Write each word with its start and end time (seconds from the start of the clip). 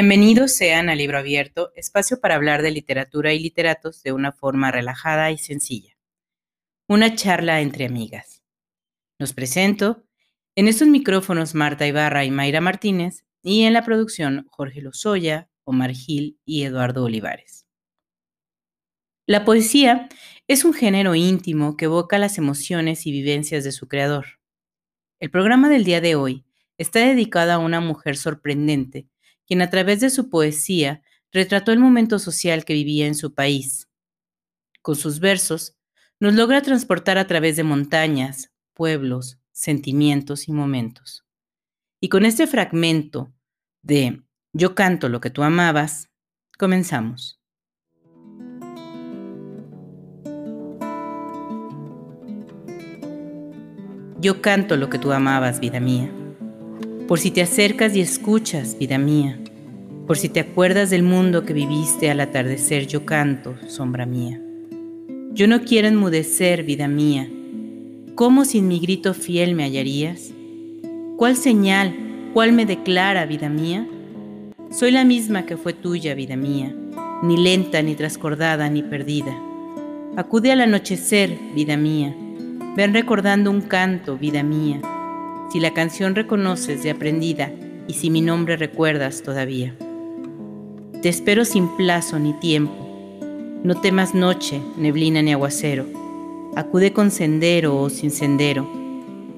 Bienvenidos 0.00 0.52
sean 0.52 0.90
a 0.90 0.94
Libro 0.94 1.18
Abierto, 1.18 1.72
espacio 1.74 2.20
para 2.20 2.36
hablar 2.36 2.62
de 2.62 2.70
literatura 2.70 3.34
y 3.34 3.40
literatos 3.40 4.00
de 4.04 4.12
una 4.12 4.30
forma 4.30 4.70
relajada 4.70 5.32
y 5.32 5.38
sencilla. 5.38 5.98
Una 6.86 7.16
charla 7.16 7.60
entre 7.62 7.86
amigas. 7.86 8.44
Nos 9.18 9.32
presento 9.32 10.04
en 10.54 10.68
estos 10.68 10.86
micrófonos 10.86 11.56
Marta 11.56 11.84
Ibarra 11.84 12.24
y 12.24 12.30
Mayra 12.30 12.60
Martínez 12.60 13.24
y 13.42 13.64
en 13.64 13.72
la 13.72 13.84
producción 13.84 14.46
Jorge 14.52 14.82
Lozoya, 14.82 15.50
Omar 15.64 15.90
Gil 15.90 16.38
y 16.44 16.62
Eduardo 16.62 17.02
Olivares. 17.02 17.66
La 19.26 19.44
poesía 19.44 20.08
es 20.46 20.64
un 20.64 20.74
género 20.74 21.16
íntimo 21.16 21.76
que 21.76 21.86
evoca 21.86 22.18
las 22.18 22.38
emociones 22.38 23.04
y 23.04 23.10
vivencias 23.10 23.64
de 23.64 23.72
su 23.72 23.88
creador. 23.88 24.38
El 25.18 25.32
programa 25.32 25.68
del 25.68 25.82
día 25.82 26.00
de 26.00 26.14
hoy 26.14 26.44
está 26.76 27.00
dedicado 27.00 27.50
a 27.50 27.58
una 27.58 27.80
mujer 27.80 28.16
sorprendente 28.16 29.08
quien 29.48 29.62
a 29.62 29.70
través 29.70 30.00
de 30.00 30.10
su 30.10 30.28
poesía 30.28 31.02
retrató 31.32 31.72
el 31.72 31.78
momento 31.78 32.18
social 32.18 32.66
que 32.66 32.74
vivía 32.74 33.06
en 33.06 33.14
su 33.14 33.34
país. 33.34 33.88
Con 34.82 34.94
sus 34.94 35.20
versos, 35.20 35.74
nos 36.20 36.34
logra 36.34 36.60
transportar 36.60 37.16
a 37.16 37.26
través 37.26 37.56
de 37.56 37.64
montañas, 37.64 38.52
pueblos, 38.74 39.40
sentimientos 39.50 40.48
y 40.48 40.52
momentos. 40.52 41.24
Y 41.98 42.10
con 42.10 42.26
este 42.26 42.46
fragmento 42.46 43.32
de 43.82 44.22
Yo 44.52 44.74
canto 44.74 45.08
lo 45.08 45.20
que 45.20 45.30
tú 45.30 45.42
amabas, 45.42 46.10
comenzamos. 46.58 47.40
Yo 54.20 54.42
canto 54.42 54.76
lo 54.76 54.90
que 54.90 54.98
tú 54.98 55.12
amabas, 55.12 55.60
vida 55.60 55.80
mía 55.80 56.17
por 57.08 57.18
si 57.18 57.30
te 57.30 57.40
acercas 57.40 57.96
y 57.96 58.02
escuchas, 58.02 58.76
vida 58.78 58.98
mía, 58.98 59.38
por 60.06 60.18
si 60.18 60.28
te 60.28 60.40
acuerdas 60.40 60.90
del 60.90 61.02
mundo 61.02 61.46
que 61.46 61.54
viviste 61.54 62.10
al 62.10 62.20
atardecer, 62.20 62.86
yo 62.86 63.06
canto, 63.06 63.56
sombra 63.66 64.04
mía. 64.04 64.38
Yo 65.32 65.48
no 65.48 65.62
quiero 65.62 65.88
enmudecer, 65.88 66.64
vida 66.64 66.86
mía. 66.86 67.26
¿Cómo 68.14 68.44
sin 68.44 68.68
mi 68.68 68.78
grito 68.78 69.14
fiel 69.14 69.54
me 69.54 69.64
hallarías? 69.64 70.34
¿Cuál 71.16 71.36
señal, 71.36 71.96
cuál 72.34 72.52
me 72.52 72.66
declara, 72.66 73.24
vida 73.24 73.48
mía? 73.48 73.88
Soy 74.70 74.90
la 74.90 75.06
misma 75.06 75.46
que 75.46 75.56
fue 75.56 75.72
tuya, 75.72 76.14
vida 76.14 76.36
mía, 76.36 76.76
ni 77.22 77.38
lenta, 77.38 77.80
ni 77.80 77.94
trascordada, 77.94 78.68
ni 78.68 78.82
perdida. 78.82 79.34
Acude 80.14 80.52
al 80.52 80.60
anochecer, 80.60 81.38
vida 81.54 81.78
mía. 81.78 82.14
Ven 82.76 82.92
recordando 82.92 83.50
un 83.50 83.62
canto, 83.62 84.18
vida 84.18 84.42
mía 84.42 84.82
si 85.50 85.60
la 85.60 85.72
canción 85.72 86.14
reconoces 86.14 86.82
de 86.82 86.90
aprendida 86.90 87.50
y 87.86 87.94
si 87.94 88.10
mi 88.10 88.20
nombre 88.20 88.56
recuerdas 88.56 89.22
todavía. 89.22 89.74
Te 91.02 91.08
espero 91.08 91.44
sin 91.44 91.68
plazo 91.76 92.18
ni 92.18 92.32
tiempo. 92.34 92.88
No 93.62 93.80
temas 93.80 94.14
noche, 94.14 94.60
neblina 94.76 95.22
ni 95.22 95.32
aguacero. 95.32 95.86
Acude 96.56 96.92
con 96.92 97.10
sendero 97.10 97.76
o 97.76 97.90
sin 97.90 98.10
sendero. 98.10 98.68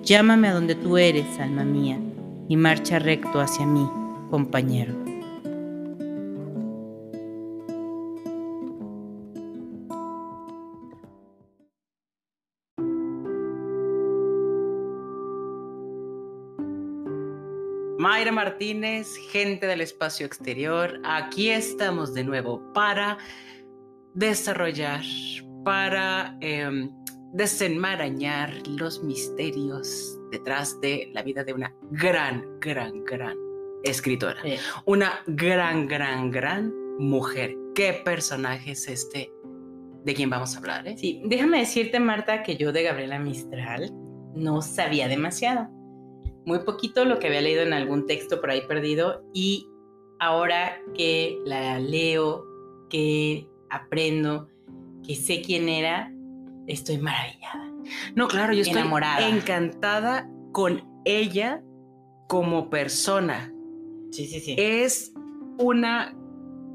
Llámame 0.03 0.49
a 0.49 0.55
donde 0.55 0.75
tú 0.75 0.97
eres, 0.97 1.39
alma 1.39 1.65
mía, 1.65 1.99
y 2.49 2.57
marcha 2.57 2.99
recto 2.99 3.41
hacia 3.41 3.67
mí, 3.67 3.87
compañero. 4.31 5.10
Mayra 18.01 18.33
Martínez, 18.33 19.15
gente 19.31 19.67
del 19.67 19.83
espacio 19.83 20.25
exterior, 20.25 21.03
aquí 21.05 21.51
estamos 21.51 22.15
de 22.15 22.25
nuevo 22.25 22.63
para 22.73 23.19
desarrollar, 24.15 25.03
para 25.67 26.35
em, 26.41 26.91
desenmarañar 27.35 28.55
los 28.67 29.05
misterios 29.05 30.19
detrás 30.31 30.81
de 30.81 31.11
la 31.13 31.23
vida 31.23 31.45
de 31.45 31.53
una 31.53 31.75
gran, 31.91 32.59
gran, 32.59 33.05
gran 33.05 33.37
escritora. 33.85 34.41
Una 34.87 35.21
gran, 35.27 35.87
gran, 35.87 36.31
gran 36.31 36.73
mujer. 36.99 37.55
¿Qué 37.75 38.01
personaje 38.03 38.71
es 38.71 38.89
este 38.89 39.31
de 40.07 40.15
quien 40.15 40.31
vamos 40.31 40.55
a 40.55 40.59
hablar? 40.61 40.89
Eh? 40.89 40.97
Sí, 40.97 41.21
déjame 41.27 41.59
decirte, 41.59 42.01
Marta, 42.01 42.43
que 42.43 42.57
yo 42.57 42.73
de 42.73 42.83
Gabriela 42.83 43.19
Mistral 43.19 43.91
no 44.35 44.63
sabía 44.63 45.07
demasiado 45.07 45.80
muy 46.45 46.61
poquito 46.61 47.05
lo 47.05 47.19
que 47.19 47.29
había 47.29 47.41
leído 47.41 47.63
en 47.63 47.73
algún 47.73 48.07
texto 48.07 48.41
por 48.41 48.51
ahí 48.51 48.63
perdido 48.67 49.23
y 49.33 49.69
ahora 50.19 50.81
que 50.95 51.39
la 51.45 51.79
leo, 51.79 52.45
que 52.89 53.49
aprendo, 53.69 54.49
que 55.07 55.15
sé 55.15 55.43
quién 55.43 55.69
era, 55.69 56.13
estoy 56.67 56.99
maravillada. 56.99 57.71
No, 58.15 58.29
claro, 58.29 58.53
yo 58.53 58.63
estoy 58.63 58.79
enamorada. 58.79 59.29
encantada 59.29 60.31
con 60.53 60.85
ella 61.05 61.63
como 62.29 62.71
persona. 62.71 63.53
Sí, 64.11 64.27
sí, 64.27 64.41
sí. 64.41 64.55
Es 64.59 65.13
una 65.59 66.15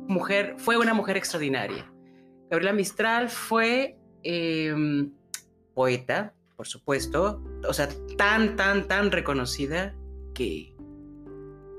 mujer, 0.07 0.55
fue 0.57 0.77
una 0.77 0.93
mujer 0.93 1.17
extraordinaria. 1.17 1.91
Gabriela 2.49 2.73
Mistral 2.73 3.29
fue 3.29 3.97
em, 4.23 5.11
poeta, 5.73 6.33
por 6.55 6.67
supuesto, 6.67 7.41
o 7.67 7.73
sea, 7.73 7.89
tan, 8.17 8.55
tan, 8.55 8.87
tan 8.87 9.11
reconocida 9.11 9.93
que 10.33 10.73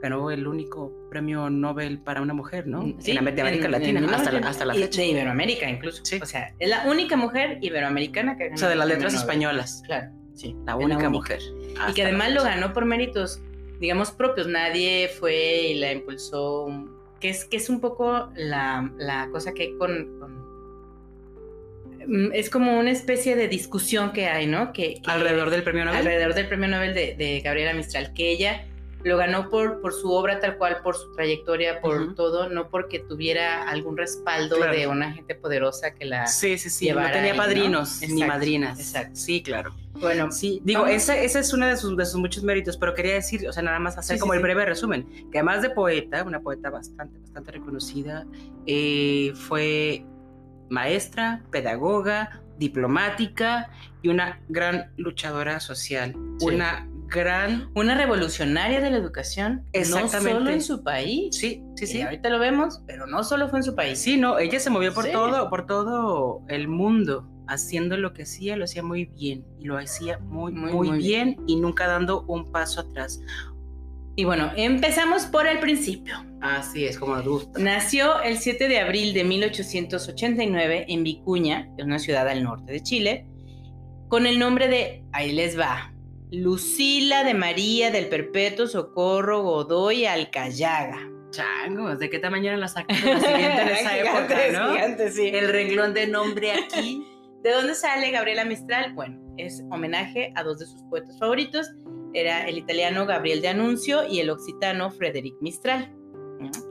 ganó 0.03 0.31
el 0.31 0.47
único 0.47 0.93
premio 1.11 1.49
Nobel 1.51 1.99
para 2.01 2.21
una 2.21 2.35
mujer, 2.35 2.67
¿no? 2.67 2.95
Sí, 2.99 3.13
en 3.13 3.19
América 3.19 3.69
Latina, 3.69 4.07
hasta, 4.15 4.33
la, 4.33 4.49
hasta 4.49 4.65
la 4.65 4.75
fecha. 4.75 5.01
De 5.01 5.09
Iberoamérica 5.09 5.69
incluso. 5.69 6.05
Sí. 6.05 6.19
O 6.23 6.27
sea, 6.27 6.55
es 6.59 6.69
la 6.69 6.85
única 6.87 7.17
mujer 7.17 7.59
iberoamericana 7.63 8.37
que 8.37 8.45
ganó. 8.45 8.55
O 8.55 8.59
sea, 8.59 8.69
de 8.69 8.77
las 8.77 8.89
letras 8.89 9.15
españolas. 9.15 9.83
Claro, 9.87 10.13
sí. 10.35 10.55
La 10.67 10.77
única, 10.77 11.09
mujer. 11.09 11.41
Y 11.89 11.95
que 11.95 12.03
además 12.03 12.33
lo 12.33 12.43
ganó 12.43 12.73
por 12.73 12.85
méritos, 12.85 13.41
digamos, 13.81 14.11
propios. 14.11 14.47
Nadie 14.47 15.09
fue 15.09 15.69
y 15.69 15.75
la 15.75 15.93
impulsó. 15.93 16.67
Que 17.21 17.31
es, 17.31 17.47
que 17.47 17.57
es 17.57 17.71
un 17.71 17.81
poco 17.81 18.31
la, 18.37 18.93
la 18.99 19.31
cosa 19.31 19.55
que 19.55 19.63
hay 19.63 19.79
con 19.79 20.46
Mm, 20.46 20.46
es 22.33 22.51
como 22.51 22.79
una 22.79 22.91
especie 22.91 23.37
de 23.37 23.49
discusión 23.49 24.13
que 24.13 24.27
hay, 24.27 24.47
¿no? 24.47 24.73
Que, 24.73 25.01
alrededor 25.07 25.51
del 25.51 25.63
premio 25.63 25.85
Nobel. 25.85 25.99
Alrededor 25.99 26.35
del 26.35 26.49
premio 26.49 26.69
Nobel 26.69 26.95
de, 26.95 27.41
Gabriela 27.45 27.75
Mistral, 27.75 28.13
que 28.15 28.31
ella 28.31 28.65
lo 29.03 29.17
ganó 29.17 29.51
por, 29.51 29.81
por 29.81 29.93
su 29.93 30.11
obra 30.11 30.41
tal 30.41 30.59
cual, 30.59 30.79
por 30.83 30.97
su 30.97 31.13
trayectoria, 31.13 31.81
por 31.81 32.15
todo, 32.15 32.49
no 32.49 32.71
porque 32.71 32.99
tuviera 32.99 33.69
algún 33.69 33.97
respaldo 33.97 34.59
de 34.59 34.87
una 34.89 35.13
gente 35.13 35.37
poderosa 35.37 35.95
que 35.95 36.07
la 36.07 36.27
Sí, 36.27 36.59
sí, 36.59 36.71
sí, 36.71 36.91
no 36.91 37.11
tenía 37.13 37.37
padrinos 37.37 38.01
ni 38.03 38.25
madrinas. 38.25 38.81
Exacto. 38.81 39.15
Sí, 39.15 39.43
claro. 39.43 39.75
Bueno, 40.01 40.31
sí, 40.33 40.61
digo, 40.65 40.87
ese, 40.87 41.25
es 41.25 41.53
uno 41.53 41.67
de 41.67 41.77
sus, 41.77 41.97
de 41.97 42.05
sus 42.05 42.21
muchos 42.21 42.43
méritos, 42.43 42.77
pero 42.77 42.95
quería 42.95 43.15
decir, 43.15 43.49
o 43.49 43.53
sea, 43.53 43.63
nada 43.63 43.79
más 43.79 43.97
hacer 43.97 44.19
como 44.19 44.35
el 44.35 44.41
breve 44.41 44.67
resumen, 44.67 45.07
que 45.31 45.39
además 45.39 45.63
de 45.63 45.71
poeta, 45.71 46.23
una 46.25 46.41
poeta 46.41 46.69
bastante, 46.69 47.19
bastante 47.21 47.53
reconocida, 47.53 48.27
eh, 48.67 49.33
fue 49.35 50.05
maestra, 50.71 51.43
pedagoga, 51.51 52.43
diplomática 52.59 53.71
y 54.03 54.09
una 54.09 54.41
gran 54.49 54.93
luchadora 54.97 55.61
social. 55.61 56.15
Una 56.41 56.89
gran... 57.09 57.71
Una 57.75 57.95
revolucionaria 57.95 58.81
de 58.81 58.91
la 58.91 58.97
educación. 58.97 59.65
Exactamente. 59.73 60.33
No 60.33 60.39
solo 60.39 60.51
en 60.51 60.63
su 60.63 60.83
país. 60.83 61.37
Sí, 61.37 61.63
sí, 61.77 61.87
sí. 61.87 62.03
ahorita 62.03 62.29
lo 62.31 62.39
vemos, 62.39 62.83
pero 62.87 63.07
no 63.07 63.25
solo 63.25 63.49
fue 63.49 63.61
en 63.61 63.63
su 63.65 63.75
país. 63.75 63.99
Sí, 63.99 64.17
no, 64.17 64.39
ella 64.39 64.61
se 64.61 64.71
movió 64.71 64.93
por 64.93 65.07
todo, 65.11 65.49
por 65.51 65.67
todo 65.67 66.43
el 66.49 66.69
mundo 66.69 67.29
haciendo 67.49 67.97
lo 67.97 68.13
que 68.13 68.23
hacía, 68.23 68.57
lo 68.57 68.65
hacía 68.65 68.83
muy 68.83 69.05
bien 69.05 69.45
y 69.59 69.65
lo 69.65 69.79
hacía 69.79 70.19
muy, 70.19 70.53
muy, 70.53 70.73
muy, 70.73 70.99
bien 70.99 71.37
y 71.47 71.57
nunca 71.57 71.87
dando 71.87 72.23
un 72.23 72.51
paso 72.51 72.81
atrás. 72.81 73.21
Y 74.17 74.25
bueno, 74.25 74.51
empezamos 74.57 75.27
por 75.27 75.47
el 75.47 75.61
principio. 75.61 76.25
Así 76.41 76.87
es, 76.87 76.99
como 76.99 77.17
nos 77.17 77.29
gusta. 77.29 77.61
Nació 77.61 78.23
el 78.23 78.39
7 78.39 78.67
de 78.67 78.81
abril 78.81 79.13
de 79.13 79.25
1889 79.25 80.87
en 80.89 81.05
Vicuña, 81.05 81.69
que 81.77 81.83
es 81.83 81.87
una 81.87 81.99
ciudad 81.99 82.27
al 82.27 82.43
norte 82.43 82.73
de 82.73 82.83
Chile, 82.83 83.27
con 84.09 84.27
el 84.27 84.39
nombre 84.39 84.69
de, 84.69 85.05
ahí 85.13 85.33
les 85.33 85.59
va, 85.59 85.93
Lucila 86.33 87.25
de 87.25 87.35
María 87.35 87.91
del 87.91 88.07
Perpetuo 88.09 88.67
Socorro 88.67 89.43
Godoy 89.43 90.07
Alcayaga. 90.07 90.99
Changos, 91.31 91.99
¿de 91.99 92.09
qué 92.09 92.19
tamaño 92.19 92.49
eran 92.49 92.61
las 92.61 92.77
actas 92.77 93.03
de 93.03 93.11
en 93.13 93.69
esa 93.69 93.99
época, 93.99 94.37
no? 94.53 95.11
sí. 95.11 95.29
El 95.29 95.49
renglón 95.49 95.93
de 95.93 96.07
nombre 96.07 96.53
aquí. 96.53 97.05
¿De 97.43 97.53
dónde 97.53 97.75
sale 97.75 98.11
Gabriela 98.11 98.45
Mistral? 98.45 98.95
Bueno, 98.95 99.21
es 99.37 99.63
homenaje 99.71 100.33
a 100.35 100.43
dos 100.43 100.59
de 100.59 100.67
sus 100.67 100.83
poetas 100.85 101.19
favoritos, 101.19 101.71
era 102.21 102.49
el 102.49 102.59
italiano 102.59 103.07
Gabriel 103.07 103.43
de 103.43 103.49
Anuncio 103.49 104.07
y 104.09 104.21
el 104.21 104.31
occitano 104.31 104.91
Frederic 104.91 105.37
Mistral. 105.41 105.95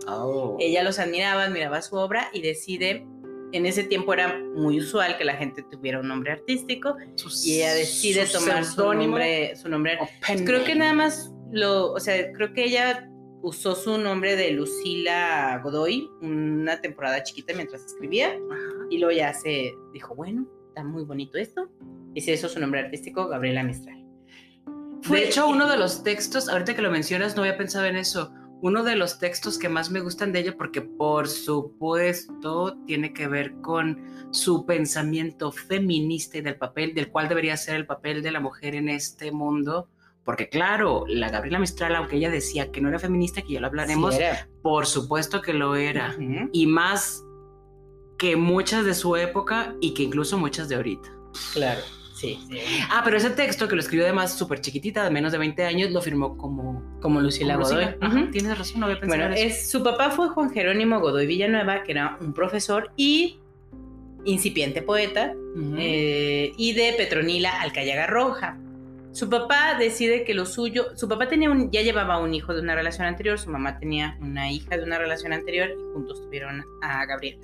Oh. 0.07 0.57
Ella 0.59 0.83
los 0.83 0.99
admiraba, 0.99 1.43
admiraba 1.43 1.81
su 1.81 1.95
obra 1.95 2.29
y 2.33 2.41
decide, 2.41 3.05
en 3.51 3.65
ese 3.65 3.83
tiempo 3.83 4.13
era 4.13 4.39
muy 4.55 4.79
usual 4.79 5.17
que 5.17 5.23
la 5.23 5.35
gente 5.35 5.63
tuviera 5.71 5.99
un 5.99 6.07
nombre 6.07 6.31
artístico 6.31 6.95
y 7.43 7.57
ella 7.57 7.73
decide 7.73 8.25
tomar 8.25 8.65
su 8.65 8.93
nombre, 8.93 9.55
su 9.55 9.69
nombre. 9.69 9.97
Creo 10.45 10.63
que 10.63 10.75
nada 10.75 10.93
más 10.93 11.33
lo, 11.51 11.91
o 11.93 11.99
sea, 11.99 12.31
creo 12.33 12.53
que 12.53 12.65
ella 12.65 13.09
usó 13.41 13.75
su 13.75 13.97
nombre 13.97 14.35
de 14.35 14.51
Lucila 14.51 15.61
Godoy 15.63 16.09
una 16.21 16.81
temporada 16.81 17.21
chiquita 17.21 17.53
mientras 17.53 17.85
escribía 17.85 18.35
y 18.89 18.97
luego 18.97 19.15
ya 19.15 19.33
se 19.33 19.73
dijo, 19.93 20.15
bueno, 20.15 20.47
está 20.69 20.83
muy 20.83 21.03
bonito 21.03 21.37
esto. 21.37 21.69
Y 22.13 22.21
se 22.21 22.33
hizo 22.33 22.47
su 22.47 22.59
nombre 22.59 22.79
artístico, 22.79 23.27
Gabriela 23.27 23.63
Mistral. 23.63 24.04
Fue, 25.05 25.19
de 25.19 25.27
hecho, 25.27 25.47
uno 25.47 25.67
de 25.69 25.77
los 25.77 26.03
textos, 26.03 26.49
ahorita 26.49 26.75
que 26.75 26.81
lo 26.81 26.89
mencionas, 26.89 27.35
no 27.35 27.43
había 27.43 27.57
pensado 27.57 27.85
en 27.85 27.95
eso. 27.95 28.31
Uno 28.61 28.83
de 28.83 28.95
los 28.95 29.19
textos 29.19 29.59
que 29.59 29.69
más 29.69 29.91
me 29.91 29.99
gustan 29.99 30.31
de 30.31 30.39
ella, 30.39 30.57
porque 30.57 30.81
por 30.81 31.27
supuesto 31.27 32.75
tiene 32.87 33.13
que 33.13 33.27
ver 33.27 33.53
con 33.61 34.01
su 34.31 34.65
pensamiento 34.65 35.51
feminista 35.51 36.39
y 36.39 36.41
del 36.41 36.55
papel, 36.55 36.95
del 36.95 37.11
cual 37.11 37.29
debería 37.29 37.55
ser 37.55 37.75
el 37.75 37.85
papel 37.85 38.23
de 38.23 38.31
la 38.31 38.39
mujer 38.39 38.73
en 38.73 38.89
este 38.89 39.31
mundo, 39.31 39.89
porque 40.23 40.49
claro, 40.49 41.05
la 41.07 41.29
Gabriela 41.29 41.59
Mistral, 41.59 41.95
aunque 41.95 42.15
ella 42.15 42.31
decía 42.31 42.71
que 42.71 42.81
no 42.81 42.89
era 42.89 42.97
feminista, 42.97 43.43
que 43.43 43.53
ya 43.53 43.59
lo 43.59 43.67
hablaremos, 43.67 44.15
por 44.63 44.87
supuesto 44.87 45.41
que 45.41 45.53
lo 45.53 45.75
era. 45.75 46.15
Y 46.51 46.65
más 46.65 47.23
que 48.17 48.35
muchas 48.35 48.85
de 48.85 48.95
su 48.95 49.15
época 49.15 49.75
y 49.81 49.93
que 49.93 50.01
incluso 50.01 50.39
muchas 50.39 50.67
de 50.67 50.75
ahorita. 50.75 51.09
Claro. 51.53 51.81
Sí, 52.25 52.59
Ah, 52.89 53.01
pero 53.03 53.17
ese 53.17 53.29
texto 53.29 53.67
que 53.67 53.75
lo 53.75 53.81
escribió 53.81 54.05
además 54.05 54.37
súper 54.37 54.61
chiquitita, 54.61 55.03
de 55.03 55.09
menos 55.09 55.31
de 55.31 55.37
20 55.37 55.63
años, 55.63 55.91
lo 55.91 56.01
firmó 56.01 56.37
como... 56.37 56.83
Como 57.01 57.21
Lucila 57.21 57.55
Godoy. 57.55 57.87
Tienes 58.31 58.57
razón, 58.57 58.79
no 58.79 58.87
había 58.87 58.99
pensado 58.99 59.21
bueno, 59.29 59.35
Es, 59.35 59.69
su 59.69 59.83
papá 59.83 60.09
fue 60.11 60.29
Juan 60.29 60.51
Jerónimo 60.51 60.99
Godoy 60.99 61.27
Villanueva, 61.27 61.83
que 61.83 61.91
era 61.91 62.17
un 62.19 62.33
profesor 62.33 62.91
y 62.95 63.39
incipiente 64.25 64.81
poeta, 64.81 65.33
eh, 65.77 66.51
y 66.57 66.73
de 66.73 66.93
Petronila 66.97 67.61
Alcayaga 67.61 68.07
Roja. 68.07 68.57
Su 69.11 69.29
papá 69.29 69.75
decide 69.79 70.25
que 70.25 70.33
lo 70.33 70.45
suyo, 70.45 70.87
su 70.95 71.07
papá 71.07 71.29
tenía 71.29 71.49
un, 71.49 71.71
ya 71.71 71.81
llevaba 71.81 72.17
un 72.19 72.33
hijo 72.33 72.53
de 72.53 72.59
una 72.61 72.75
relación 72.75 73.07
anterior, 73.07 73.39
su 73.39 73.49
mamá 73.49 73.79
tenía 73.79 74.17
una 74.19 74.51
hija 74.51 74.75
de 74.75 74.83
una 74.83 74.97
relación 74.97 75.31
anterior 75.31 75.69
y 75.69 75.93
juntos 75.93 76.21
tuvieron 76.21 76.65
a 76.81 77.05
Gabriela. 77.05 77.39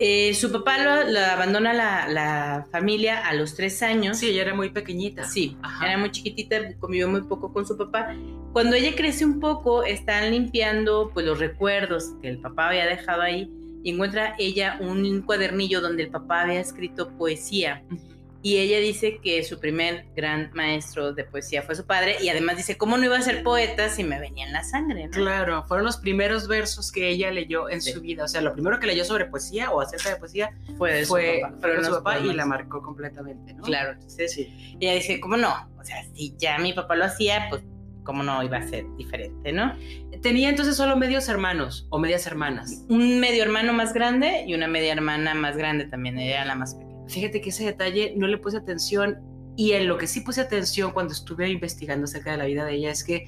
Eh, 0.00 0.34
su 0.34 0.50
papá 0.50 0.78
lo, 0.78 1.20
abandona 1.20 1.72
la, 1.72 2.66
familia 2.70 3.26
a 3.26 3.34
los 3.34 3.54
tres 3.54 3.82
años. 3.82 4.18
Sí, 4.18 4.30
ella 4.30 4.42
era 4.42 4.54
muy 4.54 4.70
pequeñita. 4.70 5.24
Sí, 5.24 5.56
era 5.82 5.96
muy 5.98 6.10
chiquitita, 6.10 6.74
convivió 6.78 7.08
muy 7.08 7.22
poco 7.22 7.52
con 7.52 7.66
su 7.66 7.76
papá. 7.76 8.14
Cuando 8.52 8.76
ella 8.76 8.94
crece 8.96 9.24
un 9.24 9.40
poco, 9.40 9.84
están 9.84 10.30
limpiando 10.30 11.10
pues 11.12 11.24
los 11.26 11.38
recuerdos 11.38 12.12
que 12.20 12.28
el 12.28 12.38
papá 12.38 12.68
había 12.68 12.86
dejado 12.86 13.22
ahí 13.22 13.50
y 13.82 13.90
encuentra 13.90 14.34
ella 14.38 14.78
un 14.80 15.22
cuadernillo 15.22 15.80
donde 15.80 16.04
el 16.04 16.10
papá 16.10 16.42
había 16.42 16.60
escrito 16.60 17.10
poesía. 17.16 17.84
Y 18.44 18.58
ella 18.58 18.78
dice 18.78 19.20
que 19.22 19.42
su 19.42 19.58
primer 19.58 20.04
gran 20.14 20.50
maestro 20.52 21.14
de 21.14 21.24
poesía 21.24 21.62
fue 21.62 21.74
su 21.74 21.86
padre 21.86 22.16
y 22.20 22.28
además 22.28 22.58
dice, 22.58 22.76
¿cómo 22.76 22.98
no 22.98 23.04
iba 23.06 23.16
a 23.16 23.22
ser 23.22 23.42
poeta 23.42 23.88
si 23.88 24.04
me 24.04 24.20
venía 24.20 24.44
en 24.44 24.52
la 24.52 24.62
sangre? 24.62 25.08
Claro, 25.08 25.64
fueron 25.64 25.86
los 25.86 25.96
primeros 25.96 26.46
versos 26.46 26.92
que 26.92 27.08
ella 27.08 27.30
leyó 27.30 27.70
en 27.70 27.80
su 27.80 28.02
vida. 28.02 28.24
O 28.24 28.28
sea, 28.28 28.42
lo 28.42 28.52
primero 28.52 28.78
que 28.78 28.86
leyó 28.86 29.02
sobre 29.06 29.24
poesía 29.24 29.70
o 29.70 29.80
acerca 29.80 30.10
de 30.10 30.16
poesía 30.16 30.50
fue 30.76 30.92
de 30.92 31.06
su 31.06 31.14
papá, 31.90 32.18
y 32.18 32.34
la 32.34 32.44
marcó 32.44 32.82
completamente, 32.82 33.54
¿no? 33.54 33.62
Claro, 33.62 33.92
entonces 33.92 34.34
sí. 34.34 34.76
ella 34.78 34.92
dice, 34.92 35.20
¿cómo 35.20 35.38
no? 35.38 35.70
O 35.80 35.82
sea, 35.82 36.04
si 36.12 36.34
ya 36.36 36.58
mi 36.58 36.74
papá 36.74 36.96
lo 36.96 37.06
hacía, 37.06 37.46
pues 37.48 37.62
cómo 38.04 38.22
no 38.22 38.42
iba 38.42 38.58
a 38.58 38.68
ser 38.68 38.84
diferente, 38.98 39.54
¿no? 39.54 39.74
Tenía 40.20 40.50
entonces 40.50 40.76
solo 40.76 40.98
medios 40.98 41.30
hermanos 41.30 41.86
o 41.88 41.98
medias 41.98 42.26
hermanas. 42.26 42.84
Un 42.90 43.20
medio 43.20 43.42
hermano 43.42 43.72
más 43.72 43.94
grande 43.94 44.44
y 44.46 44.52
una 44.52 44.68
media 44.68 44.92
hermana 44.92 45.32
más 45.32 45.56
grande 45.56 45.86
también, 45.86 46.18
ella 46.18 46.34
era 46.34 46.44
la 46.44 46.54
más 46.56 46.74
pequeña. 46.74 46.83
Fíjate 47.08 47.40
que 47.40 47.50
ese 47.50 47.64
detalle 47.64 48.14
no 48.16 48.26
le 48.26 48.38
puse 48.38 48.56
atención 48.56 49.18
y 49.56 49.72
en 49.72 49.86
lo 49.86 49.98
que 49.98 50.06
sí 50.06 50.20
puse 50.20 50.40
atención 50.40 50.92
cuando 50.92 51.12
estuve 51.12 51.48
investigando 51.48 52.04
acerca 52.04 52.32
de 52.32 52.38
la 52.38 52.46
vida 52.46 52.64
de 52.64 52.74
ella 52.74 52.90
es 52.90 53.04
que 53.04 53.26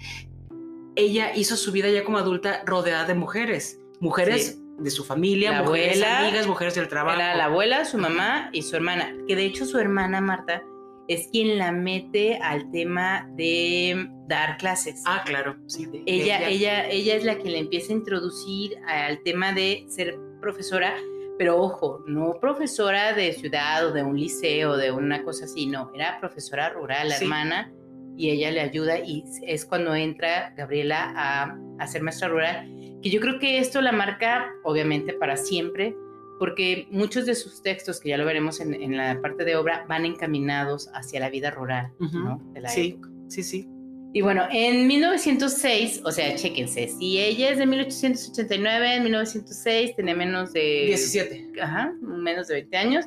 ella 0.96 1.34
hizo 1.36 1.56
su 1.56 1.72
vida 1.72 1.88
ya 1.90 2.04
como 2.04 2.18
adulta 2.18 2.62
rodeada 2.64 3.04
de 3.04 3.14
mujeres, 3.14 3.80
mujeres 4.00 4.58
de 4.78 4.90
su 4.90 5.04
familia, 5.04 5.52
la 5.52 5.62
mujeres 5.62 6.02
abuela, 6.02 6.26
amigas, 6.26 6.46
mujeres 6.46 6.74
del 6.74 6.88
trabajo. 6.88 7.18
Era 7.18 7.36
la 7.36 7.44
abuela, 7.46 7.84
su 7.84 7.98
mamá 7.98 8.50
y 8.52 8.62
su 8.62 8.76
hermana, 8.76 9.14
que 9.28 9.36
de 9.36 9.44
hecho 9.44 9.66
su 9.66 9.78
hermana 9.78 10.20
Marta 10.20 10.62
es 11.08 11.28
quien 11.30 11.58
la 11.58 11.70
mete 11.70 12.38
al 12.42 12.70
tema 12.72 13.28
de 13.36 14.08
dar 14.26 14.56
clases. 14.56 15.02
Ah, 15.06 15.22
claro, 15.24 15.56
sí. 15.66 15.88
ella, 16.06 16.48
ella, 16.48 16.88
ella 16.88 17.14
es 17.14 17.24
la 17.24 17.38
que 17.38 17.48
le 17.48 17.58
empieza 17.58 17.92
a 17.92 17.96
introducir 17.96 18.76
al 18.88 19.22
tema 19.22 19.52
de 19.52 19.86
ser 19.88 20.18
profesora 20.40 20.94
pero 21.38 21.60
ojo, 21.60 22.02
no 22.06 22.38
profesora 22.40 23.12
de 23.12 23.32
ciudad 23.32 23.86
o 23.86 23.92
de 23.92 24.02
un 24.02 24.18
liceo, 24.18 24.76
de 24.76 24.90
una 24.90 25.22
cosa 25.22 25.44
así, 25.44 25.66
no, 25.66 25.90
era 25.94 26.18
profesora 26.20 26.70
rural, 26.70 27.08
la 27.08 27.16
hermana, 27.16 27.72
y 28.16 28.30
ella 28.30 28.50
le 28.50 28.60
ayuda 28.60 28.98
y 28.98 29.24
es 29.42 29.66
cuando 29.66 29.94
entra 29.94 30.54
Gabriela 30.56 31.12
a, 31.14 31.58
a 31.78 31.86
ser 31.86 32.02
maestra 32.02 32.28
rural, 32.28 32.66
que 33.02 33.10
yo 33.10 33.20
creo 33.20 33.38
que 33.38 33.58
esto 33.58 33.80
la 33.82 33.92
marca 33.92 34.50
obviamente 34.64 35.12
para 35.12 35.36
siempre, 35.36 35.94
porque 36.38 36.86
muchos 36.90 37.26
de 37.26 37.34
sus 37.34 37.62
textos, 37.62 38.00
que 38.00 38.10
ya 38.10 38.18
lo 38.18 38.24
veremos 38.24 38.60
en, 38.60 38.96
la 38.96 39.20
parte 39.20 39.44
de 39.44 39.56
obra, 39.56 39.84
van 39.88 40.04
encaminados 40.04 40.90
hacia 40.92 41.20
la 41.20 41.30
vida 41.30 41.50
rural, 41.50 41.92
¿no? 41.98 42.42
sí, 42.68 42.98
sí, 43.28 43.42
sí. 43.42 43.68
Y 44.16 44.22
bueno, 44.22 44.44
en 44.50 44.86
1906, 44.86 46.00
o 46.02 46.10
sea, 46.10 46.34
chéquense, 46.34 46.88
si 46.88 47.18
ella 47.18 47.50
es 47.50 47.58
de 47.58 47.66
1889, 47.66 48.94
en 48.94 49.02
1906 49.02 49.94
tenía 49.94 50.14
menos 50.14 50.54
de... 50.54 50.86
17. 50.86 51.52
Ajá, 51.60 51.92
menos 52.00 52.48
de 52.48 52.54
20 52.54 52.76
años, 52.78 53.04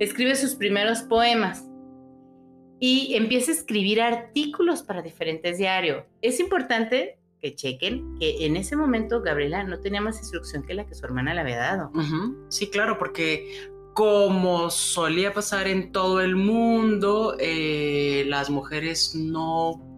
escribe 0.00 0.36
sus 0.36 0.56
primeros 0.56 1.00
poemas 1.00 1.64
y 2.78 3.14
empieza 3.14 3.52
a 3.52 3.54
escribir 3.54 4.02
artículos 4.02 4.82
para 4.82 5.00
diferentes 5.00 5.56
diarios. 5.56 6.04
Es 6.20 6.40
importante 6.40 7.18
que 7.40 7.54
chequen 7.54 8.18
que 8.18 8.44
en 8.44 8.58
ese 8.58 8.76
momento 8.76 9.22
Gabriela 9.22 9.64
no 9.64 9.80
tenía 9.80 10.02
más 10.02 10.18
instrucción 10.18 10.62
que 10.62 10.74
la 10.74 10.86
que 10.86 10.94
su 10.94 11.06
hermana 11.06 11.32
le 11.32 11.40
había 11.40 11.56
dado. 11.56 11.90
Sí, 12.50 12.68
claro, 12.68 12.98
porque 12.98 13.70
como 13.94 14.68
solía 14.68 15.32
pasar 15.32 15.68
en 15.68 15.90
todo 15.90 16.20
el 16.20 16.36
mundo, 16.36 17.34
eh, 17.40 18.24
las 18.26 18.50
mujeres 18.50 19.14
no 19.14 19.89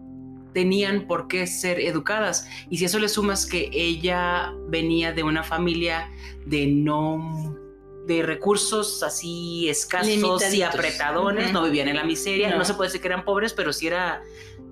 tenían 0.53 1.07
por 1.07 1.27
qué 1.27 1.47
ser 1.47 1.79
educadas. 1.79 2.47
Y 2.69 2.77
si 2.77 2.85
eso 2.85 2.99
le 2.99 3.09
sumas 3.09 3.45
que 3.45 3.69
ella 3.73 4.53
venía 4.67 5.11
de 5.11 5.23
una 5.23 5.43
familia 5.43 6.09
de 6.45 6.67
no 6.67 7.57
de 8.05 8.21
recursos 8.21 9.01
así 9.01 9.69
escasos 9.69 10.53
y 10.53 10.61
apretadones, 10.61 11.53
no 11.53 11.63
vivían 11.63 11.87
en 11.87 11.95
la 11.95 12.03
miseria, 12.03 12.55
no. 12.55 12.65
se 12.65 12.73
puede 12.73 12.89
decir 12.89 13.01
que 13.01 13.07
eran 13.07 13.23
pobres, 13.23 13.53
pero 13.53 13.71
sí 13.71 13.87
era 13.87 14.21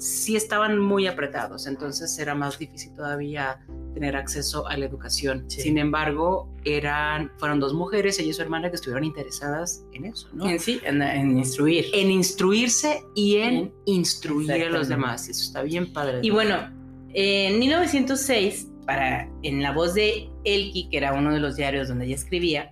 sí 0.02 0.36
estaban 0.36 0.80
muy 0.80 1.06
apretados, 1.06 1.68
entonces 1.68 2.18
era 2.18 2.34
más 2.34 2.58
difícil 2.58 2.92
todavía 2.96 3.60
tener 3.94 4.16
acceso 4.16 4.68
a 4.68 4.76
la 4.76 4.86
educación. 4.86 5.46
Sin 5.48 5.78
embargo, 5.78 6.50
eran, 6.66 7.32
fueron 7.38 7.60
dos 7.60 7.76
mujeres, 7.76 8.18
ella 8.18 8.32
y 8.32 8.34
su 8.34 8.42
hermana, 8.42 8.72
que 8.72 8.78
estuvieron 8.78 9.04
interesadas 9.04 9.86
en 9.94 10.06
eso, 10.06 10.28
¿no? 10.34 10.50
En 10.50 10.60
sí, 10.60 10.82
en, 10.86 11.38
instruir. 11.38 11.86
En 11.94 12.10
instruirse 12.10 13.04
y 13.14 13.38
en 13.38 13.72
instruir 13.86 14.52
a 14.52 14.70
los 14.70 14.88
demás. 14.88 15.30
Eso 15.30 15.44
está 15.44 15.62
bien 15.62 15.94
padre. 15.94 16.20
Y 16.24 16.32
bueno, 16.32 16.56
en 17.14 17.60
1906, 17.60 18.70
para, 18.88 19.30
en 19.44 19.62
la 19.62 19.72
voz 19.72 19.94
de 19.94 20.30
Elki, 20.46 20.90
que 20.90 20.98
era 20.98 21.14
uno 21.14 21.32
de 21.32 21.40
los 21.40 21.58
diarios 21.58 21.90
donde 21.90 22.06
ella 22.06 22.16
escribía, 22.16 22.72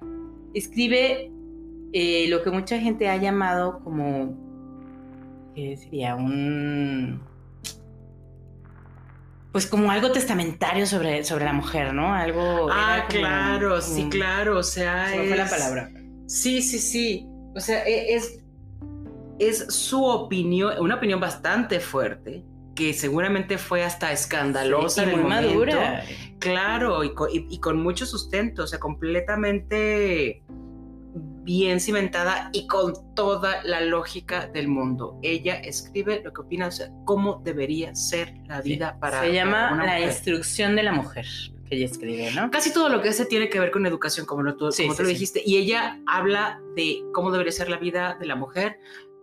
escribe 0.56 1.32
eh, 1.94 2.26
lo 2.28 2.42
que 2.42 2.50
mucha 2.50 2.80
gente 2.80 3.08
ha 3.08 3.18
llamado 3.18 3.82
como, 3.84 4.49
¿qué 5.68 5.78
sería? 5.78 6.16
Un 6.16 7.22
pues 9.52 9.66
como 9.66 9.90
algo 9.90 10.12
testamentario 10.12 10.86
sobre, 10.86 11.24
sobre 11.24 11.46
la 11.46 11.54
mujer, 11.54 11.94
¿no? 11.94 12.14
Algo... 12.14 12.70
Ah, 12.72 13.06
claro, 13.10 13.82
sí, 13.82 14.08
claro, 14.10 14.60
o 14.60 14.64
sea... 14.64 15.14
Es, 15.16 15.28
fue 15.28 15.38
la 15.38 15.50
palabra. 15.50 15.92
Sí, 16.28 16.62
sí, 16.62 16.78
sí. 16.78 17.28
O 17.56 17.60
sea, 17.60 17.84
e, 17.84 18.14
es, 18.14 18.40
es 19.40 19.74
su 19.74 20.06
opinión, 20.06 20.74
una 20.80 20.96
opinión 20.96 21.20
bastante 21.20 21.80
fuerte, 21.80 22.44
que 22.76 22.94
seguramente 22.94 23.58
fue 23.58 23.84
hasta 23.84 24.12
escandalosa. 24.12 25.04
Sí, 25.04 25.16
muy 25.16 25.24
madura. 25.24 26.04
Claro, 26.38 27.04
y 27.04 27.12
y 27.50 27.60
con 27.60 27.82
mucho 27.82 28.06
sustento, 28.06 28.64
o 28.64 28.68
sea, 28.68 28.80
completamente 28.80 30.44
bien 31.44 31.80
cimentada 31.80 32.50
y 32.54 32.68
con 32.68 32.94
toda 33.16 33.64
la 33.64 33.82
lógica 33.82 34.48
del 34.48 34.68
mundo. 34.68 35.20
Ella 35.22 35.56
escribe 35.56 36.22
lo 36.24 36.32
que 36.34 36.42
opina, 36.42 36.68
o 36.68 36.72
sea, 36.72 36.90
cómo 37.06 37.42
debería 37.44 37.96
ser 37.96 38.36
la 38.48 38.62
vida 38.62 38.98
para 39.00 39.22
Se 39.22 39.34
llama 39.34 39.84
La 39.84 40.00
instrucción 40.00 40.76
de 40.76 40.84
la 40.84 40.92
mujer 40.92 41.26
que 41.68 41.76
ella 41.76 41.86
escribe, 41.86 42.32
¿no? 42.32 42.50
Casi 42.52 42.74
todo 42.74 42.90
lo 42.90 43.02
que 43.02 43.10
hace 43.10 43.26
tiene 43.26 43.50
que 43.50 43.60
ver 43.60 43.72
con 43.72 43.86
educación, 43.86 44.26
como, 44.26 44.42
lo, 44.42 44.56
tú, 44.58 44.70
lo 44.70 45.08
dijiste. 45.08 45.42
Y 45.46 45.58
ella 45.58 46.00
habla 46.08 46.60
de 46.76 47.04
cómo 47.14 47.32
debería 47.32 47.52
ser 47.52 47.70
la 47.70 47.78
vida 47.78 48.18
de 48.20 48.26
la 48.26 48.36
mujer 48.36 48.80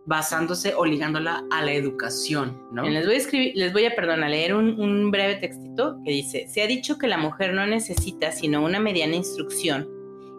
basándose 0.06 0.72
o 0.74 0.84
ligándola 0.84 1.44
a 1.50 1.64
la 1.64 1.72
educación, 1.72 2.62
¿no? 2.70 2.84
Les 2.88 3.04
voy 3.04 3.16
a 3.16 3.18
escribir, 3.18 3.52
les 3.56 3.72
voy 3.72 3.86
a, 3.86 3.96
perdón, 3.96 4.22
a 4.22 4.28
leer 4.28 4.54
un, 4.54 4.80
un 4.80 5.10
breve 5.10 5.34
textito 5.36 5.98
que 6.04 6.12
dice, 6.12 6.46
se 6.48 6.62
ha 6.62 6.68
dicho 6.68 6.96
que 6.96 7.08
la 7.08 7.18
mujer 7.18 7.52
no 7.52 7.66
necesita 7.66 8.30
sino 8.30 8.64
una 8.64 8.78
mediana 8.78 9.16
instrucción 9.16 9.95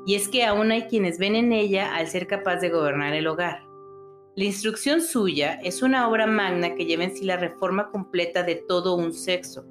y 0.08 0.16
es 0.16 0.30
que 0.30 0.46
aún 0.46 0.72
hay 0.72 0.84
quienes 0.84 1.20
ven 1.20 1.36
en 1.36 1.52
ella 1.52 1.94
al 1.94 2.08
ser 2.08 2.28
capaz 2.28 2.62
de 2.62 2.70
gobernar 2.70 3.14
el 3.14 3.28
hogar. 3.28 3.64
La 4.38 4.46
instrucción 4.46 5.02
suya 5.02 5.60
es 5.62 5.82
una 5.82 6.08
obra 6.08 6.26
magna 6.26 6.76
que 6.76 6.86
lleva 6.86 7.04
en 7.04 7.14
sí 7.14 7.26
la 7.26 7.36
reforma 7.36 7.92
completa 7.92 8.42
de 8.42 8.56
todo 8.56 8.96
un 8.96 9.14
sexo. 9.14 9.66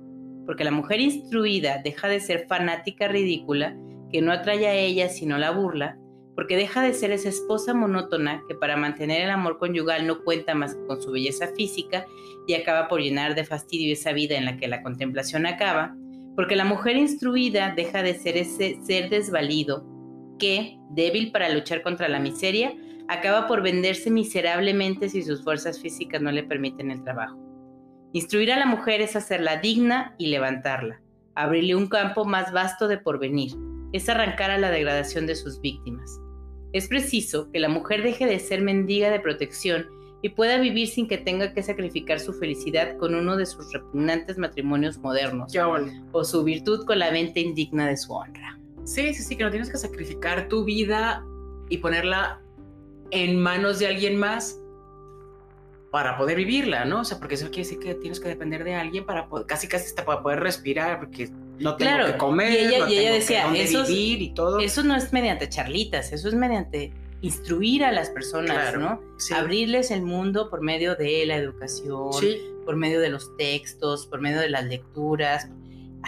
porque 0.45 0.63
la 0.63 0.71
mujer 0.71 1.01
instruida 1.01 1.81
deja 1.83 2.07
de 2.07 2.21
ser 2.21 2.47
fanática 2.47 3.09
ridícula, 3.09 3.77
que 4.13 4.23
no 4.23 4.31
atrae 4.31 4.69
a 4.69 4.75
ella 4.75 5.09
sino 5.09 5.39
la 5.39 5.51
burla, 5.51 5.99
porque 6.37 6.57
deja 6.57 6.83
de 6.83 6.93
ser 6.93 7.11
esa 7.11 7.31
esposa 7.31 7.75
monótona 7.75 8.45
que 8.47 8.55
para 8.55 8.77
mantener 8.77 9.23
el 9.23 9.31
amor 9.31 9.59
conyugal 9.59 10.07
no 10.07 10.23
cuenta 10.23 10.55
más 10.55 10.77
que 10.77 10.87
con 10.87 11.03
su 11.03 11.11
belleza 11.11 11.49
física 11.57 12.07
y 12.47 12.55
acaba 12.55 12.87
por 12.87 13.01
llenar 13.01 13.35
de 13.35 13.45
fastidio 13.45 13.93
esa 13.93 14.13
vida 14.13 14.37
en 14.37 14.45
la 14.45 14.57
que 14.57 14.69
la 14.69 14.83
contemplación 14.83 15.47
acaba, 15.47 15.97
porque 16.37 16.55
la 16.55 16.65
mujer 16.65 16.97
instruida 16.97 17.73
deja 17.75 18.05
de 18.05 18.15
ser 18.15 18.37
ese 18.37 18.79
ser 18.85 19.09
desvalido 19.09 19.96
que, 20.39 20.79
débil 20.91 21.33
para 21.33 21.49
luchar 21.49 21.83
contra 21.83 22.09
la 22.09 22.19
miseria, 22.19 22.75
acaba 23.09 23.47
por 23.47 23.63
venderse 23.63 24.11
miserablemente 24.11 25.09
si 25.09 25.23
sus 25.23 25.43
fuerzas 25.43 25.81
físicas 25.81 26.21
no 26.21 26.33
le 26.33 26.43
permiten 26.43 26.91
el 26.91 27.03
trabajo. 27.03 27.39
Instruir 28.13 28.53
a 28.53 28.59
la 28.59 28.67
mujer 28.67 29.01
es 29.01 29.17
hacerla 29.17 29.59
digna 29.59 30.15
y 30.19 30.29
levantarla, 30.29 31.03
abrirle 31.35 31.75
un 31.75 31.89
campo 31.89 32.25
más 32.25 32.53
vasto 32.53 32.89
de 32.89 32.99
porvenir, 32.99 33.53
es 33.93 34.09
arrancar 34.09 34.51
a 34.51 34.59
la 34.59 34.71
degradación 34.71 35.27
de 35.27 35.37
sus 35.37 35.61
víctimas. 35.61 36.19
Es 36.73 36.89
preciso 36.89 37.51
que 37.53 37.61
la 37.61 37.69
mujer 37.69 38.03
deje 38.03 38.27
de 38.27 38.39
ser 38.39 38.63
mendiga 38.63 39.11
de 39.11 39.21
protección 39.21 39.87
y 40.23 40.31
pueda 40.31 40.59
vivir 40.59 40.89
sin 40.89 41.07
que 41.09 41.19
tenga 41.19 41.53
que 41.53 41.63
sacrificar 41.63 42.19
su 42.21 42.33
felicidad 42.33 42.97
con 42.97 43.15
uno 43.15 43.37
de 43.37 43.47
sus 43.47 43.73
repugnantes 43.73 44.39
matrimonios 44.39 44.99
modernos 44.99 45.53
o 46.13 46.25
su 46.25 46.43
virtud 46.43 46.85
con 46.85 46.99
la 46.99 47.11
venta 47.11 47.39
indigna 47.39 47.87
de 47.87 47.97
su 47.97 48.13
honra. 48.13 48.59
Sí, 48.87 49.13
sí, 49.15 49.23
sí, 49.23 49.37
que 49.37 49.45
no 49.45 49.51
tienes 49.51 49.69
que 49.69 49.77
sacrificar 49.79 50.49
tu 50.49 50.65
vida 50.65 51.25
y 51.69 51.79
ponerla 51.79 52.41
en 53.11 53.39
manos 53.41 53.79
de 53.79 53.89
alguien 53.89 54.17
más 54.17 54.59
para 55.91 56.17
poder 56.17 56.37
vivirla, 56.37 56.85
¿no? 56.85 57.01
O 57.01 57.05
sea, 57.05 57.19
porque 57.19 57.35
eso 57.37 57.47
quiere 57.47 57.63
decir 57.63 57.79
que 57.79 57.95
tienes 57.95 58.21
que 58.21 58.29
depender 58.29 58.65
de 58.65 58.75
alguien 58.75 59.05
para 59.07 59.29
poder, 59.29 59.47
casi 59.47 59.67
casi 59.69 59.87
hasta 59.87 60.05
para 60.05 60.23
poder 60.23 60.41
respirar, 60.41 60.99
porque 61.01 61.31
no 61.59 61.77
tengo 61.77 62.07
que 62.07 62.17
comer, 62.17 62.53
y 62.53 62.57
ella, 62.67 62.79
no 62.81 62.89
y 62.89 62.99
ella 62.99 63.03
tengo 63.03 63.15
decía, 63.15 63.53
que 63.53 63.63
eso, 63.63 63.79
dónde 63.79 63.93
vivir 63.93 64.23
y 64.23 64.35
todo. 64.35 64.59
eso 64.61 64.83
no 64.83 64.95
es 64.95 65.13
mediante 65.13 65.49
charlitas, 65.49 66.13
eso 66.13 66.29
es 66.29 66.35
mediante 66.35 66.93
instruir 67.23 67.83
a 67.85 67.93
las 67.93 68.11
personas, 68.11 68.51
Claro, 68.53 68.79
¿no? 68.79 69.01
sí. 69.19 69.33
Abrirles 69.33 69.91
el 69.91 70.03
mundo 70.03 70.51
por 70.51 70.61
medio 70.61 70.97
de 70.97 71.25
la 71.27 71.37
educación, 71.37 72.13
Sí, 72.13 72.39
por 72.65 72.77
medio 72.77 73.01
de 73.01 73.09
los 73.09 73.35
textos, 73.37 74.07
por 74.07 74.21
medio 74.21 74.41
de 74.41 74.51
las 74.51 74.65
lecturas. 74.65 75.49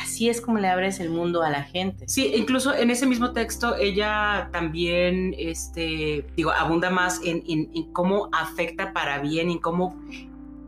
Así 0.01 0.29
es 0.29 0.41
como 0.41 0.59
le 0.59 0.69
abres 0.69 1.01
el 1.01 1.11
mundo 1.11 1.43
a 1.43 1.51
la 1.51 1.63
gente. 1.65 2.07
Sí, 2.09 2.33
incluso 2.37 2.75
en 2.75 2.91
ese 2.91 3.05
mismo 3.07 3.33
texto 3.33 3.75
ella 3.77 4.49
también, 4.53 5.35
este, 5.39 6.25
digo, 6.37 6.51
abunda 6.53 6.89
más 6.91 7.21
en, 7.25 7.43
en- 7.49 7.71
en 7.75 7.93
cómo 7.93 8.29
afecta 8.33 8.93
para 8.93 9.19
bien, 9.19 9.51
en 9.51 9.59
cómo 9.59 10.01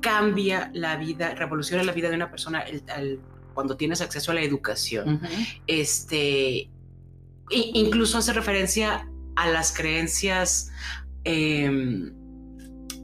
cambia 0.00 0.70
la 0.74 0.96
vida, 0.96 1.34
revoluciona 1.34 1.82
la 1.84 1.92
vida 1.92 2.08
de 2.08 2.16
una 2.16 2.30
persona 2.30 2.60
el- 2.62 3.20
cuando 3.54 3.76
tienes 3.76 4.00
acceso 4.00 4.32
a 4.32 4.34
la 4.34 4.42
educación. 4.42 5.20
Este, 5.66 6.68
incluso 7.50 8.18
hace 8.18 8.32
referencia 8.32 9.08
a 9.36 9.48
las 9.50 9.72
creencias 9.72 10.70
em, 11.24 12.12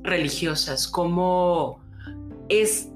religiosas, 0.03 0.89
como 0.89 1.81
es 2.49 2.89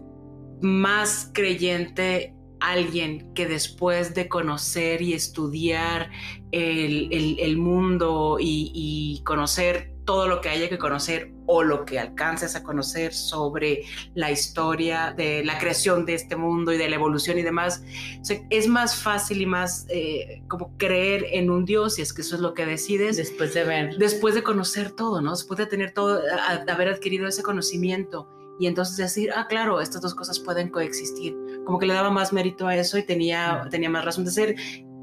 más 0.62 1.30
creyente 1.32 2.34
alguien 2.60 3.32
que 3.34 3.46
después 3.46 4.14
de 4.14 4.28
conocer 4.28 5.02
y 5.02 5.12
estudiar 5.14 6.10
el, 6.52 7.08
el- 7.12 7.38
el 7.40 7.56
mundo 7.56 8.38
y, 8.40 8.70
y 8.74 9.22
conocer 9.24 9.94
todo 10.04 10.26
lo 10.26 10.40
que 10.40 10.48
haya 10.48 10.68
que 10.68 10.78
conocer 10.78 11.32
o 11.46 11.62
lo 11.62 11.84
que 11.84 11.98
alcances 12.00 12.56
a 12.56 12.64
conocer 12.64 13.12
sobre 13.14 13.82
la 14.14 14.30
historia 14.32 15.14
de 15.16 15.44
la 15.44 15.58
creación 15.58 16.04
de 16.04 16.14
este 16.14 16.34
mundo 16.34 16.72
y 16.72 16.78
de 16.78 16.88
la 16.88 16.96
evolución 16.96 17.38
y 17.38 17.42
demás, 17.42 17.82
o 18.20 18.24
sea, 18.24 18.40
es 18.50 18.66
más 18.66 18.96
fácil 18.96 19.40
y 19.42 19.46
más 19.46 19.86
eh, 19.88 20.42
como 20.48 20.76
creer 20.78 21.26
en 21.32 21.48
un 21.50 21.64
Dios, 21.64 21.94
si 21.94 22.02
es 22.02 22.12
que 22.12 22.22
eso 22.22 22.34
es 22.34 22.40
lo 22.40 22.54
que 22.54 22.66
decides, 22.66 23.18
Después 23.18 23.54
de 23.54 23.62
ver. 23.64 23.96
después 23.98 24.34
de 24.34 24.42
conocer 24.42 24.90
todo, 24.92 25.20
¿no? 25.20 25.30
Después 25.32 25.58
de 25.58 25.66
tener 25.66 25.92
todo, 25.92 26.20
a- 26.32 26.52
a- 26.54 26.72
haber 26.72 26.88
adquirido 26.88 27.28
ese 27.28 27.42
conocimiento 27.44 28.28
y 28.58 28.66
entonces 28.66 28.96
decir, 28.96 29.30
ah, 29.34 29.46
claro, 29.48 29.80
estas 29.80 30.02
dos 30.02 30.14
cosas 30.14 30.38
pueden 30.40 30.70
coexistir. 30.70 31.36
Como 31.70 31.78
que 31.78 31.86
le 31.86 31.94
daba 31.94 32.10
más 32.10 32.32
mérito 32.32 32.66
a 32.66 32.74
eso 32.74 32.98
y 32.98 33.04
tenía, 33.06 33.68
tenía 33.70 33.88
más 33.88 34.04
razón 34.04 34.24
de 34.24 34.32
ser 34.32 34.56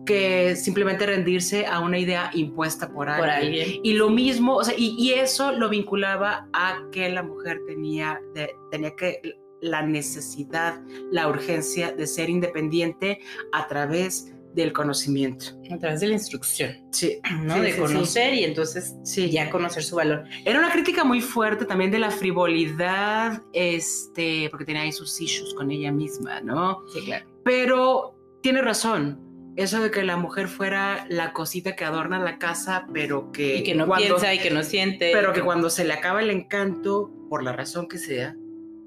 que 0.06 0.56
simplemente 0.58 1.06
rendirse 1.06 1.66
a 1.66 1.80
una 1.80 1.98
idea 1.98 2.30
impuesta 2.34 2.92
por 2.92 3.08
alguien. 3.10 3.30
por 3.30 3.30
alguien. 3.46 3.80
Y 3.84 3.94
lo 3.94 4.10
mismo, 4.10 4.56
o 4.58 4.64
sea, 4.66 4.74
y, 4.78 4.96
y 5.00 5.14
eso 5.14 5.54
lo 5.54 5.70
vinculaba 5.70 6.48
a 6.52 6.80
que 6.92 7.08
la 7.10 7.24
mujer 7.24 7.62
tenía, 7.68 8.20
de- 8.34 8.52
tenía 8.70 8.94
que 8.98 9.22
la 9.62 9.82
necesidad, 9.82 10.82
la 11.12 11.30
urgencia 11.30 11.92
de 11.94 12.06
ser 12.06 12.30
independiente 12.30 13.20
a 13.54 13.68
través 13.68 14.34
del 14.54 14.74
conocimiento. 14.74 15.46
A 15.72 15.78
través 15.78 16.00
de 16.02 16.08
la 16.08 16.14
instrucción, 16.14 16.72
Sí, 16.92 17.20
¿no? 17.44 17.56
Sí, 17.56 17.62
de 17.62 17.74
sí, 17.74 17.80
conocer 17.80 18.34
y 18.34 18.44
entonces 18.44 18.96
sí. 19.04 19.30
ya 19.30 19.50
conocer 19.50 19.84
su 19.84 19.96
valor. 19.98 20.24
Era 20.46 20.60
una 20.60 20.72
crítica 20.72 21.04
muy 21.04 21.22
fuerte 21.22 21.66
también 21.66 21.92
de 21.92 22.00
la 22.00 22.10
frivolidad, 22.12 23.42
este, 23.54 24.48
porque 24.50 24.66
tenía 24.66 24.82
ahí 24.82 24.92
sus 24.92 25.20
issues 25.22 25.54
con 25.54 25.70
ella 25.72 25.92
misma, 25.92 26.42
¿no? 26.42 26.80
Sí, 26.94 27.02
claro. 27.06 27.26
Pero 27.44 28.16
tiene 28.42 28.62
razón. 28.62 29.24
Eso 29.56 29.82
de 29.82 29.90
que 29.90 30.04
la 30.04 30.18
mujer 30.18 30.48
fuera 30.48 31.08
la 31.10 31.34
cosita 31.34 31.76
que 31.76 31.84
adorna 31.84 32.20
la 32.20 32.38
casa, 32.38 32.86
pero 32.94 33.32
que, 33.32 33.58
Y 33.58 33.64
que 33.64 33.74
no 33.74 33.88
cuando- 33.88 34.06
piensa 34.18 34.34
y 34.34 34.40
que 34.40 34.52
no 34.52 34.62
siente. 34.64 35.10
pero 35.14 35.34
que 35.34 35.42
cuando 35.42 35.70
se 35.72 35.84
le 35.84 35.94
acaba 35.94 36.22
el 36.22 36.30
encanto, 36.30 37.12
por 37.30 37.44
la 37.44 37.54
razón 37.54 37.88
que 37.88 37.98
sea, 37.98 38.36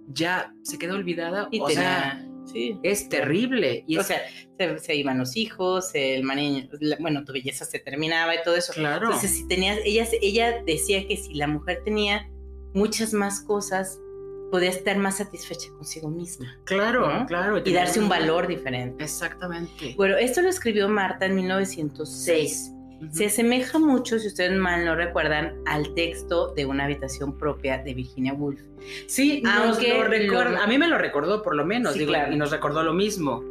ya 0.07 0.55
se 0.62 0.79
queda 0.79 0.95
olvidada. 0.95 1.49
Y 1.50 1.61
o 1.61 1.67
tenía- 1.67 1.83
sea, 1.83 2.26
sí. 2.52 2.78
es 2.83 3.09
terrible. 3.09 3.85
Y 3.87 3.97
o 3.97 4.00
es- 4.00 4.07
sea, 4.07 4.21
se, 4.59 4.78
se 4.78 4.95
iban 4.97 5.19
los 5.19 5.37
hijos, 5.37 5.90
el 5.95 6.23
marido, 6.25 6.69
la- 6.80 6.97
bueno, 7.00 7.25
tu 7.25 7.33
belleza 7.33 7.64
se 7.64 7.78
terminaba 7.78 8.35
y 8.35 8.38
todo 8.45 8.57
eso. 8.57 8.73
claro. 8.73 9.07
Entonces, 9.07 9.30
si 9.37 9.49
tenías, 9.49 9.78
ella, 9.85 10.07
ella 10.21 10.62
decía 10.66 11.07
que 11.07 11.16
si 11.16 11.35
la 11.35 11.47
mujer 11.47 11.80
tenía 11.85 12.28
muchas 12.75 13.12
más 13.12 13.40
cosas, 13.40 13.99
podía 14.50 14.71
estar 14.71 14.97
más 14.99 15.19
satisfecha 15.19 15.69
consigo 15.76 16.09
misma 16.11 16.59
claro, 16.64 17.07
¿no? 17.21 17.26
claro. 17.26 17.62
y 17.64 17.73
darse 17.73 18.00
un 18.00 18.09
valor 18.09 18.49
diferente. 18.49 19.04
Exactamente. 19.04 19.95
Bueno, 19.97 20.16
esto 20.16 20.42
lo 20.42 20.49
escribió 20.49 20.88
Marta 20.88 21.26
en 21.26 21.37
1906. 21.37 22.73
Se 23.12 23.26
asemeja 23.26 23.78
mucho, 23.78 24.19
si 24.19 24.26
ustedes 24.28 24.57
mal 24.59 24.85
no 24.85 24.95
recuerdan, 24.95 25.54
al 25.66 25.95
texto 25.95 26.52
de 26.54 26.66
una 26.66 26.85
habitación 26.85 27.37
propia 27.38 27.78
de 27.78 27.95
Virginia 27.95 28.35
Woolf. 28.35 28.61
Sí, 29.07 29.40
nos 29.42 29.54
Aunque 29.54 29.95
lo 29.95 30.04
recuerda- 30.04 30.50
lo- 30.50 30.62
a 30.62 30.66
mí 30.66 30.78
me 30.78 30.87
lo 30.88 30.99
recordó 30.99 31.42
por 31.42 31.57
lo 31.57 31.64
menos, 31.64 31.95
Sí, 31.95 32.00
digo, 32.00 32.11
claro. 32.11 32.33
y 32.33 32.37
nos 32.37 32.50
recordó 32.50 32.83
lo 32.83 32.92
mismo. 32.92 33.42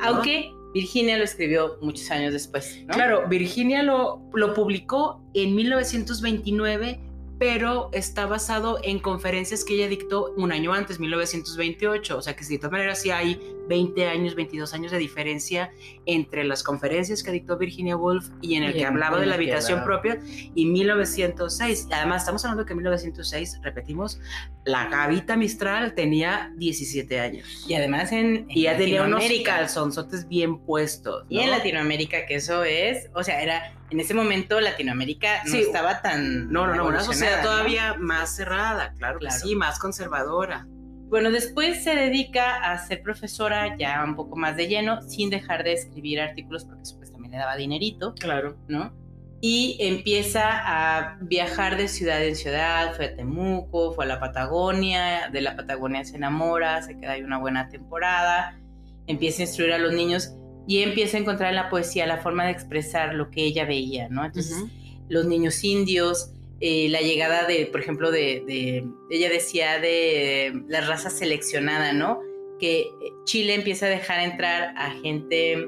Aunque 0.00 0.52
Virginia 0.74 1.18
lo 1.18 1.24
escribió 1.24 1.76
muchos 1.82 2.10
años 2.10 2.32
después, 2.32 2.80
¿no? 2.86 2.94
Claro, 2.94 3.24
Virginia 3.28 3.82
lo, 3.82 4.22
lo 4.34 4.54
publicó 4.54 5.22
en 5.34 5.54
1929, 5.54 7.00
pero 7.38 7.90
está 7.92 8.26
basado 8.26 8.78
en 8.84 9.00
conferencias 9.00 9.64
que 9.64 9.74
ella 9.74 9.88
dictó 9.88 10.32
un 10.36 10.52
año 10.52 10.72
antes, 10.72 11.00
1928. 11.00 12.16
O 12.16 12.22
sea 12.22 12.36
que 12.36 12.44
de 12.44 12.56
todas 12.58 12.72
maneras 12.72 13.00
sí 13.02 13.10
hay 13.10 13.40
20 13.68 14.06
años, 14.08 14.34
22 14.34 14.72
años 14.74 14.92
de 14.92 14.98
diferencia 14.98 15.70
entre 16.06 16.44
las 16.44 16.62
conferencias 16.62 17.22
que 17.22 17.30
dictó 17.30 17.56
Virginia 17.58 17.96
Woolf 17.96 18.28
y 18.40 18.56
en 18.56 18.64
el 18.64 18.70
Y 18.70 18.74
que 18.74 18.80
en- 18.80 18.86
hablaba 18.88 19.18
de 19.20 19.26
la 19.26 19.34
habitación 19.36 19.84
propia 19.84 20.18
y 20.54 20.66
1906. 20.66 21.88
Además, 21.92 22.22
estamos 22.22 22.44
hablando 22.44 22.64
que 22.66 22.72
en 22.72 22.78
1906, 22.78 23.60
repetimos, 23.62 24.20
la 24.64 24.86
Gavita 24.88 25.36
Mistral 25.36 25.94
tenía 25.94 26.52
17 26.56 27.20
años. 27.20 27.64
Y 27.68 27.74
además 27.74 28.12
en, 28.12 28.36
en 28.36 28.46
Y 28.50 28.62
ya 28.62 28.76
tenía 28.76 29.02
unos 29.02 29.24
calzonzotes 29.44 30.28
bien 30.28 30.58
puestos. 30.58 31.24
Y 31.28 31.40
en 31.40 31.46
¿no? 31.50 31.56
Latinoamérica, 31.56 32.26
que 32.26 32.36
eso 32.36 32.64
es, 32.64 33.10
o 33.14 33.22
sea, 33.24 33.42
era, 33.42 33.74
en 33.90 34.00
ese 34.00 34.14
momento 34.14 34.60
Latinoamérica 34.60 35.42
no 35.44 35.50
Sí. 35.52 35.58
estaba 35.60 36.00
tan... 36.02 36.50
No, 36.52 36.66
no, 36.66 36.74
no, 36.74 36.86
una 36.86 37.00
sociedad 37.02 37.38
¿no? 37.38 37.42
todavía 37.50 37.94
más 37.98 38.36
cerrada, 38.36 38.94
claro, 38.98 39.18
Claro. 39.18 39.34
que 39.36 39.48
sí, 39.48 39.54
más 39.56 39.78
conservadora. 39.78 40.66
Bueno, 41.12 41.30
después 41.30 41.84
se 41.84 41.94
dedica 41.94 42.72
a 42.72 42.78
ser 42.86 43.02
profesora 43.02 43.76
ya 43.76 44.02
un 44.02 44.16
poco 44.16 44.34
más 44.34 44.56
de 44.56 44.66
lleno, 44.66 45.02
sin 45.02 45.28
dejar 45.28 45.62
de 45.62 45.74
escribir 45.74 46.18
artículos, 46.18 46.64
porque 46.64 46.84
eso 46.84 46.96
pues 46.96 47.12
también 47.12 47.32
le 47.32 47.36
daba 47.36 47.54
dinerito, 47.54 48.14
Claro. 48.14 48.56
¿no? 48.66 48.94
Y 49.42 49.76
empieza 49.78 50.40
a 50.46 51.18
viajar 51.20 51.76
de 51.76 51.88
ciudad 51.88 52.24
en 52.24 52.34
ciudad, 52.34 52.96
fue 52.96 53.04
a 53.04 53.14
Temuco, 53.14 53.92
fue 53.92 54.06
a 54.06 54.08
la 54.08 54.20
Patagonia, 54.20 55.28
de 55.30 55.42
la 55.42 55.54
Patagonia 55.54 56.02
se 56.02 56.16
enamora, 56.16 56.80
se 56.80 56.96
queda 56.96 57.12
ahí 57.12 57.22
una 57.22 57.36
buena 57.36 57.68
temporada, 57.68 58.58
empieza 59.06 59.42
a 59.42 59.44
instruir 59.44 59.74
a 59.74 59.78
los 59.78 59.92
niños 59.92 60.32
y 60.66 60.78
empieza 60.78 61.18
a 61.18 61.20
encontrar 61.20 61.50
en 61.50 61.56
la 61.56 61.68
poesía 61.68 62.06
la 62.06 62.22
forma 62.22 62.46
de 62.46 62.52
expresar 62.52 63.12
lo 63.12 63.30
que 63.30 63.44
ella 63.44 63.66
veía, 63.66 64.08
¿no? 64.08 64.24
Entonces, 64.24 64.64
los 65.10 65.26
niños 65.26 65.62
indios, 65.62 66.32
eh, 66.62 66.88
la 66.88 67.00
llegada 67.00 67.44
de, 67.46 67.66
por 67.66 67.80
ejemplo, 67.80 68.10
de, 68.10 68.42
de- 68.46 68.86
ella 69.10 69.28
decía 69.28 69.78
de 69.80 70.62
la 70.68 70.80
raza 70.80 71.10
seleccionada, 71.10 71.92
¿no? 71.92 72.20
Que 72.60 72.88
Chile 73.24 73.54
empieza 73.54 73.86
a 73.86 73.88
dejar 73.90 74.20
entrar 74.20 74.72
a 74.76 74.92
gente 75.02 75.66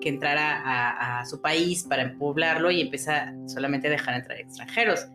que 0.00 0.08
entrara 0.08 0.60
a, 0.62 1.20
a 1.20 1.24
su 1.24 1.40
país 1.40 1.84
para 1.84 2.14
poblarlo 2.18 2.70
y 2.70 2.80
empieza 2.82 3.32
solamente 3.46 3.86
a 3.88 3.90
dejar 3.92 4.14
entrar 4.16 4.38
extranjeros. 4.40 5.06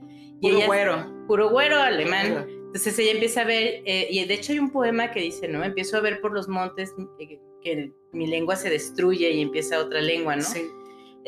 Y 0.42 0.48
Puro 0.48 0.58
ella- 0.58 0.66
güero. 0.68 1.26
Puro 1.28 1.50
güero, 1.50 1.76
alemán. 1.82 2.48
Entonces 2.68 2.98
ella 2.98 3.12
empieza 3.12 3.42
a 3.42 3.46
ver, 3.46 3.82
eh, 3.86 4.08
y 4.10 4.24
de 4.26 4.34
hecho 4.34 4.54
hay 4.54 4.60
un 4.60 4.72
poema 4.72 5.12
que 5.12 5.20
dice, 5.20 5.48
¿no? 5.48 5.64
Empiezo 5.64 5.98
a 5.98 6.02
ver 6.02 6.22
por 6.22 6.32
los 6.34 6.48
montes 6.48 6.94
eh, 7.20 7.40
que 7.62 7.92
mi 8.14 8.26
lengua 8.26 8.56
se 8.56 8.70
destruye 8.70 9.30
y 9.32 9.42
empieza 9.42 9.80
otra 9.80 10.02
lengua, 10.02 10.36
¿no? 10.38 10.42
Sí. 10.44 10.62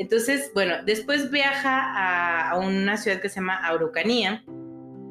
Entonces, 0.01 0.50
bueno, 0.55 0.77
después 0.84 1.29
viaja 1.29 1.79
a, 1.79 2.50
a 2.50 2.58
una 2.58 2.98
ciudad 2.98 3.22
que 3.22 3.29
se 3.29 3.36
llama 3.36 3.58
Araucanía 3.58 4.43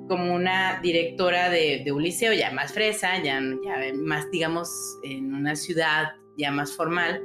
como 0.08 0.34
una 0.34 0.80
directora 0.82 1.48
de, 1.48 1.82
de 1.84 1.92
un 1.92 2.02
liceo 2.02 2.32
ya 2.32 2.50
más 2.50 2.72
fresa, 2.72 3.22
ya, 3.22 3.40
ya 3.64 3.92
más, 3.94 4.28
digamos, 4.32 4.68
en 5.04 5.32
una 5.32 5.54
ciudad 5.54 6.08
ya 6.36 6.50
más 6.50 6.72
formal. 6.72 7.22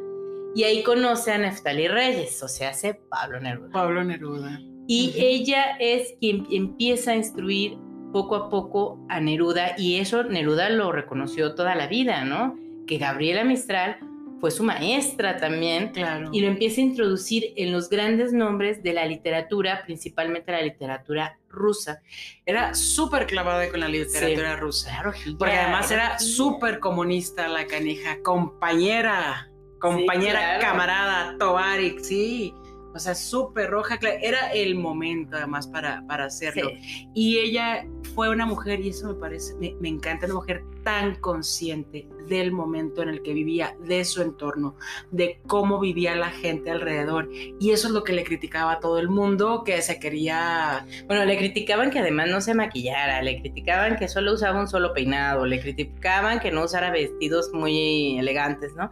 Y 0.54 0.64
ahí 0.64 0.84
conoce 0.84 1.32
a 1.32 1.40
Neftali 1.40 1.88
Reyes, 1.88 2.44
o 2.44 2.48
sea, 2.48 2.70
hace 2.70 2.94
Pablo 2.94 3.40
Neruda. 3.40 3.72
Pablo 3.72 4.04
Neruda. 4.04 4.62
Y 4.88 5.16
ella 5.18 5.76
es 5.80 6.14
quien 6.20 6.46
empieza 6.52 7.14
a 7.14 7.16
instruir 7.16 7.80
poco 8.14 8.36
a 8.36 8.50
poco 8.52 9.04
a 9.10 9.20
Neruda 9.20 9.74
y 9.76 9.96
eso 9.96 10.24
Neruda 10.24 10.70
lo 10.70 10.92
reconoció 10.92 11.56
toda 11.56 11.74
la 11.74 11.88
vida, 11.88 12.24
¿no? 12.26 12.56
Que 12.86 13.00
Gabriela 13.00 13.44
Mistral 13.44 13.98
fue 14.40 14.52
su 14.52 14.64
maestra 14.64 15.38
también 15.38 15.90
Claro. 15.90 16.30
y 16.32 16.42
lo 16.42 16.48
empieza 16.48 16.82
a 16.82 16.84
introducir 16.84 17.54
en 17.56 17.72
los 17.72 17.90
grandes 17.90 18.34
nombres 18.34 18.84
de 18.84 18.94
la 18.94 19.06
literatura, 19.06 19.82
principalmente 19.86 20.52
la 20.52 20.62
literatura 20.62 21.40
rusa. 21.50 22.02
Era 22.46 22.74
súper 22.74 23.28
clavada 23.28 23.70
con 23.70 23.80
la 23.80 23.88
literatura 23.88 24.56
rusa. 24.58 24.90
Claro, 24.92 25.14
Porque 25.40 25.56
además 25.56 25.90
era 25.92 26.20
súper 26.20 26.80
comunista 26.80 27.48
la 27.48 27.66
canija, 27.66 28.18
compañera, 28.24 29.50
compañera, 29.80 30.40
claro. 30.40 30.62
camarada, 30.62 31.38
Tovarik, 31.38 32.00
sí. 32.00 32.54
O 32.96 33.00
sea, 33.00 33.14
súper 33.14 33.70
roja, 33.72 34.00
era 34.22 34.54
el 34.54 34.76
momento 34.76 35.36
además 35.36 35.68
para, 35.68 36.02
para 36.08 36.26
hacerlo. 36.26 36.70
Sí. 36.70 37.10
Y 37.14 37.38
ella 37.40 37.86
fue 38.16 38.30
una 38.30 38.46
mujer, 38.46 38.80
y 38.80 38.90
eso 38.90 39.10
me 39.10 39.16
parece, 39.16 39.54
me, 39.56 39.76
me 39.82 39.90
encanta, 39.90 40.26
una 40.26 40.36
mujer 40.36 40.64
tan 40.84 41.16
consciente 41.16 42.08
del 42.30 42.54
momento 42.54 43.02
en 43.02 43.10
el 43.10 43.22
que 43.22 43.34
vivía, 43.34 43.76
de 43.82 44.06
su 44.06 44.22
entorno, 44.22 44.76
de 45.12 45.42
cómo 45.46 45.80
vivía 45.80 46.16
la 46.16 46.30
gente 46.30 46.72
alrededor. 46.72 47.30
Y 47.60 47.72
eso 47.72 47.88
es 47.88 47.94
lo 47.94 48.04
que 48.06 48.14
le 48.14 48.24
criticaba 48.24 48.74
a 48.74 48.80
todo 48.80 48.98
el 49.00 49.10
mundo, 49.10 49.64
que 49.66 49.82
se 49.82 50.00
quería... 50.00 50.86
Bueno, 51.08 51.26
le 51.26 51.38
criticaban 51.38 51.92
que 51.92 52.00
además 52.00 52.30
no 52.30 52.40
se 52.40 52.54
maquillara, 52.54 53.22
le 53.22 53.42
criticaban 53.42 53.98
que 53.98 54.08
solo 54.08 54.34
usaba 54.34 54.62
un 54.62 54.70
solo 54.70 54.94
peinado, 54.94 55.46
le 55.46 55.60
criticaban 55.60 56.40
que 56.40 56.52
no 56.52 56.64
usara 56.64 56.92
vestidos 56.92 57.52
muy 57.52 58.18
elegantes, 58.18 58.74
¿no? 58.76 58.90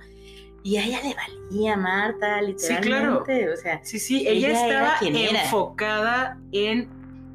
Y 0.64 0.78
a 0.78 0.86
ella 0.86 1.00
le 1.04 1.14
valía, 1.16 1.76
Marta, 1.78 2.40
Sí, 2.40 2.46
literalmente. 2.48 3.40
claro. 3.40 3.54
O 3.54 3.58
sea, 3.58 3.80
Sí, 3.84 4.00
sí, 4.00 4.26
Ella 4.28 4.50
ella, 4.50 4.68
estaba 4.68 4.96
quien 5.00 5.16
era. 5.16 5.44
enfocada 5.44 6.38
en 6.54 6.88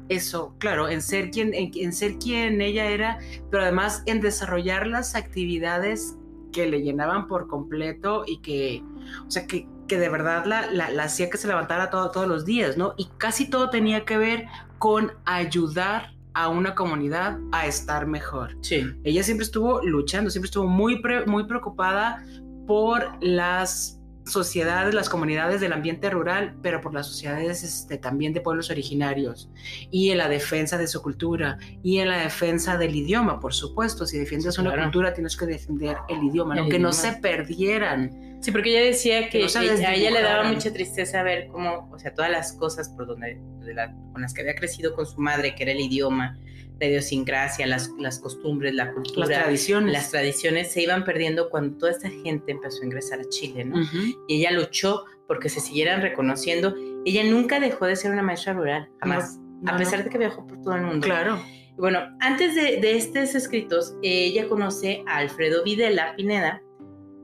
eso, 0.09 0.55
claro, 0.57 0.89
en 0.89 1.01
ser 1.03 1.29
quien, 1.29 1.53
en, 1.53 1.71
en 1.75 1.93
ser 1.93 2.17
quien 2.17 2.59
ella 2.61 2.85
era, 2.87 3.19
pero 3.51 3.61
además 3.63 4.01
en 4.07 4.21
desarrollar 4.21 4.87
las 4.87 5.13
actividades 5.15 6.15
que 6.51 6.65
le 6.67 6.81
llenaban 6.81 7.27
por 7.27 7.47
completo 7.47 8.23
y 8.25 8.39
que, 8.39 8.81
o 9.27 9.29
sea, 9.29 9.45
que, 9.45 9.67
que 9.87 9.99
de 9.99 10.09
verdad 10.09 10.45
la, 10.45 10.65
la- 10.71 10.89
la 10.89 11.03
hacía 11.03 11.29
que 11.29 11.37
se 11.37 11.47
levantara 11.47 11.91
todo- 11.91 12.09
todos 12.09 12.27
los 12.27 12.43
días, 12.45 12.75
¿no? 12.77 12.95
Y 12.97 13.09
casi 13.19 13.47
todo 13.51 13.69
tenía 13.69 14.03
que 14.05 14.17
ver 14.17 14.47
con 14.79 15.11
ayudar 15.25 16.13
a 16.33 16.47
una 16.49 16.73
comunidad 16.73 17.37
a 17.51 17.67
estar 17.67 18.07
mejor. 18.07 18.57
sí. 18.61 18.83
Ella 19.03 19.21
siempre 19.21 19.43
estuvo 19.43 19.81
luchando, 19.83 20.31
siempre 20.31 20.47
estuvo 20.47 20.65
muy, 20.67 21.01
pre- 21.01 21.25
muy 21.27 21.43
preocupada 21.45 22.23
por 22.69 23.17
las 23.19 23.99
sociedades, 24.25 24.93
las 24.93 25.09
comunidades 25.09 25.59
del 25.59 25.73
ambiente 25.73 26.07
rural, 26.11 26.55
pero 26.61 26.81
por 26.81 26.93
las 26.93 27.07
sociedades 27.07 27.63
este, 27.63 27.97
también 27.97 28.31
de 28.31 28.41
pueblos 28.41 28.69
originarios 28.69 29.49
y 29.89 30.11
en 30.11 30.19
la 30.19 30.29
defensa 30.29 30.77
de 30.77 30.85
su 30.85 31.01
cultura 31.01 31.57
y 31.81 31.97
en 31.97 32.09
la 32.09 32.19
defensa 32.19 32.77
del 32.77 32.95
idioma, 32.95 33.39
por 33.39 33.55
supuesto. 33.55 34.05
Si 34.05 34.19
defiendes 34.19 34.59
una 34.59 34.79
cultura, 34.79 35.15
tienes 35.15 35.35
que 35.35 35.47
defender 35.47 35.97
el 36.09 36.23
idioma, 36.25 36.53
El 36.59 36.65
¿no? 36.65 36.69
que 36.69 36.77
no 36.77 36.93
se 36.93 37.13
perdieran. 37.13 38.37
Sí, 38.39 38.51
porque 38.51 38.69
ella 38.69 38.85
decía 38.85 39.23
que, 39.31 39.39
Que 39.39 39.51
no 39.51 39.61
ella- 39.61 39.89
a 39.89 39.95
ella 39.95 40.11
le 40.11 40.21
daba 40.21 40.43
mucha 40.43 40.71
tristeza 40.71 41.23
ver 41.23 41.47
cómo, 41.47 41.89
o 41.91 41.97
sea, 41.97 42.13
todas 42.13 42.29
las 42.29 42.53
cosas 42.53 42.87
por 42.89 43.07
donde, 43.07 43.41
de 43.65 43.73
la- 43.73 43.95
con 44.13 44.21
las 44.21 44.35
que 44.35 44.41
había 44.41 44.53
crecido 44.53 44.93
con 44.93 45.07
su 45.07 45.19
madre, 45.19 45.55
que 45.55 45.63
era 45.63 45.71
el 45.71 45.79
idioma, 45.79 46.37
la 46.79 46.87
idiosincrasia, 46.87 47.67
las, 47.67 47.89
las 47.99 48.19
costumbres, 48.19 48.73
la 48.73 48.93
cultura, 48.93 49.27
Las 49.27 49.43
tradiciones. 49.43 49.91
las 49.93 50.11
tradiciones 50.11 50.71
se 50.71 50.81
iban 50.81 51.03
perdiendo 51.03 51.49
cuando 51.49 51.77
toda 51.77 51.91
esta 51.91 52.09
gente 52.09 52.51
empezó 52.51 52.81
a 52.81 52.85
ingresar 52.85 53.19
a 53.19 53.29
Chile, 53.29 53.65
¿no? 53.65 53.81
Ujú. 53.81 53.97
Y 54.27 54.37
ella 54.39 54.51
luchó 54.51 55.03
porque 55.27 55.49
se 55.49 55.59
siguieran 55.59 56.01
reconociendo. 56.01 56.73
Ella 57.05 57.23
nunca 57.25 57.59
dejó 57.59 57.85
de 57.85 57.95
ser 57.95 58.11
una 58.11 58.23
maestra 58.23 58.53
rural, 58.53 58.89
jamás, 58.99 59.37
No, 59.61 59.69
a 59.69 59.73
no. 59.73 59.77
pesar 59.77 60.03
de 60.03 60.09
que 60.09 60.17
viajó 60.17 60.47
por 60.47 60.61
todo 60.61 60.75
el 60.75 60.81
mundo. 60.83 61.05
Claro. 61.05 61.39
Bueno, 61.77 61.99
antes 62.19 62.55
de, 62.55 62.77
de 62.77 62.95
estos 62.97 63.35
escritos, 63.35 63.95
ella 64.01 64.47
conoce 64.49 65.03
a 65.07 65.17
Alfredo 65.17 65.63
Videla 65.63 66.13
Pineda, 66.15 66.61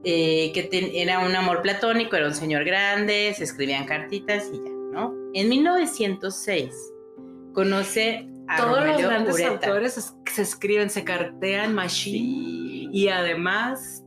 eh, 0.05 0.51
que 0.53 0.69
era 1.01 1.19
un 1.19 1.35
amor 1.35 1.61
platónico, 1.61 2.15
era 2.15 2.27
un 2.27 2.35
señor 2.35 2.63
grande, 2.63 3.33
se 3.35 3.43
escribían 3.43 3.85
cartitas 3.85 4.49
y 4.53 4.57
ya, 4.57 4.71
¿no? 4.93 5.13
En 5.33 5.49
1906 5.49 6.73
conoce 7.53 8.27
Todos 8.57 8.85
los 8.85 9.01
grandes 9.01 9.33
Ureta. 9.35 9.49
autores 9.49 9.97
es- 9.97 10.13
se 10.31 10.41
escriben, 10.41 10.89
se 10.89 11.03
cartean 11.03 11.73
machine 11.73 12.89
y 12.93 13.07
además 13.09 14.03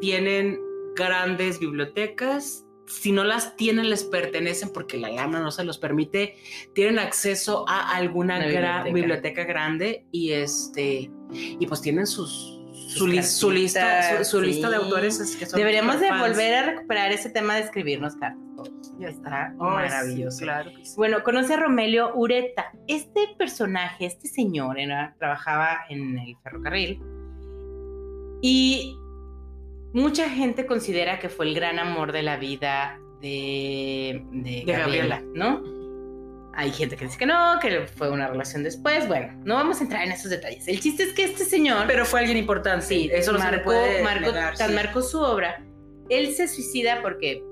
tienen 0.00 0.58
grandes 0.96 1.58
bibliotecas. 1.58 2.64
Si 2.86 3.12
no 3.12 3.24
las 3.24 3.56
tienen, 3.56 3.88
les 3.88 4.04
pertenecen 4.04 4.70
porque 4.72 4.98
la 4.98 5.08
lana 5.10 5.40
no 5.40 5.50
se 5.50 5.64
los 5.64 5.78
permite. 5.78 6.36
Tienen 6.74 6.98
acceso 6.98 7.64
a 7.68 7.94
alguna 7.94 8.38
biblioteca. 8.38 8.82
biblioteca. 8.84 9.44
grande 9.44 10.06
y 10.10 10.32
este 10.32 11.10
y 11.32 11.66
pues 11.66 11.80
tienen 11.80 12.06
Sus 12.06 12.60
su, 12.98 13.06
lis- 13.06 13.26
su 13.38 13.50
lista 13.50 14.24
su, 14.24 14.40
lista 14.40 14.70
de 14.70 14.76
autores 14.76 15.18
es 15.20 15.36
que 15.36 15.46
son 15.46 15.58
Deberíamos 15.58 16.00
de 16.00 16.10
volver 16.10 16.54
a 16.54 16.62
recuperar 16.66 17.12
ese 17.12 17.30
tema 17.30 17.54
de 17.56 17.62
escribirnos 17.62 18.14
cartas. 18.16 18.38
Ya 18.98 19.08
Está 19.08 19.54
Oh, 19.58 19.64
sí, 19.70 19.74
maravilloso. 19.74 20.38
claro 20.40 20.70
que 20.76 20.84
sí. 20.84 20.92
Bueno, 20.96 21.22
conoce 21.24 21.54
a 21.54 21.56
Romelio 21.56 22.14
Ureta. 22.14 22.70
Este 22.86 23.28
personaje, 23.36 24.06
este 24.06 24.28
señor, 24.28 24.78
era, 24.78 25.14
trabajaba 25.18 25.80
en 25.88 26.18
el 26.18 26.36
ferrocarril 26.42 27.00
y 28.42 28.96
mucha 29.92 30.28
gente 30.28 30.66
considera 30.66 31.18
que 31.18 31.28
fue 31.28 31.46
el 31.46 31.54
gran 31.54 31.78
amor 31.78 32.12
de 32.12 32.22
la 32.22 32.36
vida 32.36 32.98
de, 33.20 34.24
de, 34.32 34.62
De 34.64 34.72
Gabriela, 34.72 35.20
Gabriela. 35.20 35.22
¿no? 35.34 35.81
Hay 36.54 36.70
gente 36.70 36.96
que 36.96 37.06
dice 37.06 37.16
que 37.18 37.24
no, 37.26 37.58
que 37.60 37.86
fue 37.86 38.10
una 38.10 38.28
relación 38.28 38.62
después. 38.62 39.08
Bueno, 39.08 39.32
no 39.44 39.54
vamos 39.54 39.80
a 39.80 39.84
entrar 39.84 40.04
en 40.04 40.12
esos 40.12 40.30
detalles. 40.30 40.68
El 40.68 40.80
chiste 40.80 41.04
es 41.04 41.12
que 41.14 41.24
este 41.24 41.44
señor, 41.44 41.86
Pero 41.86 42.04
fue 42.04 42.20
alguien 42.20 42.36
importante. 42.36 42.84
sí, 42.84 43.10
eso 43.12 43.32
no 43.32 43.38
se 43.38 43.44
marcó, 43.44 43.64
puede 43.64 44.02
marcó- 44.02 44.26
negar, 44.32 44.56
tan 44.56 44.68
sí. 44.70 44.74
marcó 44.74 45.00
su 45.02 45.18
obra. 45.20 45.64
Él 46.10 46.32
se 46.34 46.48
suicida 46.48 47.00
porque 47.00 47.42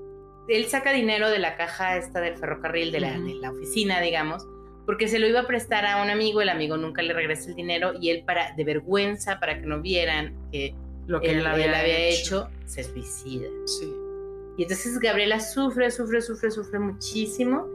él 0.47 0.65
saca 0.67 0.93
dinero 0.93 1.29
de 1.31 1.39
la 1.39 1.55
caja 1.57 1.97
esta 1.97 2.19
del 2.21 2.37
ferrocarril, 2.37 2.91
de 2.91 2.99
la, 2.99 3.11
de 3.19 3.33
la 3.35 3.51
oficina, 3.51 3.99
digamos, 4.01 4.45
porque 4.85 5.07
se 5.07 5.17
lo 5.17 5.27
iba 5.27 5.39
a 5.41 5.47
prestar 5.47 5.85
a 5.85 6.01
un 6.03 6.09
amigo, 6.09 6.41
el 6.41 6.49
amigo 6.49 6.77
nunca 6.77 7.01
le 7.01 7.13
regresa 7.13 7.49
el 7.49 7.55
dinero 7.55 7.93
y 7.99 8.09
él 8.09 8.23
para 8.25 8.53
de 8.55 8.63
vergüenza, 8.63 9.39
para 9.39 9.59
que 9.59 9.65
no 9.65 9.81
vieran 9.81 10.35
que 10.51 10.75
lo 11.07 11.21
que 11.21 11.31
él, 11.31 11.39
él 11.39 11.39
él 11.61 11.73
había, 11.73 11.97
hecho, 12.09 12.49
se 12.65 12.83
suicida. 12.83 13.47
Sí. 13.65 13.91
Y 14.57 14.63
entonces 14.63 14.99
Gabriela 14.99 15.39
sufre, 15.39 15.89
sufre, 15.89 16.21
sufre, 16.21 16.51
sufre 16.51 16.77
muchísimo 16.79 17.67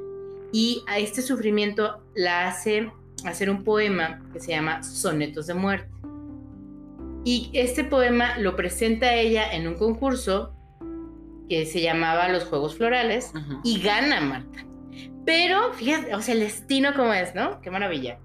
y 0.56 0.82
a 0.86 0.98
este 0.98 1.20
sufrimiento 1.20 2.02
la 2.14 2.48
hace 2.48 2.90
hacer 3.26 3.50
un 3.50 3.62
poema 3.62 4.22
que 4.32 4.40
se 4.40 4.52
llama 4.52 4.82
Sonetos 4.82 5.46
de 5.46 5.52
Muerte. 5.52 5.92
Y 7.26 7.50
este 7.52 7.84
poema 7.84 8.38
lo 8.38 8.56
presenta 8.56 9.12
ella 9.12 9.52
en 9.52 9.68
un 9.68 9.74
concurso 9.74 10.54
que 11.50 11.66
se 11.66 11.82
llamaba 11.82 12.30
Los 12.30 12.44
Juegos 12.44 12.74
Florales 12.74 13.32
Ujú. 13.34 13.60
y 13.64 13.82
gana 13.82 14.22
Marta. 14.22 14.64
Pero 15.26 15.74
fíjate, 15.74 16.14
o 16.14 16.22
sea, 16.22 16.32
el 16.32 16.40
destino 16.40 16.94
como 16.94 17.12
es, 17.12 17.34
¿no? 17.34 17.60
Qué 17.60 17.70
maravilla. 17.70 18.18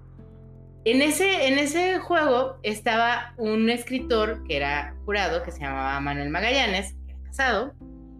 En 0.86 1.02
ese, 1.02 1.48
en 1.48 1.58
ese 1.58 1.98
juego 1.98 2.56
estaba 2.62 3.34
un 3.36 3.68
escritor 3.68 4.42
que 4.44 4.56
era 4.56 4.96
jurado, 5.04 5.42
que 5.42 5.52
se 5.52 5.60
llamaba 5.60 6.00
Manuel 6.00 6.30
Magallanes, 6.30 6.94
que 6.94 7.12
era 7.12 7.22
casado, 7.24 7.74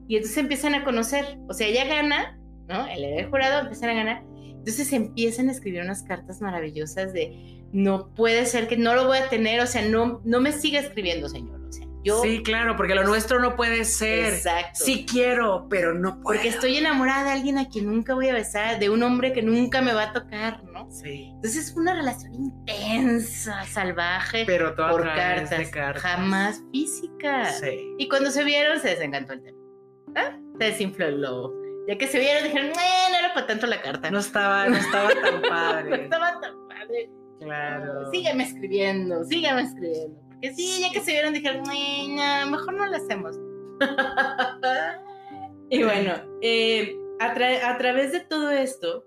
y 0.07 0.17
entonces 0.17 0.37
empiezan 0.37 0.75
a 0.75 0.85
conocer, 0.85 1.39
o 1.49 1.55
sea, 1.55 1.67
ella 1.67 1.87
gana, 1.87 2.39
el 2.87 3.27
jurado, 3.29 3.61
empiezan 3.61 3.91
a 3.91 3.95
ganar, 3.95 4.23
entonces 4.63 4.93
empiezan 4.93 5.49
a 5.49 5.53
escribir 5.53 5.83
unas 5.83 6.03
cartas 6.03 6.41
maravillosas 6.41 7.13
de, 7.13 7.63
no 7.73 8.15
puede 8.15 8.47
ser 8.47 8.69
que 8.69 8.77
no 8.77 8.95
lo 8.95 9.07
voy 9.07 9.19
a 9.19 9.29
tener, 9.29 9.61
o 9.61 9.67
sea, 9.67 9.83
no, 9.83 10.21
no 10.25 10.41
me 10.41 10.53
siga 10.53 10.81
escribiendo, 10.81 11.29
señor, 11.29 11.61
o 11.67 11.73
sea, 11.73 11.87
yo... 12.05 12.21
Sí, 12.23 12.43
claro, 12.43 12.77
porque 12.77 12.95
lo 12.95 13.05
nuestro 13.05 13.41
no 13.41 13.55
puede 13.55 13.85
ser. 13.85 14.35
Exacto. 14.35 14.85
Sí 14.85 15.07
quiero, 15.09 15.69
pero 15.71 15.95
no 15.95 16.21
puedo. 16.21 16.37
Porque 16.37 16.49
estoy 16.49 16.77
enamorada 16.77 17.25
de 17.25 17.31
alguien 17.31 17.59
a 17.59 17.69
quien 17.69 17.87
nunca 17.87 18.15
voy 18.15 18.29
a 18.29 18.35
besar, 18.35 18.81
de 18.81 18.91
un 18.91 19.05
hombre 19.05 19.33
que 19.33 19.41
nunca 19.41 19.83
me 19.83 19.93
va 19.93 20.05
a 20.05 20.13
tocar, 20.13 20.65
¿no? 20.65 20.91
Sí. 20.91 21.31
Entonces 21.35 21.69
es 21.69 21.77
una 21.77 21.95
relación 21.95 22.35
intensa, 22.35 23.65
salvaje, 23.67 24.45
Pero 24.47 24.75
por 24.75 25.03
través 25.03 25.49
cartas, 25.49 25.59
de 25.59 25.71
cartas. 25.71 26.03
jamás 26.03 26.63
física. 26.73 27.53
Sí. 27.53 27.95
Y 27.99 28.09
cuando 28.09 28.31
se 28.31 28.43
vieron, 28.43 28.81
se 28.81 28.89
desencantó 28.89 29.35
el 29.35 29.43
tema. 29.45 29.59
¿Ah? 30.17 30.37
Se 30.59 30.65
desinfló 30.65 31.07
el 31.07 31.19
globo. 31.19 31.62
Ya 31.89 31.99
que 31.99 32.07
se 32.07 32.19
vieron, 32.21 32.45
dijeron, 32.45 32.69
"Eh, 32.71 33.09
no 33.11 33.19
era 33.19 33.35
para 33.35 33.47
tanto 33.47 33.67
la 33.67 33.83
carta. 33.83 34.11
No 34.11 34.21
estaba, 34.21 34.69
no 34.69 34.77
estaba 34.77 35.09
tan 35.09 35.41
No 35.43 35.49
padre. 35.49 36.05
estaba 36.05 36.41
tan 36.41 36.55
padre. 36.69 37.11
Claro. 37.41 38.11
Sígueme 38.13 38.45
escribiendo, 38.45 39.25
sígueme 39.25 39.63
escribiendo. 39.63 40.17
Porque 40.29 40.55
sí, 40.55 40.81
ya 40.81 40.91
que 40.93 41.01
se 41.01 41.11
vieron, 41.13 41.33
dijeron, 41.35 41.63
"Ay, 41.69 42.09
no, 42.15 42.51
mejor 42.53 42.75
no 42.75 42.87
lo 42.87 42.97
hacemos. 42.97 43.37
y 45.71 45.83
bueno, 45.83 46.13
eh, 46.41 46.97
a, 47.21 47.35
tra- 47.35 47.63
a 47.65 47.79
través 47.79 48.13
de 48.13 48.21
todo 48.21 48.51
esto 48.51 49.05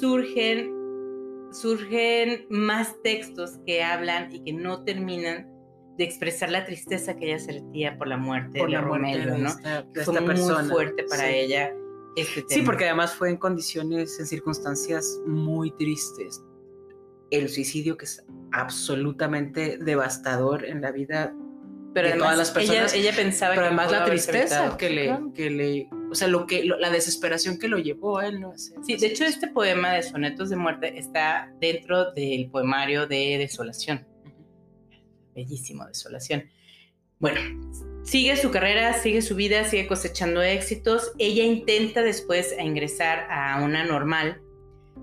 surgen, 0.00 0.72
surgen 1.52 2.46
más 2.48 3.00
textos 3.02 3.58
que 3.66 3.82
hablan 3.82 4.34
y 4.34 4.42
que 4.42 4.52
no 4.52 4.82
terminan 4.84 5.48
de 5.96 6.04
expresar 6.04 6.50
la 6.50 6.64
tristeza 6.64 7.14
que 7.16 7.26
ella 7.26 7.38
sentía 7.38 7.96
por 7.96 8.08
la 8.08 8.16
muerte 8.16 8.58
Por 8.58 8.68
de 8.68 8.74
la 8.76 8.82
muerte 8.82 9.06
Romelio, 9.12 9.32
de 9.34 9.38
¿no? 9.38 9.48
esta, 9.48 9.84
Fue 10.04 10.20
muy 10.20 10.26
persona. 10.26 10.68
fuerte 10.68 11.04
para 11.04 11.28
Sí. 11.28 11.34
ella 11.34 11.72
este 12.16 12.40
Sí, 12.42 12.46
tema. 12.46 12.64
porque 12.66 12.84
además 12.84 13.14
fue 13.14 13.30
en 13.30 13.36
condiciones, 13.36 14.18
en 14.20 14.26
circunstancias 14.26 15.20
muy 15.26 15.70
tristes. 15.72 16.42
El 17.30 17.48
suicidio 17.48 17.96
que 17.96 18.04
es 18.04 18.24
absolutamente 18.52 19.78
devastador 19.78 20.64
en 20.64 20.80
la 20.80 20.92
vida, 20.92 21.34
pero 21.92 22.06
de 22.08 22.12
además, 22.14 22.26
todas 22.26 22.38
las 22.38 22.50
personas, 22.50 22.94
ella, 22.94 23.08
ella 23.08 23.16
pensaba 23.16 23.50
pero 23.54 23.62
que 23.62 23.66
además 23.68 23.90
la 23.92 24.04
tristeza 24.04 24.76
que 24.76 24.90
le, 24.90 25.04
Claro. 25.06 25.32
que 25.32 25.50
le, 25.50 25.88
o 26.10 26.14
sea, 26.14 26.28
lo 26.28 26.46
que, 26.46 26.64
lo- 26.64 26.78
la 26.78 26.90
desesperación 26.90 27.58
que 27.58 27.68
lo 27.68 27.78
llevó 27.78 28.18
a 28.18 28.26
él, 28.28 28.40
¿no? 28.40 28.52
Ese- 28.52 28.74
Sí, 28.84 28.96
de 28.96 29.06
hecho 29.08 29.24
este 29.24 29.48
poema 29.48 29.92
de 29.94 30.02
sonetos 30.02 30.50
de 30.50 30.56
muerte 30.56 30.98
está 30.98 31.52
dentro 31.60 32.12
del 32.12 32.50
poemario 32.50 33.06
de 33.06 33.38
Desolación. 33.38 34.06
Bellísimo, 35.34 35.86
Desolación. 35.86 36.44
Bueno, 37.18 37.40
sigue 38.04 38.36
su 38.36 38.50
carrera, 38.50 38.92
sigue 38.94 39.20
su 39.22 39.34
vida, 39.34 39.64
sigue 39.64 39.86
cosechando 39.86 40.42
éxitos. 40.42 41.12
Ella 41.18 41.42
intenta 41.44 42.02
después 42.02 42.54
ingresar 42.58 43.26
a 43.30 43.60
una 43.62 43.84
normal 43.84 44.40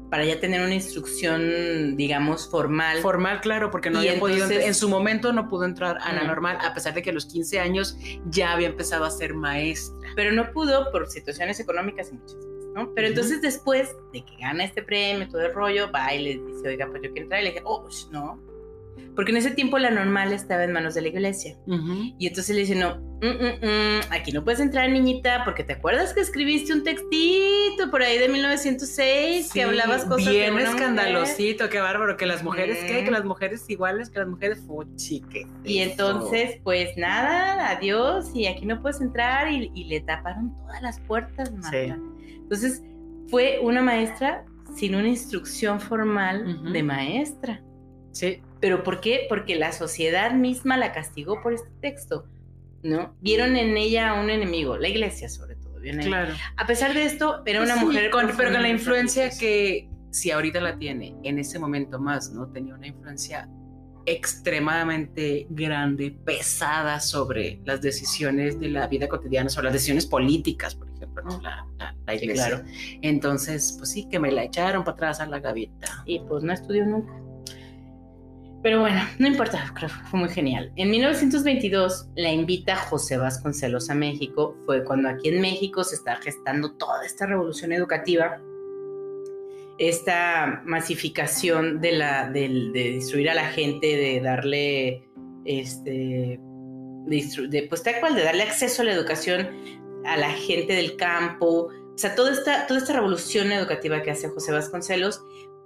para 0.10 0.24
ya 0.26 0.40
tener 0.40 0.62
una 0.62 0.74
instrucción, 0.74 1.96
digamos, 1.98 2.50
formal. 2.50 3.00
Formal, 3.00 3.42
claro, 3.42 3.72
porque 3.72 3.90
no 3.90 4.00
había 4.00 4.20
podido, 4.20 4.44
entonces- 4.46 4.66
en 4.68 4.74
su 4.74 4.90
momento 4.90 5.32
no 5.34 5.50
pudo 5.50 5.66
entrar 5.66 5.98
a 6.02 6.14
la 6.14 6.24
Mm. 6.24 6.28
normal, 6.28 6.58
a 6.62 6.74
pesar 6.74 6.94
de 6.94 7.02
que 7.02 7.10
a 7.10 7.14
los 7.14 7.26
15 7.26 7.60
años 7.60 7.98
ya 8.26 8.54
había 8.54 8.68
empezado 8.68 9.06
a 9.06 9.12
ser 9.12 9.34
maestra. 9.34 9.98
pero 10.16 10.34
no 10.34 10.52
pudo 10.52 10.92
por 10.92 11.10
situaciones 11.10 11.60
económicas 11.62 12.10
y 12.12 12.16
muchas 12.16 12.36
¿no? 12.76 12.94
Pero 12.94 13.08
Ujú. 13.08 13.16
entonces 13.16 13.42
después 13.42 13.90
de 14.14 14.24
que 14.26 14.36
gana 14.40 14.64
este 14.66 14.82
premio, 14.84 15.28
todo 15.30 15.42
el 15.42 15.54
rollo, 15.54 15.90
va 15.92 16.14
y 16.14 16.24
le 16.24 16.30
dice, 16.46 16.68
oiga, 16.70 16.88
pues 16.90 17.02
yo 17.04 17.10
quiero 17.12 17.24
entrar, 17.24 17.42
y 17.42 17.44
le 17.46 17.50
dije, 17.52 17.62
oh, 17.66 17.86
no. 18.12 18.42
Porque 19.16 19.32
en 19.32 19.38
ese 19.38 19.52
tiempo 19.52 19.78
la 19.78 19.92
normal 19.92 20.32
estaba 20.32 20.64
en 20.64 20.72
manos 20.72 20.94
de 20.94 21.02
la 21.02 21.10
iglesia. 21.10 21.58
Y 22.18 22.28
entonces 22.28 22.56
le 22.56 22.62
dice, 22.62 22.76
no, 22.76 22.98
mm, 23.22 23.26
mm, 23.26 23.66
mm, 23.66 24.00
aquí 24.12 24.32
no 24.32 24.44
puedes 24.44 24.60
entrar, 24.60 24.90
niñita, 24.90 25.44
porque 25.44 25.64
te 25.64 25.74
acuerdas 25.74 26.14
que 26.14 26.22
escribiste 26.22 26.74
un 26.74 26.84
textito 26.84 27.92
por 27.92 28.02
ahí 28.02 28.18
de 28.18 28.30
1906 28.30 29.52
que 29.52 29.64
hablabas 29.64 30.06
cosas 30.06 30.26
de 30.26 30.32
bien 30.32 30.54
una 30.54 30.62
mujer? 30.62 30.76
escandalosito, 30.76 31.70
qué 31.70 31.80
bárbaro, 31.80 32.16
que 32.16 32.26
las 32.26 32.44
mujeres, 32.44 32.78
¿qué? 32.86 33.04
Que 33.04 33.12
las 33.12 33.26
mujeres 33.26 33.70
iguales, 33.70 34.10
que 34.10 34.20
las 34.20 34.28
mujeres 34.28 34.64
fuchi, 34.66 35.22
¿qué 35.30 35.42
es 35.42 35.48
Y 35.66 35.80
entonces, 35.80 36.60
pues 36.64 36.96
nada, 36.98 37.70
adiós, 37.70 38.32
y 38.34 38.48
aquí 38.48 38.66
no 38.66 38.82
puedes 38.82 39.02
entrar, 39.02 39.52
y, 39.52 39.72
y 39.76 39.86
le 39.86 40.02
taparon 40.02 40.56
todas 40.56 40.82
las 40.82 41.00
puertas, 41.02 41.52
Marta. 41.52 42.00
Entonces, 42.28 42.82
fue 43.30 43.60
una 43.62 43.82
maestra 43.82 44.46
sin 44.76 44.96
una 44.96 45.08
instrucción 45.08 45.80
formal 45.80 46.72
de 46.72 46.84
maestra. 46.84 47.64
Sí, 48.12 48.42
¿Pero 48.62 48.84
por 48.84 49.02
qué? 49.02 49.26
Porque 49.28 49.56
la 49.56 49.72
sociedad 49.74 50.32
misma 50.34 50.78
la 50.78 50.92
castigó 50.94 51.42
por 51.42 51.54
este 51.54 51.70
texto, 51.82 52.26
¿no? 52.84 53.16
Vieron 53.20 53.56
en 53.58 53.76
ella 53.76 54.12
a 54.12 54.22
un 54.22 54.30
enemigo, 54.30 54.78
la 54.78 54.88
iglesia 54.88 55.28
sobre 55.30 55.56
todo. 55.56 55.72
claro. 56.02 56.34
A 56.58 56.68
pesar 56.68 56.94
de 56.94 57.06
esto, 57.06 57.42
era 57.46 57.60
una 57.64 57.70
Pues 57.74 57.80
Sí, 57.80 57.86
mujer... 57.88 58.10
con- 58.12 58.32
pero 58.38 58.52
con 58.52 58.62
la 58.62 58.70
influencia 58.70 59.30
que 59.38 59.90
si 60.12 60.30
ahorita 60.30 60.62
la 60.62 60.78
tiene, 60.78 61.16
en 61.24 61.40
ese 61.40 61.58
momento 61.58 62.00
más, 62.00 62.30
¿no? 62.32 62.48
Tenía 62.52 62.76
una 62.76 62.86
influencia 62.88 63.50
extremadamente 64.06 65.48
grande, 65.50 66.12
pesada 66.26 67.00
sobre 67.00 67.60
las 67.66 67.82
decisiones 67.82 68.60
de 68.60 68.70
la 68.70 68.88
vida 68.88 69.08
cotidiana, 69.08 69.50
sobre 69.50 69.66
las 69.66 69.74
decisiones 69.74 70.06
políticas, 70.06 70.76
por 70.76 70.90
ejemplo, 70.90 71.24
¿no? 71.24 71.42
La, 71.42 71.66
la- 71.78 71.96
la 72.06 72.14
Sí, 72.18 72.24
iglesia. 72.26 72.48
claro. 72.48 72.66
Entonces, 73.02 73.76
pues 73.78 73.92
sí, 73.92 74.08
que 74.10 74.20
me 74.20 74.32
la 74.32 74.44
echaron 74.44 74.84
para 74.84 74.96
atrás 74.96 75.20
a 75.20 75.26
la 75.26 75.40
gaveta. 75.40 76.04
Y 76.06 76.20
pues 76.20 76.44
no 76.44 76.52
estudió 76.54 76.86
nunca. 76.86 77.14
Pero 78.64 78.80
bueno, 78.80 79.02
no 79.18 79.28
importa, 79.28 79.72
creo 79.76 79.90
que 79.90 80.08
fue 80.10 80.20
muy 80.20 80.30
genial. 80.30 80.72
En 80.76 80.92
1922 80.92 82.10
la 82.16 82.32
invita 82.32 82.76
José 82.76 83.18
Vasconcelos 83.18 83.90
a 83.90 83.96
México. 83.96 84.56
Fue 84.66 84.84
cuando 84.84 85.10
aquí 85.10 85.30
en 85.30 85.42
México 85.42 85.84
se 85.84 85.96
está 85.96 86.18
gestando 86.18 86.74
toda 86.74 87.04
esta 87.04 87.26
revolución 87.26 87.72
educativa, 87.72 88.40
esta 89.80 90.62
masificación 90.66 91.82
de, 91.82 91.92
la, 91.94 92.30
del- 92.30 92.72
de, 92.72 92.90
instruir 92.92 93.30
a 93.32 93.34
la 93.34 93.46
gente, 93.48 93.88
de 93.88 94.22
darle, 94.22 95.10
este, 95.46 96.40
de, 97.08 97.48
de, 97.50 97.64
pues 97.68 97.82
tal 97.82 98.00
cual, 98.00 98.14
de 98.16 98.24
darle 98.24 98.44
acceso 98.44 98.84
a 98.84 98.86
la 98.86 98.94
educación 98.94 99.50
a 100.06 100.18
la 100.18 100.30
gente 100.32 100.74
del 100.74 100.98
campo. 100.98 101.70
O 101.94 101.98
sea, 101.98 102.14
toda 102.14 102.32
esta, 102.32 102.68
toda 102.68 102.80
esta 102.80 102.94
revolución 102.94 103.52
educativa 103.52 104.04
que 104.04 104.12
hace 104.12 104.30
José 104.30 104.52
Vasconcelos 104.52 105.22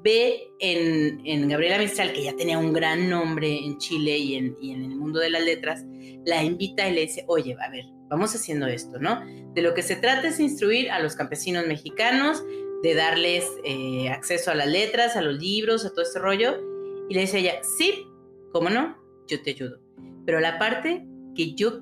ve 0.06 0.52
en, 0.60 1.20
en 1.26 1.50
Gabriela 1.50 1.80
Mistral, 1.80 2.14
que 2.14 2.24
ya 2.24 2.36
tenía 2.36 2.60
un 2.60 2.72
gran 2.72 3.10
nombre 3.10 3.58
en 3.58 3.80
Chile 3.80 4.16
y 4.20 4.36
en, 4.36 4.56
y 4.62 4.72
en 4.72 4.84
el 4.84 4.96
mundo 4.96 5.20
de 5.20 5.32
las 5.32 5.44
letras, 5.44 5.84
la 6.26 6.44
invita 6.44 6.88
y 6.88 6.94
le 6.94 7.02
dice, 7.02 7.26
oye, 7.28 7.58
a 7.60 7.70
ver, 7.72 7.86
vamos 8.08 8.36
haciendo 8.36 8.68
esto, 8.68 9.00
¿no? 9.00 9.20
De 9.56 9.64
lo 9.64 9.74
que 9.74 9.82
se 9.82 9.96
trata 9.96 10.28
es 10.28 10.40
instruir 10.40 10.92
a 10.92 11.00
los 11.00 11.16
campesinos 11.16 11.66
mexicanos, 11.66 12.44
de 12.84 12.94
darles 12.94 13.50
eh, 13.64 14.10
acceso 14.10 14.52
a 14.52 14.56
las 14.56 14.68
letras, 14.68 15.16
a 15.16 15.22
los 15.22 15.40
libros, 15.40 15.86
a 15.86 15.90
todo 15.90 16.04
este 16.04 16.20
rollo. 16.20 16.62
Y 17.10 17.16
le 17.16 17.22
dice 17.22 17.40
ella, 17.40 17.56
sí, 17.78 18.06
¿cómo 18.52 18.70
no? 18.70 18.96
Yo 19.28 19.42
te 19.42 19.52
ayudo. 19.52 19.80
Pero 20.24 20.40
la 20.40 20.60
parte 20.60 21.04
que 21.36 21.56
yo 21.56 21.82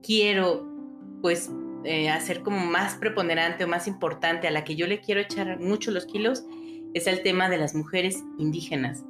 quiero, 0.00 0.64
pues, 1.22 1.50
eh, 1.82 2.08
hacer 2.08 2.42
como 2.42 2.60
más 2.60 2.94
preponderante 2.94 3.64
o 3.64 3.68
más 3.68 3.88
importante, 3.88 4.46
a 4.46 4.52
la 4.52 4.62
que 4.62 4.76
yo 4.76 4.86
le 4.86 5.00
quiero 5.00 5.20
echar 5.20 5.58
mucho 5.58 5.90
los 5.90 6.06
kilos, 6.06 6.44
es 6.94 7.08
el 7.08 7.22
tema 7.22 7.50
de 7.50 7.58
las 7.58 7.74
mujeres 7.74 8.22
indígenas 8.38 9.04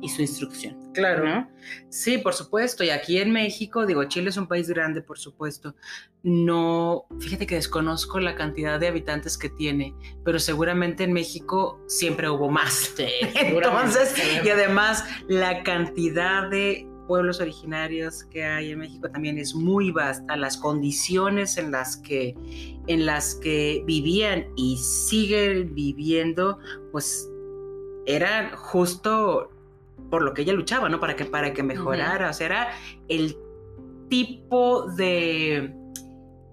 y 0.00 0.08
su 0.08 0.22
instrucción. 0.22 0.76
Claro. 0.92 1.24
¿no? 1.24 1.50
Sí, 1.88 2.18
por 2.18 2.34
supuesto. 2.34 2.84
Y 2.84 2.90
aquí 2.90 3.18
en 3.18 3.32
México, 3.32 3.86
digo, 3.86 4.04
Chile 4.04 4.30
es 4.30 4.36
un 4.36 4.46
país 4.46 4.68
grande, 4.68 5.02
por 5.02 5.18
supuesto. 5.18 5.74
No, 6.22 7.06
fíjate 7.18 7.46
que 7.46 7.56
desconozco 7.56 8.20
la 8.20 8.36
cantidad 8.36 8.78
de 8.78 8.88
habitantes 8.88 9.36
que 9.36 9.48
tiene, 9.48 9.94
pero 10.24 10.38
seguramente 10.38 11.04
en 11.04 11.12
México 11.12 11.80
siempre 11.88 12.30
hubo 12.30 12.50
más. 12.50 12.94
Entonces, 13.34 14.14
y 14.44 14.48
además 14.48 15.04
la 15.28 15.62
cantidad 15.64 16.48
de 16.48 16.86
pueblos 17.06 17.40
originarios 17.40 18.24
que 18.24 18.44
hay 18.44 18.70
en 18.72 18.78
México 18.80 19.10
también 19.10 19.38
es 19.38 19.54
muy 19.54 19.90
vasta. 19.90 20.36
Las 20.36 20.56
condiciones 20.56 21.56
en 21.56 21.70
las 21.70 21.96
que, 21.98 22.34
en 22.86 23.06
las 23.06 23.34
que 23.36 23.82
vivían 23.86 24.46
y 24.56 24.76
siguen 24.78 25.74
viviendo, 25.74 26.58
pues 26.92 27.28
eran 28.06 28.54
justo 28.56 29.50
por 30.10 30.22
lo 30.22 30.34
que 30.34 30.42
ella 30.42 30.52
luchaba, 30.52 30.88
¿no? 30.88 31.00
Para 31.00 31.16
que, 31.16 31.24
para 31.24 31.52
que 31.52 31.62
mejorara. 31.62 32.30
O 32.30 32.32
sea, 32.32 32.46
era 32.46 32.68
el 33.08 33.36
tipo 34.08 34.86
de, 34.92 35.74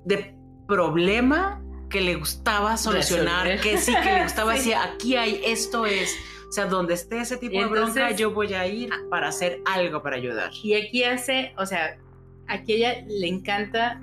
de 0.06 0.36
problema 0.68 1.62
que 1.90 2.00
le 2.02 2.16
gustaba 2.16 2.78
solucionar, 2.78 3.46
Resolver. 3.46 3.60
que 3.62 3.78
sí, 3.78 3.94
que 3.94 4.12
le 4.14 4.24
gustaba 4.24 4.52
Sí. 4.56 4.58
decir, 4.60 4.76
aquí 4.76 5.16
hay, 5.18 5.42
esto 5.46 5.86
es. 5.86 6.16
O 6.52 6.54
sea, 6.54 6.66
donde 6.66 6.96
esté 6.96 7.22
ese 7.22 7.38
tipo 7.38 7.58
de 7.58 7.66
bronca, 7.66 8.12
yo 8.12 8.34
voy 8.34 8.54
a 8.54 8.68
ir 8.68 8.90
para 9.10 9.30
hacer 9.30 9.62
algo 9.64 10.04
para 10.04 10.18
ayudar. 10.18 10.52
Y 10.62 10.74
aquí 10.74 11.06
hace, 11.06 11.54
o 11.58 11.66
sea, 11.66 11.98
aquí 12.46 12.74
a 12.74 12.76
ella 12.76 13.06
le 13.08 13.26
encanta 13.26 14.02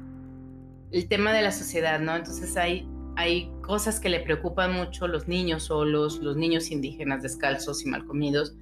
el 0.91 1.09
tema 1.09 1.35
de 1.35 1.43
la 1.43 1.53
sociedad, 1.53 2.01
¿no? 2.01 2.17
Entonces 2.17 2.57
hay, 2.57 2.89
hay 3.17 3.53
cosas 3.61 4.01
que 4.01 4.09
le 4.09 4.21
preocupan 4.21 4.73
mucho, 4.73 5.07
los 5.09 5.29
niños 5.29 5.65
solos, 5.65 6.21
los 6.21 6.39
niños 6.39 6.71
indígenas 6.71 7.23
descalzos 7.23 7.85
y 7.85 7.89
mal 7.91 8.07
comidos, 8.07 8.55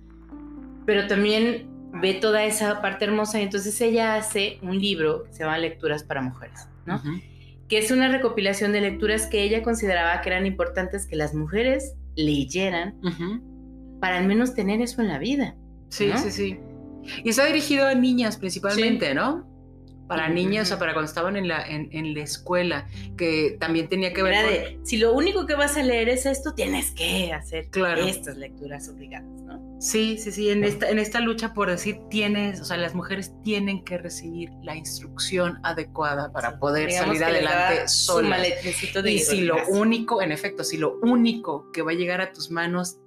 pero 0.85 1.07
también 1.07 1.68
ve 1.92 2.14
toda 2.14 2.42
esa 2.42 2.83
parte 2.83 3.05
hermosa 3.05 3.38
y 3.38 3.44
entonces 3.44 3.81
ella 3.81 4.16
hace 4.16 4.59
un 4.62 4.81
libro 4.81 5.22
que 5.22 5.33
se 5.33 5.44
llama 5.44 5.59
Lecturas 5.59 6.03
para 6.03 6.22
Mujeres, 6.22 6.68
¿no? 6.87 6.96
Ujú. 6.96 7.20
que 7.68 7.79
es 7.79 7.92
una 7.92 8.09
recopilación 8.09 8.72
de 8.72 8.81
lecturas 8.81 9.29
que 9.29 9.44
ella 9.44 9.62
consideraba 9.62 10.20
que 10.22 10.31
eran 10.31 10.44
importantes 10.44 11.07
que 11.07 11.14
las 11.14 11.35
mujeres 11.35 11.94
leyeran 12.16 12.96
Ujú. 13.05 13.56
Para 14.01 14.19
al 14.19 14.27
menos 14.27 14.55
tener 14.55 14.81
eso 14.81 15.01
en 15.03 15.09
la 15.09 15.19
vida. 15.19 15.57
Sí, 15.89 16.07
¿no? 16.09 16.19
sí, 16.19 16.31
sí. 16.31 16.59
Y 17.25 17.29
está 17.31 17.45
dirigido 17.47 17.87
a 17.87 17.95
niñas 17.95 18.37
principalmente, 18.37 19.15
¿no? 19.15 19.47
Para 20.09 20.29
niñas 20.29 20.71
o 20.71 20.79
para 20.79 20.93
cuando 20.93 21.09
estaban 21.09 21.37
en 21.37 21.49
la, 21.49 21.67
en, 21.67 21.89
en 21.91 22.15
la 22.15 22.23
escuela, 22.23 22.87
que 23.17 23.57
también 23.59 23.89
tenía 23.89 24.13
que 24.13 24.23
ver 24.23 24.35
Era 24.35 24.43
con... 24.45 24.53
de, 24.53 24.81
si 24.85 24.99
lo 24.99 25.13
único 25.13 25.47
que 25.47 25.57
vas 25.57 25.77
a 25.77 25.83
leer 25.83 26.09
es 26.09 26.27
esto, 26.27 26.55
tienes 26.55 26.93
que 26.93 27.33
hacer 27.33 27.69
Claro. 27.71 28.05
estas 28.07 28.37
lecturas 28.37 28.89
obligadas, 28.89 29.29
¿no? 29.43 29.77
Sí, 29.81 30.17
sí, 30.19 30.31
sí, 30.31 30.49
en 30.51 30.63
esta, 30.63 30.89
en 30.91 31.01
esta 31.01 31.19
lucha 31.21 31.53
por 31.53 31.69
decir 31.69 31.99
tienes, 32.09 32.61
o 32.61 32.65
sea, 32.65 32.77
las 32.77 32.95
mujeres 32.95 33.33
tienen 33.43 33.85
que 33.85 33.99
recibir 33.99 34.51
la 34.63 34.77
instrucción 34.77 35.59
adecuada 35.65 36.33
para 36.33 36.53
Sí, 36.53 36.57
poder 36.61 36.93
salir 36.93 37.25
adelante 37.25 37.89
solas. 37.89 38.47
Y 39.07 39.19
si 39.19 39.41
lo 39.43 39.57
único, 39.69 40.23
en 40.23 40.31
efecto, 40.31 40.63
si 40.63 40.77
lo 40.77 40.99
único 41.03 41.71
que 41.73 41.83
va 41.83 41.91
a 41.91 41.95
llegar 41.95 42.21
a 42.21 42.33
tus 42.33 42.51
manos, 42.53 42.99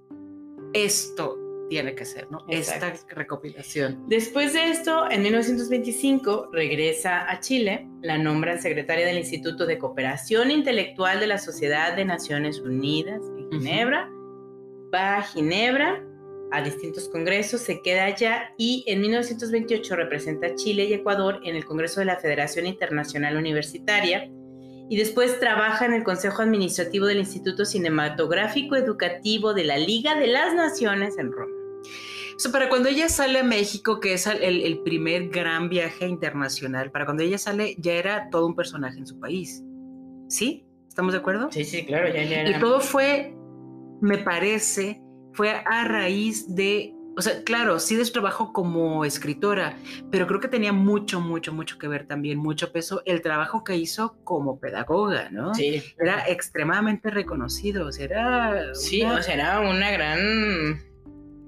esto 0.73 1.37
tiene 1.69 1.93
que 1.95 2.03
ser, 2.03 2.29
¿no? 2.31 2.43
Esta 2.47 2.93
recopilación. 3.09 4.03
Después 4.07 4.53
de 4.53 4.71
esto, 4.71 5.09
en 5.09 5.21
1925 5.21 6.49
regresa 6.51 7.29
a 7.29 7.39
Chile, 7.39 7.87
la 8.01 8.17
nombran 8.17 8.61
secretaria 8.61 9.05
del 9.05 9.19
Instituto 9.19 9.65
de 9.65 9.77
Cooperación 9.77 10.51
Intelectual 10.51 11.19
de 11.19 11.27
la 11.27 11.37
Sociedad 11.37 11.95
de 11.95 12.05
Naciones 12.05 12.59
Unidas 12.59 13.21
en 13.37 13.51
Ginebra, 13.51 14.09
va 14.93 15.17
a 15.17 15.21
Ginebra 15.21 16.03
a 16.51 16.63
distintos 16.63 17.07
congresos, 17.09 17.61
se 17.61 17.81
queda 17.83 18.05
allá 18.05 18.53
y 18.57 18.83
en 18.87 19.01
1928 19.01 19.95
representa 19.95 20.47
a 20.47 20.55
Chile 20.55 20.85
y 20.85 20.93
Ecuador 20.93 21.39
en 21.43 21.55
el 21.55 21.63
Congreso 21.65 21.99
de 21.99 22.07
la 22.07 22.17
Federación 22.17 22.65
Internacional 22.65 23.37
Universitaria 23.37 24.27
y 24.89 24.97
después 24.97 25.39
trabaja 25.39 25.85
en 25.85 25.93
el 25.93 26.03
Consejo 26.03 26.41
Administrativo 26.41 27.05
del 27.05 27.19
Instituto 27.19 27.63
Cinematográfico 27.63 28.75
Educativo 28.75 29.53
de 29.53 29.63
la 29.63 29.77
Liga 29.77 30.15
de 30.15 30.27
las 30.27 30.55
Naciones 30.55 31.17
en 31.19 31.31
Roma. 31.31 31.53
O 32.35 32.39
sea, 32.39 32.51
para 32.51 32.69
cuando 32.69 32.89
ella 32.89 33.07
sale 33.07 33.39
a 33.39 33.43
México, 33.43 33.99
que 33.99 34.13
es 34.13 34.25
el, 34.25 34.79
primer 34.83 35.29
gran 35.29 35.69
viaje 35.69 36.07
internacional, 36.07 36.89
para 36.89 37.05
cuando 37.05 37.21
ella 37.21 37.37
sale 37.37 37.75
ya 37.77 37.93
era 37.93 38.29
todo 38.31 38.47
un 38.47 38.55
personaje 38.55 38.97
en 38.97 39.05
su 39.05 39.19
país. 39.19 39.63
¿Sí? 40.27 40.65
¿Estamos 40.87 41.13
de 41.13 41.19
acuerdo? 41.19 41.51
Sí, 41.51 41.65
sí, 41.65 41.85
claro, 41.85 42.07
ya, 42.07 42.23
ya 42.23 42.41
era. 42.41 42.57
Y 42.57 42.59
todo 42.59 42.79
fue, 42.79 43.35
me 44.01 44.17
parece, 44.17 45.01
fue 45.33 45.49
a 45.51 45.83
raíz 45.83 46.55
de 46.55 46.93
o 47.19 47.21
sea, 47.21 47.43
claro, 47.43 47.79
sí 47.79 47.97
de 47.97 48.05
su 48.05 48.13
trabajo 48.13 48.53
como 48.53 49.03
escritora, 49.03 49.77
pero 50.09 50.25
creo 50.25 50.39
que 50.39 50.47
tenía 50.47 50.71
mucho, 50.71 51.19
mucho, 51.19 51.51
mucho 51.51 51.77
que 51.77 51.89
ver 51.89 52.07
también, 52.07 52.37
mucho 52.37 52.71
peso 52.71 53.01
el 53.05 53.21
trabajo 53.21 53.65
que 53.65 53.75
hizo 53.75 54.15
como 54.23 54.57
pedagoga, 54.57 55.29
¿no? 55.29 55.53
Sí. 55.53 55.83
Era 55.99 56.29
extremadamente 56.29 57.09
reconocido, 57.09 57.87
o 57.87 57.91
sea, 57.91 58.05
era... 58.05 58.73
Sí, 58.73 59.03
o 59.03 59.21
sea, 59.21 59.33
era 59.33 59.59
una 59.59 59.91
gran... 59.91 60.81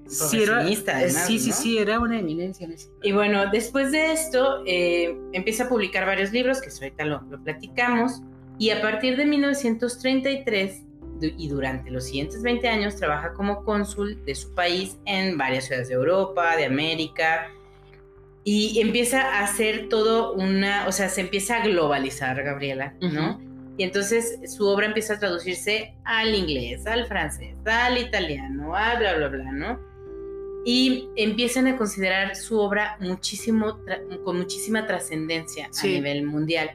Sí, 0.06 0.42
era, 0.42 0.58
además, 0.58 1.26
sí, 1.26 1.38
sí, 1.38 1.52
sí, 1.52 1.78
era 1.78 1.98
una 1.98 2.18
eminencia 2.18 2.66
en 2.66 2.76
Y 3.02 3.12
bueno, 3.12 3.50
después 3.50 3.92
de 3.92 4.12
esto, 4.12 4.62
eh, 4.66 5.16
empieza 5.32 5.64
a 5.64 5.68
publicar 5.70 6.04
varios 6.04 6.32
libros, 6.32 6.60
que 6.60 6.68
ahorita 6.68 7.06
lo, 7.06 7.22
lo 7.30 7.42
platicamos, 7.42 8.20
y 8.58 8.68
a 8.68 8.82
partir 8.82 9.16
de 9.16 9.24
1933 9.24 10.82
y 11.26 11.48
durante 11.48 11.90
los 11.90 12.04
siguientes 12.04 12.42
20 12.42 12.68
años 12.68 12.96
trabaja 12.96 13.32
como 13.32 13.64
cónsul 13.64 14.24
de 14.24 14.34
su 14.34 14.54
país 14.54 14.96
en 15.04 15.38
varias 15.38 15.66
ciudades 15.66 15.88
de 15.88 15.94
Europa, 15.94 16.56
de 16.56 16.64
América, 16.64 17.50
y 18.44 18.80
empieza 18.80 19.20
a 19.22 19.44
hacer 19.44 19.88
todo 19.88 20.32
una, 20.32 20.86
o 20.88 20.92
sea, 20.92 21.08
se 21.08 21.20
empieza 21.20 21.58
a 21.58 21.64
globalizar, 21.64 22.42
Gabriela, 22.42 22.94
¿no? 23.00 23.40
Y 23.78 23.84
entonces 23.84 24.38
su 24.54 24.66
obra 24.66 24.86
empieza 24.86 25.14
a 25.14 25.18
traducirse 25.18 25.94
al 26.04 26.34
inglés, 26.34 26.86
al 26.86 27.06
francés, 27.06 27.54
al 27.64 27.98
italiano, 27.98 28.76
a 28.76 28.96
bla, 28.96 29.16
bla, 29.16 29.28
bla, 29.28 29.52
¿no? 29.52 29.80
Y 30.64 31.08
empiezan 31.16 31.66
a 31.68 31.76
considerar 31.76 32.36
su 32.36 32.58
obra 32.58 32.96
muchísimo, 33.00 33.80
con 34.24 34.38
muchísima 34.38 34.86
trascendencia 34.86 35.70
a 35.80 35.86
nivel 35.86 36.24
mundial. 36.24 36.72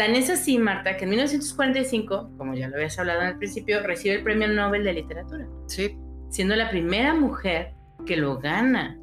Tan 0.00 0.14
es 0.14 0.30
así, 0.30 0.56
Marta, 0.56 0.96
que 0.96 1.04
en 1.04 1.10
1945, 1.10 2.30
como 2.38 2.54
ya 2.54 2.68
lo 2.68 2.76
habías 2.76 2.98
hablado 2.98 3.20
el 3.20 3.36
principio, 3.36 3.82
recibe 3.82 4.14
el 4.14 4.22
Premio 4.22 4.48
Nobel 4.48 4.82
de 4.82 4.94
Literatura. 4.94 5.46
Sí. 5.66 5.94
Siendo 6.30 6.56
la 6.56 6.70
primera 6.70 7.12
mujer 7.12 7.74
que 8.06 8.16
lo 8.16 8.38
gana, 8.38 8.98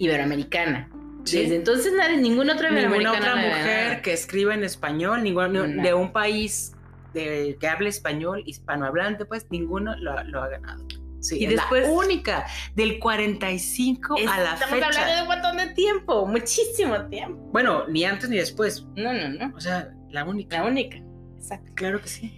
iberoamericana. 0.00 0.90
Desde 1.22 1.54
entonces 1.54 1.92
nadie, 1.96 2.16
ninguna 2.16 2.54
otra 2.54 2.72
Ninguna 2.72 3.12
otra 3.12 3.36
mujer 3.36 4.02
que 4.02 4.12
escriba 4.12 4.52
en 4.52 4.64
español, 4.64 5.22
ninguna, 5.22 5.62
de 5.62 5.94
un 5.94 6.12
país 6.12 6.72
de, 7.14 7.56
que 7.60 7.68
hable 7.68 7.88
español, 7.88 8.42
hispanohablante, 8.46 9.26
pues 9.26 9.46
ninguno 9.50 9.96
lo, 9.96 10.20
lo 10.24 10.42
ha 10.42 10.48
ganado. 10.48 10.84
Sí, 11.20 11.38
y 11.38 11.46
después, 11.46 11.86
la 11.86 11.92
única 11.92 12.46
del 12.74 12.98
45 12.98 14.16
a 14.16 14.40
la 14.40 14.56
fecha. 14.56 14.64
Estamos 14.64 14.84
hablando 14.86 15.14
de 15.14 15.22
un 15.22 15.28
montón 15.28 15.56
de 15.56 15.74
tiempo, 15.74 16.26
muchísimo 16.26 17.06
tiempo. 17.06 17.38
Bueno, 17.52 17.86
ni 17.86 18.04
antes 18.04 18.28
ni 18.28 18.38
después. 18.38 18.88
No, 18.96 19.12
no, 19.12 19.28
no. 19.28 19.54
O 19.54 19.60
sea, 19.60 19.92
la 20.10 20.24
única. 20.24 20.58
La 20.58 20.68
única, 20.68 20.98
exacto. 21.38 21.72
Claro 21.74 22.00
que 22.00 22.08
sí. 22.08 22.32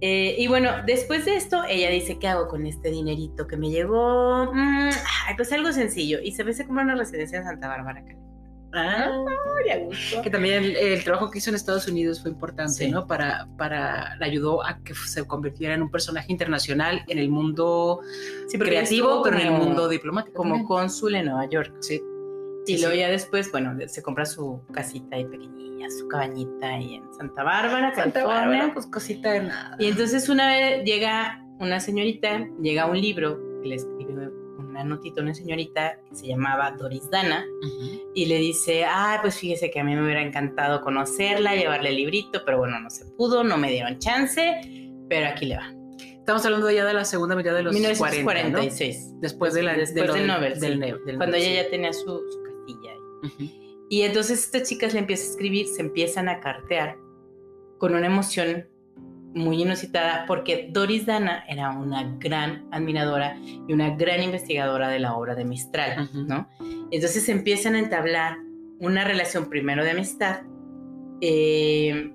Eh, 0.00 0.36
y 0.38 0.46
bueno, 0.46 0.70
después 0.86 1.24
de 1.24 1.36
esto, 1.36 1.64
ella 1.68 1.90
dice, 1.90 2.18
¿qué 2.18 2.28
hago 2.28 2.46
con 2.46 2.66
este 2.66 2.90
dinerito 2.90 3.46
que 3.46 3.56
me 3.56 3.70
llegó? 3.70 4.52
Mm, 4.52 4.90
pues 5.36 5.52
algo 5.52 5.72
sencillo. 5.72 6.20
Y 6.22 6.32
se 6.32 6.44
ve 6.44 6.52
se 6.52 6.64
compra 6.66 6.84
una 6.84 6.94
residencia 6.94 7.38
en 7.38 7.44
Santa 7.44 7.68
Bárbara, 7.68 8.00
California. 8.00 8.28
Ah, 8.74 9.24
que 10.22 10.28
también 10.28 10.62
el, 10.62 11.02
trabajo 11.02 11.30
que 11.30 11.38
hizo 11.38 11.48
en 11.48 11.56
Estados 11.56 11.88
Unidos 11.88 12.20
fue 12.20 12.30
importante, 12.30 12.86
¿no? 12.88 13.06
Para, 13.06 13.48
para, 13.56 14.14
le 14.16 14.26
ayudó 14.26 14.64
a 14.64 14.78
que 14.80 14.94
se 14.94 15.26
convirtiera 15.26 15.74
en 15.74 15.82
un 15.82 15.90
personaje 15.90 16.30
internacional 16.30 17.02
en 17.08 17.18
el 17.18 17.30
mundo 17.30 18.00
creativo, 18.58 19.22
pero 19.22 19.38
en 19.38 19.46
el 19.46 19.52
mundo 19.52 19.88
diplomático. 19.88 20.36
Como 20.36 20.66
cónsul 20.66 21.14
en 21.14 21.26
Nueva 21.26 21.48
York. 21.48 21.72
Sí. 21.80 22.00
Y 22.68 22.80
luego 22.80 22.94
ya 22.94 23.08
después, 23.08 23.50
bueno, 23.50 23.76
se 23.86 24.02
compra 24.02 24.26
su 24.26 24.60
casita 24.72 25.16
ahí 25.16 25.24
pequeñilla, 25.24 25.88
su 25.90 26.06
cabañita 26.08 26.68
ahí 26.68 26.96
en 26.96 27.14
Santa 27.14 27.42
Bárbara, 27.42 27.94
Santa 27.94 28.24
Bárbara, 28.24 28.72
pues 28.74 28.86
cosita 28.86 29.32
de 29.32 29.40
nada. 29.40 29.76
Y 29.78 29.86
entonces 29.86 30.28
una 30.28 30.48
vez 30.48 30.84
llega 30.84 31.42
una 31.58 31.80
señorita, 31.80 32.46
llega 32.60 32.86
un 32.86 33.00
libro 33.00 33.38
que 33.62 33.68
le 33.68 33.74
escribe 33.76 34.30
una 34.58 34.84
notita 34.84 35.22
una 35.22 35.34
señorita 35.34 35.98
que 36.08 36.14
se 36.14 36.26
llamaba 36.26 36.70
Doris 36.72 37.08
Dana 37.10 37.44
y 38.14 38.26
le 38.26 38.38
dice, 38.38 38.84
ah, 38.84 39.18
pues 39.22 39.36
fíjese 39.38 39.70
que 39.70 39.80
a 39.80 39.84
mí 39.84 39.94
me 39.94 40.04
hubiera 40.04 40.22
encantado 40.22 40.80
conocerla, 40.82 41.56
llevarle 41.56 41.90
el 41.90 41.96
librito, 41.96 42.42
pero 42.44 42.58
bueno, 42.58 42.78
no 42.80 42.90
se 42.90 43.04
pudo, 43.16 43.42
no 43.44 43.56
me 43.56 43.70
dieron 43.70 43.98
chance, 43.98 44.60
pero 45.08 45.28
aquí 45.28 45.46
le 45.46 45.56
va. 45.56 45.72
Estamos 46.00 46.44
hablando 46.44 46.70
ya 46.70 46.84
de 46.84 46.92
la 46.92 47.06
segunda 47.06 47.34
mitad 47.34 47.54
de 47.54 47.62
los 47.62 47.72
1946. 47.72 49.20
Después, 49.20 49.54
de 49.54 49.62
la, 49.62 49.74
después 49.74 50.12
del 50.12 50.26
Nobel. 50.26 50.60
Del, 50.60 51.16
cuando 51.16 51.38
ella 51.38 51.62
ya 51.62 51.70
tenía 51.70 51.92
su, 51.94 52.04
su 52.04 52.42
ahí. 52.72 53.86
Y 53.90 54.02
entonces 54.02 54.44
estas 54.44 54.68
chicas 54.68 54.92
le 54.92 55.00
empiezan 55.00 55.26
a 55.26 55.30
escribir, 55.30 55.66
se 55.66 55.80
empiezan 55.80 56.28
a 56.28 56.40
cartear 56.40 56.96
con 57.78 57.94
una 57.94 58.06
emoción 58.06 58.68
muy 59.34 59.62
inusitada 59.62 60.24
porque 60.26 60.68
Doris 60.72 61.06
Dana 61.06 61.44
era 61.48 61.70
una 61.70 62.16
gran 62.18 62.66
admiradora 62.70 63.36
y 63.44 63.72
una 63.72 63.94
gran 63.94 64.22
investigadora 64.22 64.88
de 64.88 64.98
la 64.98 65.14
obra 65.14 65.34
de 65.34 65.44
Mistral, 65.44 66.10
¿no? 66.12 66.48
Entonces 66.90 67.28
empiezan 67.28 67.74
a 67.74 67.78
entablar 67.78 68.38
una 68.80 69.04
relación 69.04 69.48
primero 69.48 69.84
de 69.84 69.90
amistad 69.90 70.42
eh, 71.20 72.12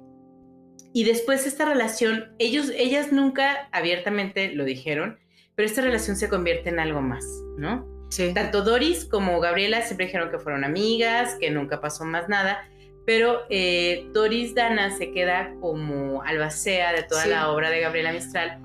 y 0.94 1.04
después 1.04 1.48
esta 1.48 1.66
relación, 1.66 2.36
ellos, 2.40 2.72
ellas 2.76 3.12
nunca 3.12 3.68
abiertamente 3.72 4.54
lo 4.54 4.64
dijeron, 4.64 5.20
pero 5.56 5.68
esta 5.68 5.82
relación 5.82 6.16
se 6.16 6.30
convierte 6.30 6.70
en 6.70 6.80
algo 6.80 7.02
más, 7.02 7.26
¿no? 7.58 7.93
Sí. 8.14 8.32
Tanto 8.34 8.62
Doris 8.62 9.06
como 9.06 9.40
Gabriela 9.40 9.82
siempre 9.82 10.06
dijeron 10.06 10.30
que 10.30 10.38
fueron 10.38 10.64
amigas, 10.64 11.36
que 11.40 11.50
nunca 11.50 11.82
pasó 11.82 12.06
más 12.06 12.30
nada, 12.30 12.70
pero 13.08 13.42
eh, 13.50 14.08
Doris 14.14 14.54
Dana 14.54 14.96
se 14.96 15.12
queda 15.12 15.56
como 15.60 16.22
albacea 16.22 16.94
de 16.94 17.04
toda 17.04 17.26
la 17.26 17.52
obra 17.52 17.72
de 17.72 17.80
Gabriela 17.80 18.14
Mistral 18.14 18.60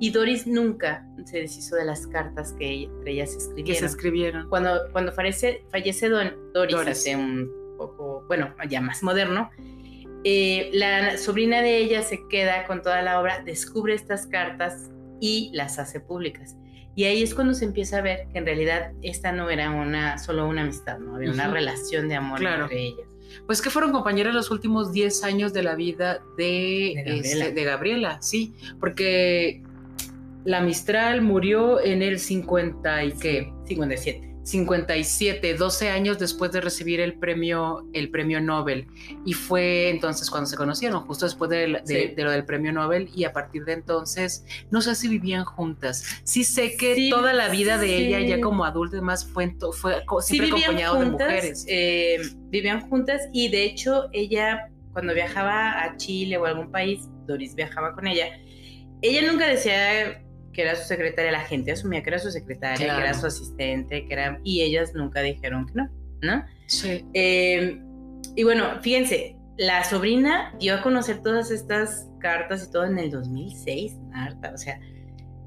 y 0.00 0.10
Doris 0.10 0.46
nunca 0.46 1.06
se 1.24 1.38
deshizo 1.38 1.76
de 1.76 1.84
las 1.84 2.06
cartas 2.06 2.52
que 2.52 2.84
entre 2.84 3.12
ellas 3.12 3.34
escribieron. 3.34 3.66
Que 3.66 3.74
se 3.74 3.86
escribieron. 3.86 4.48
Cuando, 4.48 4.80
cuando 4.92 5.12
fallece, 5.12 5.64
fallece 5.70 6.08
Doris, 6.08 6.74
hace 6.74 7.14
un 7.14 7.50
poco, 7.76 8.24
bueno, 8.26 8.54
ya 8.68 8.80
más 8.80 9.02
moderno, 9.02 9.50
eh, 10.24 10.70
la 10.72 11.16
sobrina 11.16 11.62
de 11.62 11.78
ella 11.78 12.02
se 12.02 12.20
queda 12.28 12.66
con 12.66 12.82
toda 12.82 13.02
la 13.02 13.20
obra, 13.20 13.42
descubre 13.44 13.94
estas 13.94 14.26
cartas 14.26 14.90
y 15.20 15.50
las 15.54 15.78
hace 15.78 16.00
públicas. 16.00 16.56
Y 16.98 17.04
ahí 17.04 17.22
es 17.22 17.32
cuando 17.32 17.54
se 17.54 17.64
empieza 17.64 17.98
a 17.98 18.00
ver 18.00 18.26
que 18.32 18.38
en 18.38 18.44
realidad 18.44 18.90
esta 19.02 19.30
no 19.30 19.50
era 19.50 19.70
una 19.70 20.18
solo 20.18 20.48
una 20.48 20.62
amistad, 20.62 20.98
¿no? 20.98 21.14
Había 21.14 21.30
una 21.30 21.46
relación 21.46 22.08
de 22.08 22.16
amor 22.16 22.42
entre 22.42 22.86
ellas. 22.86 23.06
Pues 23.46 23.62
que 23.62 23.70
fueron 23.70 23.92
compañeras 23.92 24.34
los 24.34 24.50
últimos 24.50 24.90
10 24.90 25.22
años 25.22 25.52
de 25.52 25.62
la 25.62 25.76
vida 25.76 26.20
de, 26.36 26.94
este, 27.06 27.62
Gabriela. 27.62 28.20
sí, 28.20 28.52
porque 28.80 29.62
la 30.44 30.60
Mistral 30.60 31.22
murió 31.22 31.80
en 31.80 32.02
el 32.02 32.18
50 32.18 33.04
y 33.04 33.12
qué? 33.12 33.52
57. 33.66 34.27
57, 34.48 35.54
12 35.54 35.90
años 35.90 36.18
después 36.18 36.50
de 36.52 36.62
recibir 36.62 37.00
el 37.00 37.18
premio, 37.18 37.86
el 37.92 38.10
premio 38.10 38.40
Nobel. 38.40 38.86
Y 39.26 39.34
fue 39.34 39.90
entonces 39.90 40.30
cuando 40.30 40.48
se 40.48 40.56
conocieron, 40.56 41.02
justo 41.02 41.26
después 41.26 41.50
de, 41.50 42.14
lo 42.16 42.30
del 42.30 42.44
premio 42.46 42.72
Nobel. 42.72 43.10
Y 43.14 43.24
a 43.24 43.32
partir 43.32 43.66
de 43.66 43.74
entonces, 43.74 44.46
no 44.70 44.80
sé 44.80 44.94
si 44.94 45.08
vivían 45.08 45.44
juntas. 45.44 46.22
Sí 46.24 46.44
sé 46.44 46.76
que 46.76 47.10
toda 47.10 47.34
la 47.34 47.50
vida 47.50 47.76
de 47.76 47.96
ella, 47.96 48.20
ya 48.20 48.40
como 48.40 48.64
adulta, 48.64 48.96
además, 48.96 49.26
fue, 49.26 49.54
fue 49.76 50.02
siempre 50.22 50.48
acompañado 50.48 51.00
de 51.00 51.06
mujeres. 51.06 51.66
Eh, 51.68 52.18
vivían 52.48 52.88
juntas 52.88 53.28
y 53.32 53.50
de 53.50 53.64
hecho 53.64 54.08
ella, 54.12 54.70
cuando 54.94 55.12
viajaba 55.12 55.84
a 55.84 55.96
Chile 55.98 56.38
o 56.38 56.46
a 56.46 56.48
algún 56.48 56.72
país, 56.72 57.06
Doris 57.26 57.54
viajaba 57.54 57.92
con 57.92 58.06
ella. 58.06 58.28
Ella 59.02 59.30
nunca 59.30 59.46
decía 59.46 60.22
que 60.58 60.62
era 60.62 60.74
su 60.74 60.88
secretaria, 60.88 61.30
la 61.30 61.42
gente 61.42 61.70
asumía 61.70 62.02
que 62.02 62.10
era 62.10 62.18
su 62.18 62.32
secretaria, 62.32 62.96
que 62.96 63.00
era 63.00 63.14
su 63.14 63.26
asistente, 63.26 64.04
que 64.08 64.12
era... 64.12 64.40
Y 64.42 64.62
ellas 64.62 64.92
nunca 64.92 65.20
dijeron 65.20 65.66
que 65.66 65.74
no, 65.74 65.88
¿no? 66.20 66.44
Sí. 66.66 67.06
Em, 67.12 67.80
y 68.34 68.42
bueno, 68.42 68.64
fíjense, 68.82 69.36
la 69.56 69.84
sobrina 69.84 70.52
dio 70.58 70.74
a 70.74 70.82
conocer 70.82 71.22
todas 71.22 71.52
estas 71.52 72.08
cartas 72.18 72.66
y 72.66 72.72
todo 72.72 72.86
en 72.86 72.98
el 72.98 73.08
2006, 73.08 73.98
Marta, 74.10 74.50
o 74.52 74.58
sea, 74.58 74.80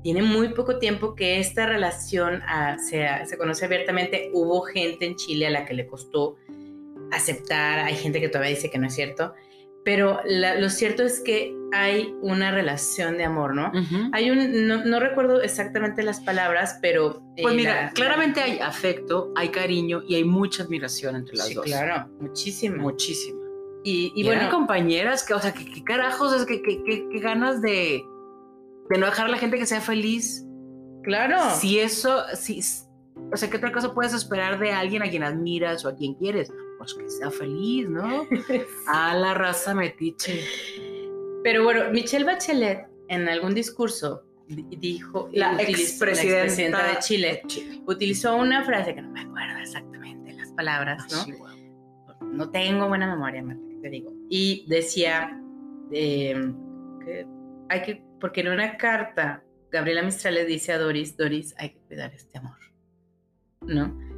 tiene 0.02 0.22
muy 0.22 0.54
poco 0.54 0.80
tiempo 0.80 1.14
que 1.14 1.42
esta 1.42 1.66
relación 1.66 2.42
ah, 2.48 2.78
se, 2.78 3.06
se 3.26 3.38
conoce 3.38 3.66
abiertamente. 3.66 4.30
Hubo 4.32 4.62
gente 4.62 5.08
en 5.08 5.18
Chile 5.18 5.48
a 5.48 5.50
la 5.50 5.66
que 5.66 5.74
le 5.74 5.88
costó 5.88 6.38
aceptar, 7.12 7.80
hay 7.80 7.96
gente 7.96 8.22
que 8.22 8.30
todavía 8.30 8.56
dice 8.56 8.72
que 8.72 8.78
no 8.78 8.88
es 8.88 8.96
cierto, 8.96 9.34
pero 9.84 10.22
lo 10.26 10.70
cierto 10.70 11.04
es 11.04 11.20
que 11.20 11.54
hay 11.72 12.14
una 12.22 12.52
relación 12.52 13.18
de 13.18 13.24
amor, 13.24 13.56
¿no? 13.56 13.72
Hay 14.12 14.30
un, 14.30 14.68
no, 14.68 15.00
recuerdo 15.00 15.42
exactamente 15.42 16.04
las 16.04 16.20
palabras, 16.20 16.80
pero... 16.82 17.24
Pues 17.42 17.56
mira, 17.56 17.92
claramente 17.94 18.42
hay 18.42 18.60
afecto, 18.60 19.32
hay 19.36 19.50
cariño 19.50 20.02
y 20.08 20.16
hay 20.16 20.24
mucha 20.24 20.64
admiración 20.64 21.16
entre 21.16 21.38
las 21.38 21.48
sí, 21.48 21.54
dos. 21.54 21.66
claro, 21.66 22.10
muchísimo. 22.20 22.78
Muchísimo. 22.78 23.40
Y, 23.84 24.12
y, 24.16 24.24
bueno... 24.24 24.50
compañeras 24.50 25.24
que, 25.24 25.34
o 25.34 25.40
sea, 25.40 25.54
¿qué, 25.54 25.84
carajos, 25.84 26.34
es 26.34 26.46
que, 26.46 26.62
qué 26.62 27.20
ganas 27.20 27.62
de, 27.62 28.04
de 28.92 28.98
no 28.98 29.06
dejar 29.06 29.28
a 29.28 29.30
la 29.30 29.38
gente 29.38 29.58
que 29.58 29.66
sea 29.66 29.82
feliz. 29.82 30.46
Claro. 31.04 31.38
Si 31.56 31.80
eso, 31.80 32.24
si, 32.36 32.62
o 33.32 33.38
sea, 33.38 33.50
¿qué 33.50 33.58
otra 33.58 33.72
cosa 33.72 33.94
puedes 33.94 34.14
esperar 34.14 34.60
de 34.60 34.72
alguien 34.72 35.02
a 35.02 35.10
quien 35.10 35.24
admiras 35.24 35.86
o 35.86 35.90
a 35.90 35.96
quien 35.96 36.14
quieres? 36.16 36.52
Pues 36.78 36.94
que 36.94 37.10
sea 37.10 37.32
feliz, 37.32 37.90
¿no? 37.90 38.28
a 38.88 39.16
la 39.16 39.34
raza 39.34 39.74
metiche. 39.74 40.44
Pero 41.44 41.64
bueno, 41.64 41.92
Michelle 41.92 42.26
Bachelet 42.26 42.88
en 43.08 43.28
algún 43.28 43.54
discurso 43.54 44.24
dijo, 44.48 45.30
la 45.34 45.62
expresidenta 45.62 46.88
de 46.88 47.00
Chile, 47.00 47.42
utilizó 47.86 48.36
una 48.36 48.64
frase 48.64 48.94
que 48.94 49.02
no 49.02 49.10
me 49.10 49.22
acuerdo 49.22 49.60
exactamente 49.60 50.34
las 50.34 50.52
palabras, 50.54 51.06
¿no? 51.12 52.28
No 52.28 52.50
tengo 52.50 52.88
buena 52.88 53.08
memoria, 53.08 53.44
Marta, 53.44 53.62
te 53.82 53.90
digo. 53.90 54.14
Y 54.30 54.66
decía 54.68 55.42
eh, 55.92 56.54
que 57.06 57.28
hay 57.70 57.82
que, 57.82 58.04
porque 58.20 58.42
en 58.42 58.50
una 58.50 58.78
carta, 58.78 59.44
Gabriela 59.72 60.04
Mistral 60.04 60.36
le 60.36 60.46
dice 60.46 60.74
a 60.74 60.78
Doris, 60.78 61.16
Doris, 61.16 61.54
hay 61.58 61.72
que 61.72 61.80
cuidar 61.80 62.14
este 62.14 62.38
amor, 62.38 62.58
¿no? 63.62 64.11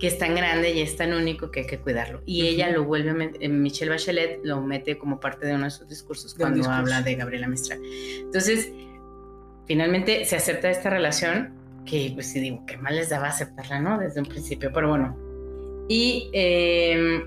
Que 0.00 0.06
es 0.06 0.18
tan 0.18 0.34
grande 0.34 0.72
y 0.72 0.80
es 0.80 0.96
tan 0.96 1.12
único 1.12 1.50
que 1.50 1.60
hay 1.60 1.66
que 1.66 1.78
cuidarlo. 1.78 2.22
Y 2.24 2.46
ella 2.46 2.70
lo 2.70 2.84
vuelve, 2.84 3.32
eh, 3.38 3.48
Michelle 3.48 3.90
Bachelet 3.90 4.40
lo 4.42 4.62
mete 4.62 4.96
como 4.98 5.20
parte 5.20 5.46
de 5.46 5.54
uno 5.54 5.64
de 5.64 5.70
sus 5.70 5.86
discursos 5.86 6.34
cuando 6.34 6.68
habla 6.70 7.02
de 7.02 7.14
Gabriela 7.16 7.46
Mistral. 7.46 7.80
Entonces, 8.18 8.72
finalmente 9.66 10.24
se 10.24 10.36
acepta 10.36 10.70
esta 10.70 10.88
relación, 10.88 11.54
que 11.84 12.10
pues 12.14 12.32
sí 12.32 12.40
digo, 12.40 12.64
qué 12.66 12.78
mal 12.78 12.96
les 12.96 13.10
daba 13.10 13.28
aceptarla, 13.28 13.78
¿no? 13.80 13.98
Desde 13.98 14.20
un 14.20 14.26
principio, 14.26 14.70
pero 14.72 14.88
bueno. 14.88 15.16
Y 15.88 16.30
em, 16.32 17.24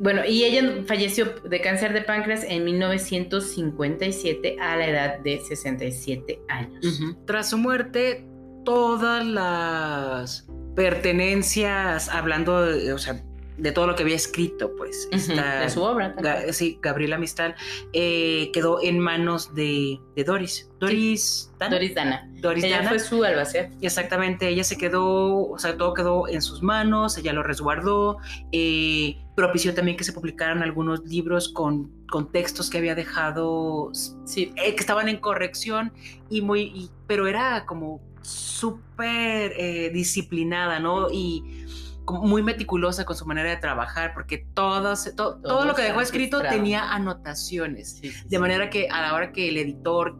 bueno, 0.00 0.24
y 0.24 0.44
ella 0.44 0.82
falleció 0.86 1.26
de 1.48 1.60
cáncer 1.60 1.92
de 1.92 2.02
páncreas 2.02 2.44
en 2.44 2.64
1957 2.64 4.56
a 4.60 4.76
la 4.76 4.88
edad 4.88 5.18
de 5.20 5.38
67 5.38 6.40
años. 6.48 7.00
Tras 7.24 7.50
su 7.50 7.58
muerte, 7.58 8.24
todas 8.64 9.24
las 9.24 10.48
pertenencias, 10.78 12.08
hablando, 12.08 12.64
de, 12.64 12.92
o 12.92 12.98
sea, 12.98 13.20
de 13.56 13.72
todo 13.72 13.88
lo 13.88 13.96
que 13.96 14.04
había 14.04 14.14
escrito, 14.14 14.76
pues. 14.76 15.10
de 15.10 15.70
su 15.70 15.82
obra. 15.82 16.14
sí, 16.52 16.78
Gabriela 16.80 17.18
Mistral, 17.18 17.56
eh, 17.92 18.52
quedó 18.52 18.80
en 18.80 19.00
manos 19.00 19.52
de, 19.56 19.98
Doris. 20.24 20.70
Doris 20.78 21.50
Dana. 21.58 21.74
Doris 21.74 21.94
Dana. 21.96 22.30
Doris 22.34 22.62
ella 22.62 22.88
fue 22.88 23.00
su 23.00 23.24
albacea. 23.24 23.72
Exactamente, 23.80 24.46
ella 24.46 24.62
se 24.62 24.78
quedó, 24.78 25.48
o 25.48 25.58
sea, 25.58 25.76
todo 25.76 25.94
quedó 25.94 26.28
en 26.28 26.42
sus 26.42 26.62
manos, 26.62 27.18
ella 27.18 27.32
lo 27.32 27.42
resguardó, 27.42 28.18
eh, 28.52 29.18
propició 29.34 29.74
también 29.74 29.96
que 29.96 30.04
se 30.04 30.12
publicaran 30.12 30.62
algunos 30.62 31.04
libros 31.04 31.48
con, 31.48 31.90
con 32.08 32.30
textos 32.30 32.70
que 32.70 32.78
había 32.78 32.94
dejado, 32.94 33.90
sí, 34.24 34.52
eh, 34.54 34.76
que 34.76 34.80
estaban 34.80 35.08
en 35.08 35.16
corrección, 35.16 35.92
y 36.30 36.40
muy, 36.40 36.88
pero 37.08 37.26
era 37.26 37.66
como 37.66 38.00
súper 38.22 39.52
eh, 39.56 39.90
disciplinada, 39.90 40.80
¿no? 40.80 41.10
Y 41.10 41.66
muy 42.06 42.42
meticulosa 42.42 43.04
con 43.04 43.16
su 43.16 43.26
manera 43.26 43.50
de 43.50 43.56
trabajar, 43.58 44.12
porque 44.14 44.38
todo, 44.54 44.94
todo, 45.14 45.64
lo 45.64 45.74
que 45.74 45.82
dejó 45.82 46.00
escrito 46.00 46.40
tenía 46.40 46.92
anotaciones, 46.92 48.00
de 48.26 48.38
manera 48.38 48.70
que 48.70 48.88
a 48.88 49.02
la 49.02 49.14
hora 49.14 49.32
que 49.32 49.48
el 49.48 49.58
editor 49.58 50.16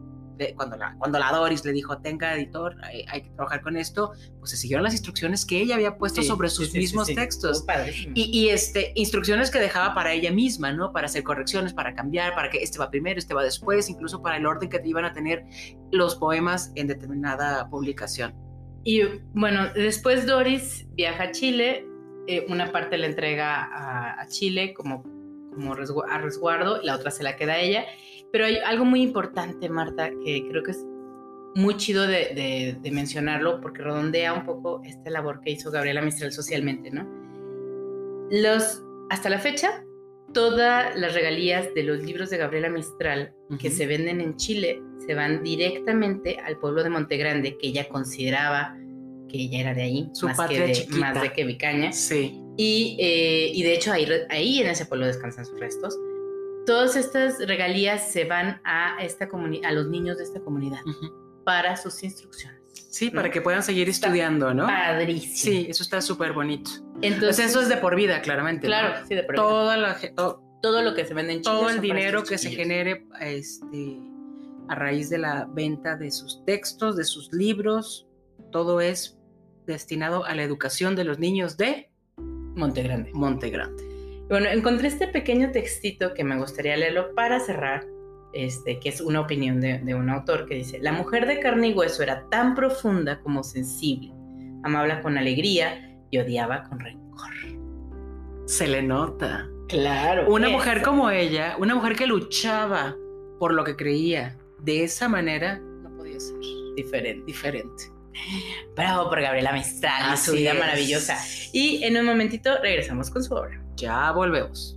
cuando, 0.55 0.77
la, 0.77 0.95
cuando 0.97 1.19
la 1.19 1.31
Doris 1.31 1.65
le 1.65 1.71
dijo, 1.71 1.97
tenga 1.99 2.33
editor, 2.35 2.75
hay, 2.83 3.21
que 3.21 3.29
trabajar 3.31 3.61
con 3.61 3.77
esto, 3.77 4.13
pues 4.39 4.51
se 4.51 4.57
siguieron 4.57 4.83
las 4.83 4.93
instrucciones 4.93 5.45
que 5.45 5.61
ella 5.61 5.75
había 5.75 5.97
puesto 5.97 6.23
sobre 6.23 6.49
sus 6.49 6.73
mismos 6.73 7.07
textos. 7.07 7.65
Y, 8.13 8.49
este, 8.49 8.93
instrucciones 8.95 9.51
que 9.51 9.59
dejaba 9.59 9.93
para 9.93 10.13
ella 10.13 10.31
misma, 10.31 10.71
¿no? 10.71 10.91
Para 10.91 11.07
hacer 11.07 11.23
correcciones, 11.23 11.73
para 11.73 11.93
cambiar, 11.93 12.35
para 12.35 12.49
que 12.49 12.59
este 12.59 12.79
va 12.79 12.89
primero, 12.89 13.19
este 13.19 13.33
va 13.33 13.43
después, 13.43 13.89
incluso 13.89 14.21
para 14.21 14.37
el 14.37 14.45
orden 14.45 14.69
que 14.69 14.81
iban 14.83 15.05
a 15.05 15.13
tener 15.13 15.45
los 15.91 16.15
poemas 16.15 16.71
en 16.75 16.87
determinada 16.87 17.69
publicación. 17.69 18.33
Y 18.83 19.01
bueno, 19.33 19.73
después 19.73 20.25
Doris 20.25 20.87
viaja 20.91 21.23
a 21.23 21.31
Chile, 21.31 21.85
eh, 22.27 22.45
una 22.47 22.71
parte 22.71 22.97
la 22.97 23.07
entrega 23.07 23.65
a, 23.65 24.21
a 24.21 24.27
Chile 24.27 24.73
como, 24.73 25.03
como 25.53 25.73
a 25.73 26.17
resguardo, 26.17 26.81
la 26.81 26.95
otra 26.95 27.11
se 27.11 27.23
la 27.23 27.35
queda 27.35 27.53
a 27.53 27.59
ella 27.59 27.85
pero 28.31 28.45
hay 28.45 28.57
algo 28.57 28.85
muy 28.85 29.01
importante, 29.01 29.69
Marta, 29.69 30.09
que 30.23 30.47
creo 30.49 30.63
que 30.63 30.71
es 30.71 30.85
muy 31.55 31.77
chido 31.77 32.05
de, 32.05 32.77
mencionarlo 32.91 33.59
porque 33.61 33.81
redondea 33.81 34.33
un 34.33 34.45
poco 34.45 34.81
esta 34.85 35.09
labor 35.09 35.41
que 35.41 35.51
hizo 35.51 35.71
Gabriela 35.71 36.01
Mistral 36.01 36.31
socialmente, 36.31 36.91
¿no? 36.91 37.07
Los, 38.31 38.83
hasta 39.09 39.29
la 39.29 39.39
fecha, 39.39 39.83
todas 40.33 40.95
las 40.95 41.13
regalías 41.13 41.73
de 41.73 41.83
los 41.83 42.03
libros 42.03 42.29
de 42.29 42.37
Gabriela 42.37 42.69
Mistral 42.69 43.33
que 43.59 43.71
se 43.71 43.87
venden 43.87 44.21
en 44.21 44.35
Chile 44.37 44.81
se 45.05 45.15
van 45.15 45.43
directamente 45.43 46.37
al 46.45 46.59
pueblo 46.59 46.83
de 46.83 46.91
Montegrande, 46.91 47.57
que 47.57 47.69
ella 47.69 47.89
consideraba 47.89 48.77
que 49.27 49.37
ella 49.37 49.59
era 49.59 49.73
de 49.73 49.81
ahí, 49.81 50.09
Su 50.13 50.27
más, 50.27 50.39
que 50.47 50.59
de, 50.59 50.87
más 50.97 51.19
de 51.19 51.31
que 51.31 51.45
Vicaña. 51.45 51.91
Sí. 51.91 52.39
Y, 52.57 52.97
eh, 52.99 53.51
y 53.53 53.63
de 53.63 53.73
hecho 53.73 53.91
ahí, 53.91 54.07
ahí 54.29 54.59
en 54.59 54.67
ese 54.67 54.85
pueblo 54.85 55.07
descansan 55.07 55.45
sus 55.45 55.59
restos 55.59 55.97
todas 56.69 56.95
estas 56.95 57.39
regalías 57.39 58.11
se 58.11 58.25
van 58.25 58.61
a, 58.63 58.97
esta 59.01 59.27
a 59.27 59.71
los 59.71 59.87
niños 59.87 60.19
de 60.19 60.23
esta 60.23 60.39
comunidad 60.39 60.81
para 61.43 61.75
sus 61.75 62.03
instrucciones. 62.03 62.61
Sí, 62.91 63.09
para 63.09 63.31
que 63.31 63.41
puedan 63.41 63.63
seguir 63.63 63.89
estudiando, 63.89 64.53
¿no? 64.53 64.67
Padrísimo. 64.67 65.33
Sí, 65.35 65.65
eso 65.67 65.81
está 65.81 65.99
súper 65.99 66.31
bonito. 66.31 66.69
Entonces, 67.01 67.49
eso 67.49 67.61
es 67.61 67.69
de 67.69 67.77
por 67.77 67.95
vida, 67.95 68.21
claramente. 68.21 68.67
Claro, 68.67 69.03
sí, 69.07 69.15
de 69.15 69.23
por 69.23 69.33
vida. 69.33 69.97
todo 70.61 70.81
lo 70.83 70.93
que 70.93 71.05
se 71.05 71.13
vende 71.15 71.33
en 71.33 71.41
Chile. 71.41 71.55
Todo 71.55 71.69
el 71.71 71.81
dinero 71.81 72.23
que 72.23 72.37
se 72.37 72.51
genere 72.51 73.07
este, 73.19 73.97
a 74.67 74.75
raíz 74.75 75.09
de 75.09 75.17
la 75.17 75.47
venta 75.49 75.95
de 75.95 76.11
sus 76.11 76.45
textos, 76.45 76.95
de 76.95 77.03
sus 77.03 77.33
libros, 77.33 78.07
todo 78.51 78.79
es 78.79 79.17
destinado 79.65 80.23
a 80.23 80.35
la 80.35 80.43
educación 80.43 80.95
de 80.95 81.03
los 81.03 81.17
niños 81.17 81.57
de 81.57 81.89
Montegrande. 82.55 83.09
Montegrande. 83.13 83.88
Bueno, 84.29 84.47
encontré 84.47 84.87
este 84.87 85.07
pequeño 85.07 85.51
textito 85.51 86.13
que 86.13 86.23
me 86.23 86.37
gustaría 86.37 86.77
leerlo 86.77 87.15
para 87.15 87.39
cerrar, 87.39 87.87
este, 88.31 88.79
que 88.79 88.89
es 88.89 89.01
una 89.01 89.21
opinión 89.21 89.59
de, 89.59 89.95
un 89.95 90.07
autor 90.07 90.45
que 90.45 90.53
dice, 90.53 90.77
la 90.77 90.91
mujer 90.91 91.25
de 91.25 91.39
carne 91.39 91.69
y 91.69 91.73
hueso 91.73 92.03
era 92.03 92.29
tan 92.29 92.53
profunda 92.53 93.21
como 93.21 93.43
sensible, 93.43 94.13
amaba 94.63 95.01
con 95.01 95.17
alegría 95.17 95.99
y 96.11 96.19
odiaba 96.19 96.61
con 96.69 96.79
rencor. 96.79 97.31
Se 98.45 98.67
le 98.67 98.83
nota. 98.83 99.47
Claro. 99.67 100.31
Una 100.31 100.49
mujer 100.49 100.83
como 100.83 101.09
ella, 101.09 101.55
una 101.57 101.73
mujer 101.73 101.95
que 101.95 102.05
luchaba 102.05 102.95
por 103.39 103.53
lo 103.53 103.63
que 103.63 103.75
creía, 103.75 104.37
de 104.59 104.83
esa 104.83 105.09
manera 105.09 105.57
no 105.57 105.89
podía 105.97 106.19
ser 106.19 106.37
diferente. 106.75 107.23
Diferente. 107.25 107.83
Bravo 108.75 109.09
por 109.09 109.21
Gabriela 109.21 109.53
Mistral, 109.53 110.15
su 110.17 110.33
vida 110.33 110.53
maravillosa. 110.53 111.17
Y 111.51 111.83
en 111.83 111.97
un 111.97 112.05
momentito 112.05 112.59
regresamos 112.61 113.09
con 113.09 113.23
su 113.23 113.33
obra. 113.33 113.63
Ya 113.79 114.11
volvemos. 114.11 114.75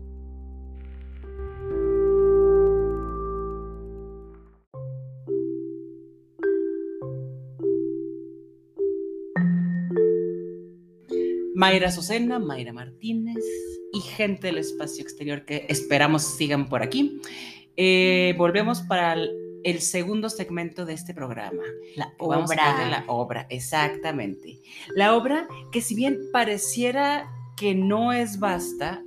Mayra 11.54 11.90
Sosena, 11.90 12.38
Mayra 12.38 12.72
Martínez 12.72 13.44
y 13.92 14.00
gente 14.00 14.48
del 14.48 14.58
espacio 14.58 15.02
exterior 15.02 15.44
que 15.44 15.66
esperamos 15.68 16.22
sigan 16.22 16.68
por 16.68 16.82
aquí. 16.82 17.20
Eh, 17.76 18.34
volvemos 18.38 18.82
para 18.82 19.14
el, 19.64 19.80
segundo 19.80 20.28
segmento 20.28 20.84
de 20.84 20.94
este 20.94 21.12
programa. 21.12 21.62
La 21.96 22.12
obra. 22.18 22.88
la 22.88 23.04
obra, 23.08 23.46
exactamente. 23.50 24.60
La 24.94 25.16
obra 25.16 25.48
que 25.72 25.80
si 25.80 25.94
bien 25.96 26.18
pareciera 26.32 27.28
que 27.56 27.74
no 27.74 28.12
es 28.12 28.38
basta, 28.38 29.02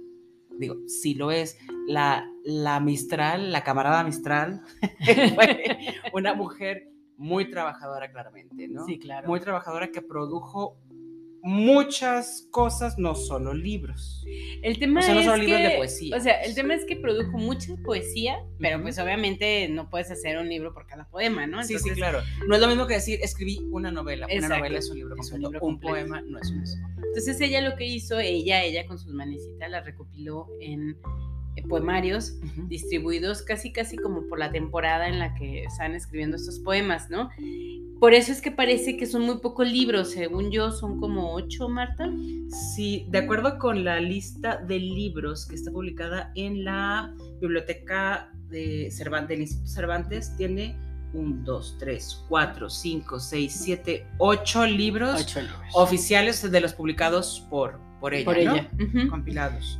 digo, 0.57 0.75
si 0.87 1.15
lo 1.15 1.31
es, 1.31 1.57
la, 1.87 2.29
la 2.43 2.79
Mistral, 2.79 3.51
la 3.51 3.63
camarada 3.63 4.03
Mistral, 4.03 4.61
una 6.13 6.33
mujer 6.33 6.89
muy 7.17 7.49
trabajadora 7.49 8.11
claramente, 8.11 8.67
¿no? 8.67 8.85
Sí, 8.85 8.99
claro. 8.99 9.27
Muy 9.27 9.39
trabajadora 9.39 9.91
que 9.91 10.01
produjo 10.01 10.77
muchas 11.45 12.47
cosas, 12.49 12.97
no 12.97 13.13
solo 13.13 13.53
libros. 13.53 14.25
El 14.63 14.79
tema 14.79 14.99
O 14.99 15.03
sea, 15.03 15.13
no 15.13 15.19
es 15.19 15.25
solo 15.27 15.37
que, 15.37 15.43
libros 15.43 15.61
de 15.61 15.77
poesía. 15.77 16.17
O 16.17 16.19
sea, 16.19 16.41
el 16.41 16.55
tema 16.55 16.73
es 16.73 16.85
que 16.85 16.95
produjo 16.95 17.37
mucha 17.37 17.75
poesía, 17.85 18.39
pero 18.59 18.81
pues 18.81 18.97
obviamente 18.97 19.69
no 19.69 19.87
puedes 19.91 20.09
hacer 20.09 20.39
un 20.39 20.49
libro 20.49 20.73
por 20.73 20.87
cada 20.87 21.07
poema, 21.07 21.45
¿no? 21.45 21.61
sí, 21.61 21.67
sí, 21.67 21.73
Entonces, 21.75 21.97
claro. 21.97 22.21
No 22.47 22.55
es 22.55 22.61
lo 22.61 22.67
mismo 22.67 22.87
que 22.87 22.95
decir, 22.95 23.19
escribí 23.21 23.59
una 23.71 23.91
novela. 23.91 24.25
Exacto. 24.25 24.47
Una 24.47 24.57
novela 24.57 24.79
es 24.79 24.89
un 24.89 24.97
libro 24.97 25.15
Es 25.19 25.31
un 25.31 25.41
completo. 25.41 25.51
libro 25.51 25.67
un 25.67 25.73
completo. 25.73 25.93
poema 25.93 26.21
no 26.21 26.39
es 26.39 26.49
un 26.49 26.63
Entonces 27.09 27.39
ella 27.41 27.61
lo 27.61 27.75
que 27.75 27.85
hizo, 27.85 28.19
ella, 28.19 28.63
ella 28.63 28.87
con 28.87 28.97
sus 28.97 29.13
manecitas 29.13 29.69
las 29.69 29.85
recopiló 29.85 30.47
en 30.59 30.97
poemarios 31.63 32.33
distribuidos 32.67 33.41
casi 33.41 33.71
casi 33.71 33.97
como 33.97 34.27
por 34.27 34.39
la 34.39 34.51
temporada 34.51 35.07
en 35.07 35.19
la 35.19 35.33
que 35.35 35.63
están 35.63 35.95
escribiendo 35.95 36.35
estos 36.37 36.59
poemas, 36.59 37.09
¿no? 37.09 37.29
Por 37.99 38.13
eso 38.13 38.31
es 38.31 38.41
que 38.41 38.51
parece 38.51 38.97
que 38.97 39.05
son 39.05 39.21
muy 39.21 39.37
pocos 39.37 39.71
libros, 39.71 40.11
según 40.11 40.51
yo 40.51 40.71
son 40.71 40.99
como 40.99 41.33
ocho, 41.33 41.69
Marta. 41.69 42.09
Sí, 42.75 43.05
de 43.09 43.19
acuerdo 43.19 43.57
con 43.57 43.85
la 43.85 43.99
lista 43.99 44.57
de 44.57 44.79
libros 44.79 45.45
que 45.45 45.55
está 45.55 45.71
publicada 45.71 46.31
en 46.35 46.65
la 46.65 47.13
biblioteca 47.39 48.31
de 48.49 48.89
Cervantes, 48.91 49.29
del 49.29 49.41
Instituto 49.41 49.69
Cervantes, 49.69 50.35
tiene 50.37 50.75
un, 51.13 51.43
dos, 51.45 51.77
tres, 51.79 52.21
cuatro, 52.27 52.69
cinco, 52.69 53.19
seis, 53.19 53.53
siete, 53.53 54.05
ocho 54.17 54.65
libros 54.65 55.21
Ocho 55.21 55.39
libros. 55.41 55.59
oficiales 55.73 56.51
de 56.51 56.59
los 56.59 56.73
publicados 56.73 57.47
por, 57.49 57.79
por 58.01 58.13
ella, 58.13 58.69
por 58.69 58.93
¿no? 58.93 59.09
compilados. 59.09 59.79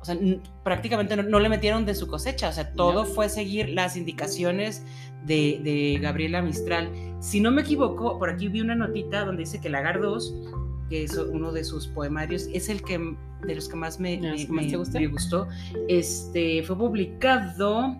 o 0.00 0.04
sea, 0.04 0.16
prácticamente 0.64 1.16
no, 1.16 1.22
no 1.22 1.38
le 1.38 1.48
metieron 1.48 1.84
de 1.86 1.94
su 1.94 2.08
cosecha, 2.08 2.48
o 2.48 2.52
sea, 2.52 2.72
todo 2.72 3.04
No. 3.04 3.04
fue 3.04 3.28
seguir 3.28 3.68
las 3.68 3.96
indicaciones 3.96 4.82
de, 5.24 5.60
de 5.62 5.98
Gabriela 6.00 6.42
Mistral. 6.42 6.90
Si 7.20 7.40
no 7.40 7.50
me 7.52 7.62
equivoco, 7.62 8.18
por 8.18 8.28
aquí 8.30 8.48
vi 8.48 8.60
una 8.60 8.74
notita 8.74 9.24
donde 9.24 9.42
dice 9.44 9.60
que 9.60 9.68
Lagar 9.68 10.00
2, 10.00 10.34
que 10.88 11.04
es 11.04 11.16
uno 11.16 11.52
de 11.52 11.64
sus 11.64 11.86
poemarios, 11.86 12.48
es 12.52 12.68
el 12.68 12.82
que 12.82 12.98
de 13.46 13.54
los 13.56 13.68
que 13.68 13.76
más 13.76 13.98
me, 13.98 14.16
¿De 14.18 14.28
los 14.28 14.40
me- 14.48 14.68
que 14.68 14.76
más 14.78 14.90
me- 14.92 15.00
me 15.00 15.06
gustó. 15.08 15.48
Este, 15.88 16.62
fue 16.62 16.76
publicado 16.78 17.96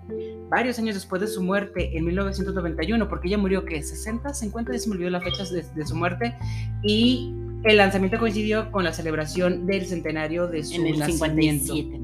varios 0.50 0.78
años 0.78 0.94
después 0.94 1.20
de 1.20 1.26
su 1.28 1.42
muerte, 1.42 1.96
en 1.96 2.04
1991, 2.04 3.08
porque 3.08 3.28
ella 3.28 3.38
murió, 3.38 3.64
que 3.64 3.82
60, 3.82 4.34
50, 4.34 4.72
ya 4.72 4.78
se 4.78 4.88
me 4.88 4.94
olvidó 4.96 5.10
la 5.10 5.20
fecha 5.20 5.44
de, 5.44 5.62
de 5.74 5.86
su 5.86 5.96
muerte, 5.96 6.34
y 6.82 7.32
el 7.64 7.76
lanzamiento 7.78 8.18
coincidió 8.18 8.70
con 8.70 8.84
la 8.84 8.92
celebración 8.92 9.66
del 9.66 9.86
centenario 9.86 10.46
de 10.48 10.62
su 10.62 10.74
en 10.74 10.86
el 10.88 10.98
nacimiento. 10.98 11.74
57, 11.74 11.98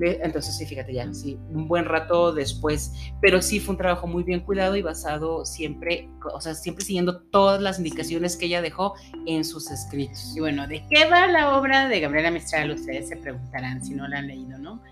entonces 0.00 0.56
sí, 0.56 0.66
fíjate 0.66 0.94
ya, 0.94 1.12
sí, 1.12 1.38
un 1.50 1.68
buen 1.68 1.84
rato 1.84 2.32
después, 2.32 2.92
pero 3.20 3.42
sí 3.42 3.60
fue 3.60 3.72
un 3.72 3.78
trabajo 3.78 4.06
muy 4.06 4.22
bien 4.22 4.40
cuidado 4.40 4.76
y 4.76 4.82
basado 4.82 5.44
siempre, 5.44 6.08
o 6.32 6.40
sea, 6.40 6.54
siempre 6.54 6.84
siguiendo 6.84 7.20
todas 7.20 7.60
las 7.60 7.78
indicaciones 7.78 8.36
que 8.36 8.46
ella 8.46 8.62
dejó 8.62 8.94
en 9.26 9.44
sus 9.44 9.70
escritos. 9.70 10.34
Y 10.36 10.40
bueno, 10.40 10.66
¿de 10.66 10.84
qué 10.88 11.08
va 11.08 11.26
la 11.26 11.56
obra 11.56 11.88
de 11.88 12.00
Gabriela 12.00 12.30
Mistral? 12.30 12.70
Ustedes 12.70 13.08
se 13.08 13.16
preguntarán 13.16 13.84
si 13.84 13.94
no 13.94 14.08
la 14.08 14.18
han 14.18 14.28
leído, 14.28 14.58
¿no? 14.58 14.82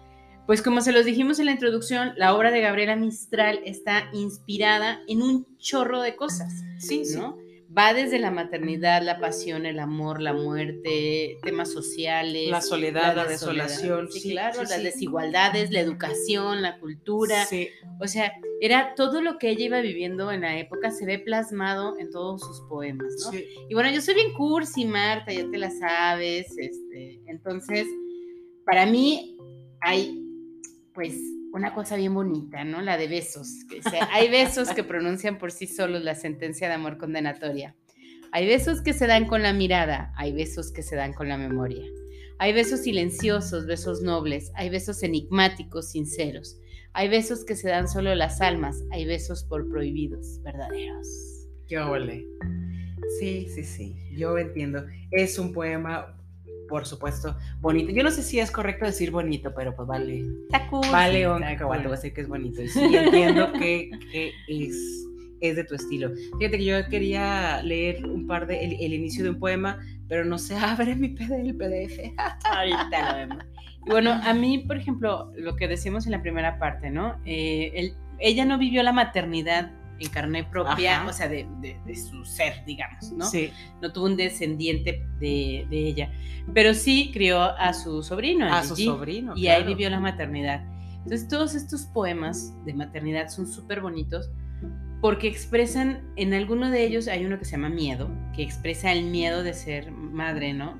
Pues 0.46 0.62
como 0.62 0.80
se 0.80 0.92
los 0.92 1.04
dijimos 1.04 1.38
en 1.38 1.46
la 1.46 1.52
introducción, 1.52 2.12
la 2.16 2.34
obra 2.34 2.50
de 2.50 2.60
Gabriela 2.60 2.96
Mistral 2.96 3.60
está 3.64 4.10
inspirada 4.12 5.00
en 5.06 5.22
un 5.22 5.46
chorro 5.58 6.00
de 6.02 6.16
cosas, 6.16 6.52
Sí, 6.78 7.04
sí. 7.04 7.18
Va 7.76 7.94
desde 7.94 8.18
la 8.18 8.32
maternidad, 8.32 9.00
la 9.02 9.20
pasión, 9.20 9.64
el 9.64 9.78
amor, 9.78 10.20
la 10.20 10.32
muerte, 10.32 11.38
temas 11.42 11.70
sociales. 11.70 12.50
La 12.50 12.60
soledad, 12.60 13.14
la, 13.14 13.26
desolación. 13.26 14.10
Sí, 14.10 14.32
claro, 14.32 14.54
sí, 14.54 14.60
las 14.62 14.76
sí. 14.78 14.82
desigualdades, 14.82 15.70
la 15.70 15.78
educación, 15.78 16.62
la 16.62 16.80
cultura. 16.80 17.46
Sí, 17.46 17.68
O 18.00 18.08
sea, 18.08 18.32
era 18.60 18.94
todo 18.96 19.22
lo 19.22 19.38
que 19.38 19.50
ella 19.50 19.66
iba 19.66 19.80
viviendo 19.80 20.32
en 20.32 20.40
la 20.40 20.58
época, 20.58 20.90
se 20.90 21.06
ve 21.06 21.20
plasmado 21.20 21.96
en 21.98 22.10
todos 22.10 22.40
sus 22.40 22.60
poemas, 22.68 23.14
¿no? 23.24 23.30
sí. 23.30 23.46
Y 23.68 23.74
bueno, 23.74 23.90
yo 23.90 24.00
soy 24.00 24.14
bien 24.14 24.32
cursi, 24.32 24.84
Marta, 24.84 25.32
ya 25.32 25.48
te 25.48 25.58
la 25.58 25.70
sabes. 25.70 26.46
Este, 26.58 27.20
entonces, 27.26 27.86
para 28.66 28.84
mí 28.84 29.36
hay, 29.80 30.20
pues, 30.92 31.14
una 31.52 31.74
cosa 31.74 31.96
bien 31.96 32.14
bonita, 32.14 32.64
¿no? 32.64 32.80
La 32.80 32.96
de 32.96 33.08
besos. 33.08 33.48
hay 34.12 34.30
besos 34.30 34.70
que 34.70 34.84
pronuncian 34.84 35.38
por 35.38 35.52
sí 35.52 35.66
solos 35.66 36.02
la 36.02 36.14
sentencia 36.14 36.68
de 36.68 36.74
amor 36.74 36.98
condenatoria. 36.98 37.74
Hay 38.32 38.46
besos 38.46 38.80
que 38.80 38.92
se 38.92 39.06
dan 39.06 39.26
con 39.26 39.42
la 39.42 39.52
mirada, 39.52 40.12
hay 40.16 40.32
besos 40.32 40.70
que 40.70 40.82
se 40.82 40.94
dan 40.94 41.12
con 41.12 41.28
la 41.28 41.36
memoria. 41.36 41.84
Hay 42.38 42.52
besos 42.52 42.80
silenciosos, 42.80 43.66
besos 43.66 44.02
nobles, 44.02 44.52
hay 44.54 44.70
besos 44.70 45.02
enigmáticos, 45.02 45.90
sinceros. 45.90 46.58
Hay 46.92 47.08
besos 47.08 47.44
que 47.44 47.54
se 47.54 47.68
dan 47.68 47.88
solo 47.88 48.14
las 48.14 48.40
almas, 48.40 48.82
hay 48.92 49.04
besos 49.04 49.44
por 49.44 49.68
prohibidos, 49.68 50.40
verdaderos. 50.42 51.48
Qué 51.68 51.78
ole. 51.78 52.26
Sí, 53.18 53.46
sí, 53.48 53.64
sí. 53.64 53.96
Yo 54.16 54.38
entiendo. 54.38 54.84
Es 55.10 55.38
un 55.38 55.52
poema, 55.52 56.16
por 56.70 56.86
supuesto, 56.86 57.36
bonito. 57.60 57.90
Yo 57.92 58.02
no 58.02 58.10
sé 58.10 58.22
si 58.22 58.38
es 58.40 58.50
correcto 58.50 58.86
decir 58.86 59.10
bonito, 59.10 59.52
pero 59.54 59.74
pues 59.76 59.86
vale. 59.86 60.22
Está 60.44 60.66
cool, 60.68 60.86
Vale, 60.90 61.24
aguanta, 61.26 61.58
cool. 61.58 61.76
voy 61.78 61.86
a 61.86 61.90
decir 61.90 62.14
que 62.14 62.22
es 62.22 62.28
bonito. 62.28 62.62
Y 62.62 62.68
sí, 62.68 62.80
entiendo 62.96 63.52
que, 63.52 63.90
que 64.10 64.32
es, 64.48 65.06
es 65.42 65.56
de 65.56 65.64
tu 65.64 65.74
estilo. 65.74 66.10
Fíjate 66.38 66.56
que 66.58 66.64
yo 66.64 66.88
quería 66.88 67.60
leer 67.62 68.06
un 68.06 68.26
par 68.26 68.46
de, 68.46 68.64
el, 68.64 68.72
el 68.80 68.94
inicio 68.94 69.24
de 69.24 69.30
un 69.30 69.38
poema, 69.38 69.78
pero 70.08 70.24
no 70.24 70.38
se 70.38 70.56
abre 70.56 70.94
mi 70.94 71.08
PD, 71.10 71.40
el 71.42 71.56
PDF. 71.56 71.98
Ahorita 72.44 73.12
lo 73.12 73.18
vemos. 73.18 73.44
Y 73.86 73.90
bueno, 73.90 74.12
a 74.12 74.32
mí, 74.34 74.58
por 74.58 74.76
ejemplo, 74.76 75.32
lo 75.36 75.56
que 75.56 75.66
decimos 75.66 76.06
en 76.06 76.12
la 76.12 76.22
primera 76.22 76.58
parte, 76.58 76.90
¿no? 76.90 77.20
Eh, 77.26 77.72
el- 77.74 77.94
ella 78.22 78.44
no 78.44 78.58
vivió 78.58 78.82
la 78.82 78.92
maternidad 78.92 79.72
en 80.00 80.08
carne 80.08 80.44
propia, 80.44 81.00
Ajá. 81.02 81.10
o 81.10 81.12
sea, 81.12 81.28
de, 81.28 81.46
de- 81.60 81.76
de 81.84 81.94
su 81.96 82.24
ser, 82.24 82.64
digamos, 82.64 83.12
¿no? 83.12 83.26
Sí, 83.26 83.52
No 83.82 83.92
tuvo 83.92 84.06
un 84.06 84.16
descendiente 84.16 85.04
de, 85.20 85.66
de 85.70 85.78
ella, 85.88 86.10
pero 86.54 86.74
sí 86.74 87.10
crió 87.12 87.40
a 87.42 87.72
su 87.74 88.02
sobrino, 88.02 88.52
a 88.52 88.64
su 88.64 88.74
Gigi, 88.74 88.88
sobrino. 88.88 89.32
y 89.36 89.46
ahí 89.48 89.62
vivió 89.64 89.88
la 89.90 90.00
maternidad. 90.00 90.64
Entonces, 91.04 91.28
todos 91.28 91.54
estos 91.54 91.82
poemas 91.86 92.52
de 92.64 92.74
maternidad 92.74 93.28
son 93.28 93.46
súper 93.46 93.80
bonitos 93.80 94.30
porque 95.00 95.28
expresan, 95.28 96.12
en 96.16 96.34
alguno 96.34 96.70
de 96.70 96.84
ellos 96.84 97.08
hay 97.08 97.24
uno 97.24 97.38
que 97.38 97.46
se 97.46 97.52
llama 97.52 97.70
Miedo, 97.70 98.10
que 98.36 98.42
expresa 98.42 98.92
el 98.92 99.04
miedo 99.06 99.42
de 99.42 99.54
ser 99.54 99.90
madre, 99.92 100.52
¿no? 100.52 100.78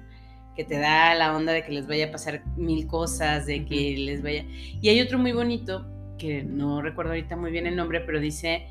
Que 0.54 0.62
te 0.64 0.78
da 0.78 1.14
la 1.14 1.34
onda 1.34 1.52
de 1.54 1.64
que 1.64 1.72
les 1.72 1.86
vaya 1.86 2.06
a 2.08 2.10
pasar 2.10 2.42
mil 2.56 2.86
cosas, 2.86 3.46
de 3.46 3.64
que 3.64 3.96
les 3.96 4.22
vaya... 4.22 4.44
Y 4.82 4.90
hay 4.90 5.00
otro 5.00 5.18
muy 5.18 5.32
bonito, 5.32 5.86
que 6.18 6.42
no 6.44 6.82
recuerdo 6.82 7.12
ahorita 7.12 7.34
muy 7.36 7.50
bien 7.50 7.66
el 7.66 7.76
nombre, 7.76 8.00
pero 8.00 8.20
dice 8.20 8.66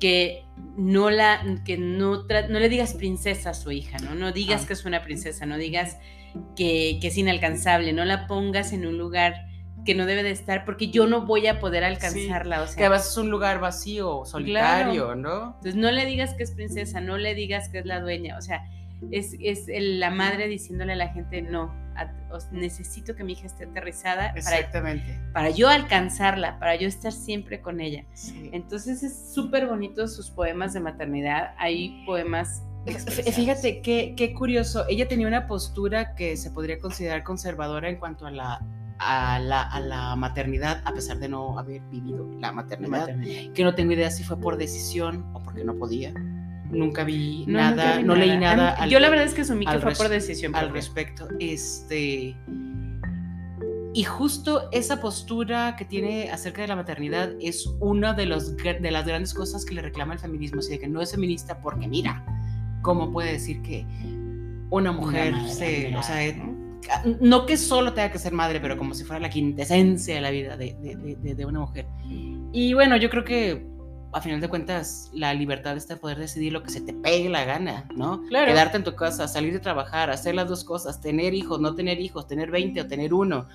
que 0.00 0.44
no 0.76 1.10
la 1.10 1.40
que 1.64 1.78
no, 1.78 2.26
tra- 2.26 2.48
no 2.48 2.58
le 2.58 2.68
digas 2.68 2.94
princesa 2.94 3.50
a 3.50 3.54
su 3.54 3.70
hija, 3.72 3.98
¿no? 3.98 4.14
No 4.14 4.32
digas 4.32 4.62
Ah. 4.62 4.66
que 4.66 4.72
es 4.74 4.84
una 4.84 5.02
princesa, 5.02 5.46
no 5.46 5.56
digas 5.56 5.98
que, 6.56 6.98
que 7.00 7.06
es 7.08 7.16
inalcanzable, 7.16 7.92
no 7.92 8.04
la 8.04 8.26
pongas 8.26 8.72
en 8.72 8.86
un 8.86 8.98
lugar 8.98 9.46
que 9.84 9.94
no 9.94 10.06
debe 10.06 10.22
de 10.22 10.30
estar 10.30 10.64
porque 10.64 10.88
yo 10.88 11.06
no 11.06 11.26
voy 11.26 11.46
a 11.46 11.60
poder 11.60 11.84
alcanzarla, 11.84 12.62
o 12.62 12.66
sea, 12.66 12.76
Que 12.76 12.84
a 12.84 12.88
veces 12.88 13.08
es 13.10 13.16
un 13.18 13.30
lugar 13.30 13.60
vacío, 13.60 14.22
solitario, 14.24 15.14
¿no? 15.14 15.48
entonces 15.58 15.76
no 15.76 15.90
le 15.90 16.06
digas 16.06 16.34
que 16.34 16.42
es 16.42 16.52
princesa, 16.52 17.00
no 17.00 17.18
le 17.18 17.34
digas 17.34 17.68
que 17.68 17.78
es 17.80 17.86
la 17.86 18.00
dueña, 18.00 18.38
o 18.38 18.42
sea, 18.42 18.64
es, 19.10 19.36
es 19.40 19.68
el- 19.68 20.00
la 20.00 20.10
madre 20.10 20.48
diciéndole 20.48 20.92
a 20.92 20.96
la 20.96 21.08
gente, 21.08 21.42
no, 21.42 21.72
a- 21.96 22.12
os- 22.32 22.50
necesito 22.52 23.14
que 23.14 23.22
mi 23.24 23.32
hija 23.34 23.46
esté 23.46 23.64
aterrizada 23.64 24.28
para, 24.28 24.38
Exactamente. 24.38 25.20
para 25.32 25.50
yo 25.50 25.68
alcanzarla, 25.68 26.58
para 26.58 26.74
yo 26.76 26.88
estar 26.88 27.12
siempre 27.12 27.60
con 27.60 27.80
ella. 27.80 28.04
Sí. 28.14 28.50
Entonces 28.52 29.02
es 29.02 29.32
súper 29.34 29.66
bonito 29.66 30.08
sus 30.08 30.30
poemas 30.30 30.72
de 30.72 30.80
maternidad. 30.80 31.54
Hay 31.58 32.02
poemas 32.06 32.62
Fíjate 33.32 33.80
qué, 33.80 34.12
qué 34.14 34.34
curioso. 34.34 34.84
Ella 34.90 35.08
tenía 35.08 35.26
una 35.26 35.46
postura 35.46 36.14
que 36.14 36.36
se 36.36 36.50
podría 36.50 36.78
considerar 36.78 37.22
conservadora 37.22 37.88
en 37.88 37.96
cuanto 37.96 38.26
a 38.26 38.30
la, 38.30 38.60
a 38.98 39.38
la, 39.38 39.62
a 39.62 39.80
la 39.80 40.14
maternidad, 40.16 40.82
a 40.84 40.92
pesar 40.92 41.18
de 41.18 41.28
no 41.30 41.58
haber 41.58 41.80
vivido 41.90 42.26
la 42.40 42.52
maternidad. 42.52 43.08
Que 43.54 43.64
no 43.64 43.74
tengo 43.74 43.92
idea 43.92 44.10
si 44.10 44.22
fue 44.22 44.38
por 44.38 44.58
decisión 44.58 45.24
o 45.32 45.42
porque 45.42 45.64
no 45.64 45.74
podía. 45.76 46.12
Nunca 46.74 47.04
vi 47.04 47.44
No, 47.46 47.58
nada, 47.58 47.84
nunca 47.84 47.96
vi 47.98 48.04
no 48.04 48.14
leí 48.16 48.36
nada. 48.38 48.56
nada. 48.56 48.70
A 48.72 48.74
mí- 48.76 48.82
al- 48.84 48.90
Yo 48.90 49.00
la 49.00 49.08
verdad 49.10 49.24
es 49.26 49.34
que 49.34 49.42
asumí 49.42 49.64
que 49.66 49.78
fue 49.78 49.92
por 49.94 50.08
decisión 50.08 50.54
al 50.54 50.64
propia. 50.66 50.80
respecto. 50.80 51.28
Este. 51.40 52.36
Y 53.96 54.02
justo 54.02 54.68
esa 54.72 55.00
postura 55.00 55.76
que 55.76 55.84
tiene 55.84 56.28
acerca 56.30 56.62
de 56.62 56.68
la 56.68 56.74
maternidad 56.74 57.30
es 57.40 57.64
una 57.78 58.12
de, 58.12 58.26
los, 58.26 58.56
de 58.56 58.90
las 58.90 59.06
grandes 59.06 59.32
cosas 59.32 59.64
que 59.64 59.72
le 59.74 59.82
reclama 59.82 60.14
el 60.14 60.18
feminismo. 60.18 60.58
Así 60.58 60.70
de 60.70 60.80
que 60.80 60.88
no 60.88 61.00
es 61.00 61.12
feminista 61.12 61.60
porque, 61.60 61.86
mira, 61.86 62.24
¿cómo 62.82 63.12
puede 63.12 63.32
decir 63.32 63.62
que 63.62 63.86
una 64.70 64.90
mujer 64.90 65.32
madre, 65.32 65.48
se. 65.52 65.96
O 65.96 66.02
sea, 66.02 66.34
¿no? 66.36 66.54
no 67.20 67.46
que 67.46 67.56
solo 67.56 67.92
tenga 67.92 68.10
que 68.10 68.18
ser 68.18 68.32
madre, 68.32 68.58
pero 68.58 68.76
como 68.76 68.94
si 68.94 69.04
fuera 69.04 69.20
la 69.20 69.30
quintesencia 69.30 70.16
de 70.16 70.20
la 70.20 70.30
vida 70.30 70.56
de- 70.56 70.74
de- 70.82 71.16
de- 71.16 71.34
de 71.36 71.44
una 71.46 71.60
mujer. 71.60 71.86
Y 72.52 72.74
bueno, 72.74 72.96
yo 72.96 73.08
creo 73.10 73.22
que 73.24 73.64
a 74.14 74.20
final 74.20 74.40
de 74.40 74.48
cuentas 74.48 75.10
la 75.12 75.34
libertad 75.34 75.76
está 75.76 75.96
poder 75.96 76.18
decidir 76.18 76.52
lo 76.52 76.62
que 76.62 76.70
se 76.70 76.80
te 76.80 76.92
pegue 76.92 77.28
la 77.28 77.44
gana, 77.44 77.88
¿no? 77.96 78.22
Claro. 78.28 78.46
Quedarte 78.46 78.76
en 78.76 78.84
tu 78.84 78.94
casa, 78.94 79.26
salir 79.28 79.52
de 79.52 79.58
trabajar, 79.60 80.10
hacer 80.10 80.34
las 80.34 80.48
dos 80.48 80.64
cosas, 80.64 81.00
tener 81.00 81.34
hijos, 81.34 81.60
no 81.60 81.74
tener 81.74 82.00
hijos, 82.00 82.26
tener 82.26 82.50
20 82.50 82.80
o 82.80 82.86
tener 82.86 83.12
uno, 83.12 83.48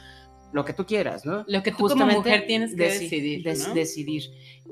lo 0.52 0.66
que 0.66 0.74
tú 0.74 0.86
quieras, 0.86 1.26
¿no? 1.26 1.46
Lo 1.48 1.64
que 1.64 1.72
tú 1.72 1.88
como 1.88 2.06
mujer 2.08 2.46
tienes 2.48 2.76
que 2.76 2.88
deci- 2.90 3.00
decidir, 3.00 3.44
decidir. 3.74 4.24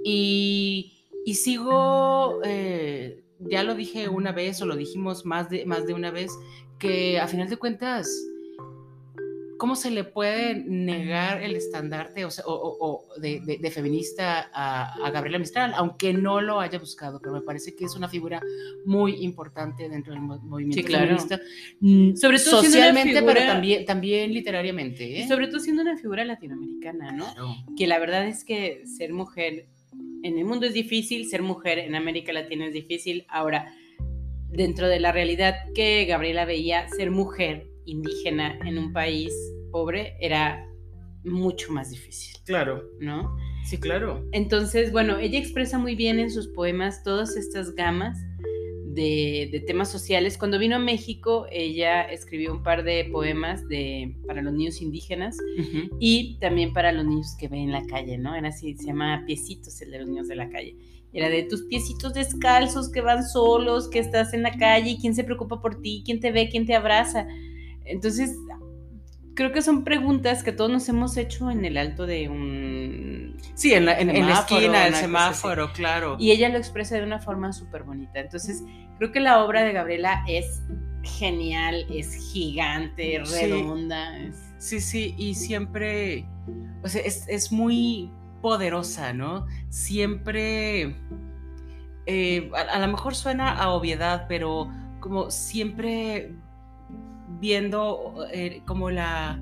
Y, 0.03 0.93
y 1.25 1.35
sigo, 1.35 2.39
eh, 2.43 3.23
ya 3.39 3.63
lo 3.63 3.75
dije 3.75 4.09
una 4.09 4.31
vez 4.31 4.61
o 4.61 4.65
lo 4.65 4.75
dijimos 4.75 5.25
más 5.25 5.49
de, 5.49 5.65
más 5.65 5.85
de 5.85 5.93
una 5.93 6.11
vez, 6.11 6.31
que 6.79 7.19
a 7.19 7.27
final 7.27 7.49
de 7.49 7.57
cuentas, 7.57 8.09
¿cómo 9.57 9.75
se 9.75 9.89
le 9.91 10.03
puede 10.03 10.55
negar 10.55 11.41
el 11.41 11.55
estandarte 11.55 12.25
o, 12.25 12.31
sea, 12.31 12.45
o- 12.45 12.53
o- 12.53 12.77
o 13.15 13.19
de, 13.19 13.41
de- 13.45 13.57
de 13.57 13.71
feminista 13.71 14.49
a, 14.53 14.93
a 15.05 15.11
Gabriela 15.11 15.39
Mistral, 15.39 15.73
aunque 15.75 16.13
no 16.13 16.41
lo 16.41 16.59
haya 16.59 16.77
buscado? 16.79 17.19
Pero 17.19 17.33
me 17.33 17.41
parece 17.41 17.75
que 17.75 17.85
es 17.85 17.95
una 17.95 18.07
figura 18.07 18.41
muy 18.85 19.23
importante 19.23 19.89
dentro 19.89 20.13
del 20.13 20.21
mo- 20.21 20.39
movimiento 20.39 20.81
Sí, 20.81 20.83
claro. 20.87 21.05
feminista, 21.05 21.39
mm, 21.79 22.15
Sobre 22.15 22.39
todo 22.39 22.61
socialmente, 22.63 23.13
pero 23.13 23.27
figura- 23.33 23.47
también, 23.47 23.85
también 23.85 24.33
literariamente. 24.33 25.03
¿eh? 25.17 25.23
Y 25.23 25.27
sobre 25.27 25.47
todo 25.47 25.59
siendo 25.59 25.81
una 25.81 25.97
figura 25.97 26.23
latinoamericana, 26.23 27.11
¿no? 27.11 27.25
Claro. 27.33 27.55
Que 27.77 27.87
la 27.87 27.99
verdad 27.99 28.27
es 28.27 28.43
que 28.43 28.83
ser 28.85 29.13
mujer 29.13 29.67
en 30.23 30.37
el 30.37 30.45
mundo 30.45 30.65
es 30.65 30.73
difícil, 30.73 31.27
ser 31.27 31.41
mujer 31.41 31.79
en 31.79 31.95
América 31.95 32.33
Latina 32.33 32.65
es 32.67 32.73
difícil. 32.73 33.25
Ahora, 33.29 33.73
dentro 34.49 34.87
de 34.87 34.99
la 34.99 35.11
realidad 35.11 35.55
que 35.75 36.05
Gabriela 36.05 36.45
veía, 36.45 36.87
ser 36.89 37.11
mujer 37.11 37.67
indígena 37.87 38.59
en 38.65 38.77
un 38.77 38.93
país 38.93 39.33
pobre 39.71 40.15
era 40.19 40.63
mucho 41.23 41.73
más 41.73 41.89
difícil, 41.89 42.35
Claro, 42.45 42.83
¿no? 43.01 43.35
sí, 43.65 43.77
claro. 43.79 44.23
Entonces, 44.31 44.91
bueno, 44.91 45.17
ella 45.17 45.39
expresa 45.39 45.77
muy 45.77 45.95
bien 45.95 46.19
en 46.19 46.29
sus 46.31 46.47
poemas 46.47 47.03
todas 47.03 47.35
estas 47.35 47.75
gamas 47.75 48.17
de, 48.85 49.49
de 49.51 49.59
temas 49.59 49.91
sociales. 49.91 50.37
Cuando 50.37 50.57
vino 50.57 50.77
a 50.77 50.79
México, 50.79 51.45
ella 51.51 52.03
escribió 52.03 52.53
un 52.53 52.63
par 52.63 52.83
de 52.83 53.05
poemas 53.11 53.67
de, 53.67 54.15
para 54.25 54.41
los 54.41 54.53
niños 54.53 54.81
indígenas 54.81 55.37
y 55.99 56.37
también 56.39 56.71
para 56.73 56.91
los 56.93 57.05
niños 57.05 57.35
que 57.37 57.47
ven 57.49 57.59
en 57.61 57.71
la 57.73 57.85
calle, 57.85 58.17
¿no? 58.17 58.33
Era 58.35 58.47
así, 58.49 58.75
se 58.77 58.85
llama 58.85 59.23
Piecitos, 59.27 59.81
el 59.81 59.91
de 59.91 59.99
los 59.99 60.07
niños 60.07 60.27
de 60.29 60.35
la 60.35 60.49
calle. 60.49 60.77
Era 61.13 61.29
de 61.29 61.43
tus 61.43 61.63
piecitos 61.63 62.13
descalzos 62.13 62.89
que 62.89 63.01
van 63.01 63.27
solos, 63.27 63.89
que 63.89 63.99
estás 63.99 64.33
en 64.33 64.43
la 64.43 64.57
calle, 64.57 64.91
y 64.91 64.97
quién 64.97 65.13
se 65.13 65.23
preocupa 65.23 65.61
por 65.61 65.81
ti, 65.81 66.03
quién 66.05 66.19
te 66.19 66.31
ve, 66.31 66.47
quién 66.49 66.65
te 66.65 66.73
abraza. 66.75 67.27
Entonces, 67.87 68.35
creo 69.35 69.51
que 69.51 69.61
son 69.61 69.83
preguntas 69.83 70.43
que 70.43 70.51
todos 70.51 70.69
nos 70.71 70.87
hemos 70.89 71.15
hecho 71.17 71.49
en 71.51 71.63
el 71.65 71.77
alto 71.77 72.05
de 72.05 72.27
un... 72.29 73.37
Sí, 73.53 73.73
en 73.73 73.85
la, 73.85 73.99
en, 73.99 74.09
en 74.09 74.21
la 74.27 74.35
Semáforo, 74.37 74.59
esquina 74.61 74.83
del 74.85 74.93
semáforo, 74.95 75.73
claro. 75.73 76.15
Y 76.19 76.31
ella 76.31 76.49
lo 76.49 76.57
expresa 76.57 76.95
de 76.95 77.03
una 77.03 77.19
forma 77.19 77.53
súper 77.53 77.83
bonita. 77.83 78.19
Entonces, 78.19 78.63
creo 78.97 79.11
que 79.11 79.19
la 79.19 79.43
obra 79.43 79.63
de 79.63 79.73
Gabriela 79.73 80.23
es 80.27 80.61
genial, 81.03 81.85
es 81.89 82.31
gigante, 82.33 83.21
Sí. 83.25 83.33
redonda. 83.45 84.17
es- 84.19 84.43
Sí, 84.59 84.81
sí, 84.81 85.13
y 85.19 85.35
siempre, 85.35 86.25
o 86.83 86.87
sea, 86.87 87.01
es, 87.03 87.25
es 87.27 87.51
muy 87.51 88.11
poderosa, 88.41 89.13
¿no? 89.13 89.45
Siempre, 89.69 90.95
eh, 92.07 92.49
a, 92.55 92.61
a 92.75 92.79
lo 92.79 92.87
mejor 92.87 93.13
suena 93.15 93.51
a 93.51 93.69
obviedad, 93.69 94.25
pero 94.27 94.71
como 94.99 95.29
siempre 95.29 96.33
viendo 97.39 98.25
eh, 98.31 98.61
como 98.65 98.89
la 98.89 99.39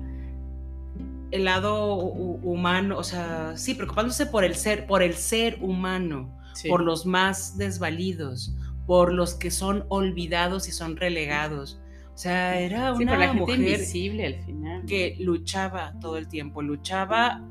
el 1.32 1.44
lado 1.44 1.96
hu- 1.98 2.38
humano, 2.42 2.96
o 2.98 3.02
sea, 3.04 3.56
sí, 3.56 3.74
preocupándose 3.74 4.26
por 4.26 4.44
el 4.44 4.54
ser, 4.54 4.86
por 4.86 5.02
el 5.02 5.14
ser 5.14 5.58
humano, 5.60 6.30
sí. 6.54 6.68
por 6.68 6.82
los 6.82 7.04
más 7.04 7.58
desvalidos, 7.58 8.54
por 8.86 9.12
los 9.12 9.34
que 9.34 9.50
son 9.50 9.84
olvidados 9.88 10.68
y 10.68 10.72
son 10.72 10.96
relegados. 10.96 11.80
O 12.14 12.18
sea, 12.18 12.58
era 12.60 12.94
Sí, 12.96 13.02
una 13.02 13.16
la 13.18 13.26
gente 13.28 13.40
mujer 13.40 13.58
invisible 13.58 14.26
al 14.26 14.34
final. 14.44 14.84
que 14.86 15.16
luchaba 15.18 15.94
todo 16.00 16.16
el 16.16 16.28
tiempo, 16.28 16.62
luchaba 16.62 17.42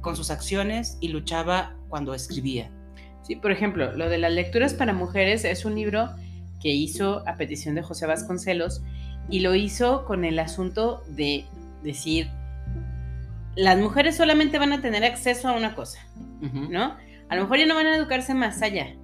con 0.00 0.16
sus 0.16 0.30
acciones 0.30 0.96
y 1.00 1.08
luchaba 1.08 1.76
cuando 1.88 2.14
escribía. 2.14 2.70
Sí, 3.22 3.36
por 3.36 3.50
ejemplo, 3.52 3.92
lo 3.96 4.08
de 4.08 4.18
las 4.18 4.32
lecturas 4.32 4.74
para 4.74 4.92
mujeres 4.92 5.44
es 5.44 5.64
un 5.64 5.74
libro 5.74 6.08
que 6.60 6.70
hizo 6.70 7.22
a 7.28 7.34
petición 7.36 7.74
de 7.74 7.82
José 7.82 8.06
Vasconcelos 8.06 8.82
y 9.28 9.40
lo 9.40 9.54
hizo 9.54 10.04
con 10.04 10.24
el 10.24 10.38
asunto 10.38 11.02
de 11.08 11.44
decir, 11.82 12.28
las 13.56 13.78
mujeres 13.78 14.16
solamente 14.16 14.58
van 14.58 14.72
a 14.72 14.80
tener 14.80 15.04
acceso 15.04 15.48
a 15.48 15.52
una 15.52 15.74
cosa. 15.74 15.98
¿no? 16.70 16.96
A 17.28 17.36
lo 17.36 17.42
mejor 17.42 17.58
ya 17.58 17.66
no 17.66 17.74
van 17.74 17.86
a 17.86 17.96
educarse 17.96 18.34
más 18.34 18.62
allá, 18.62 18.94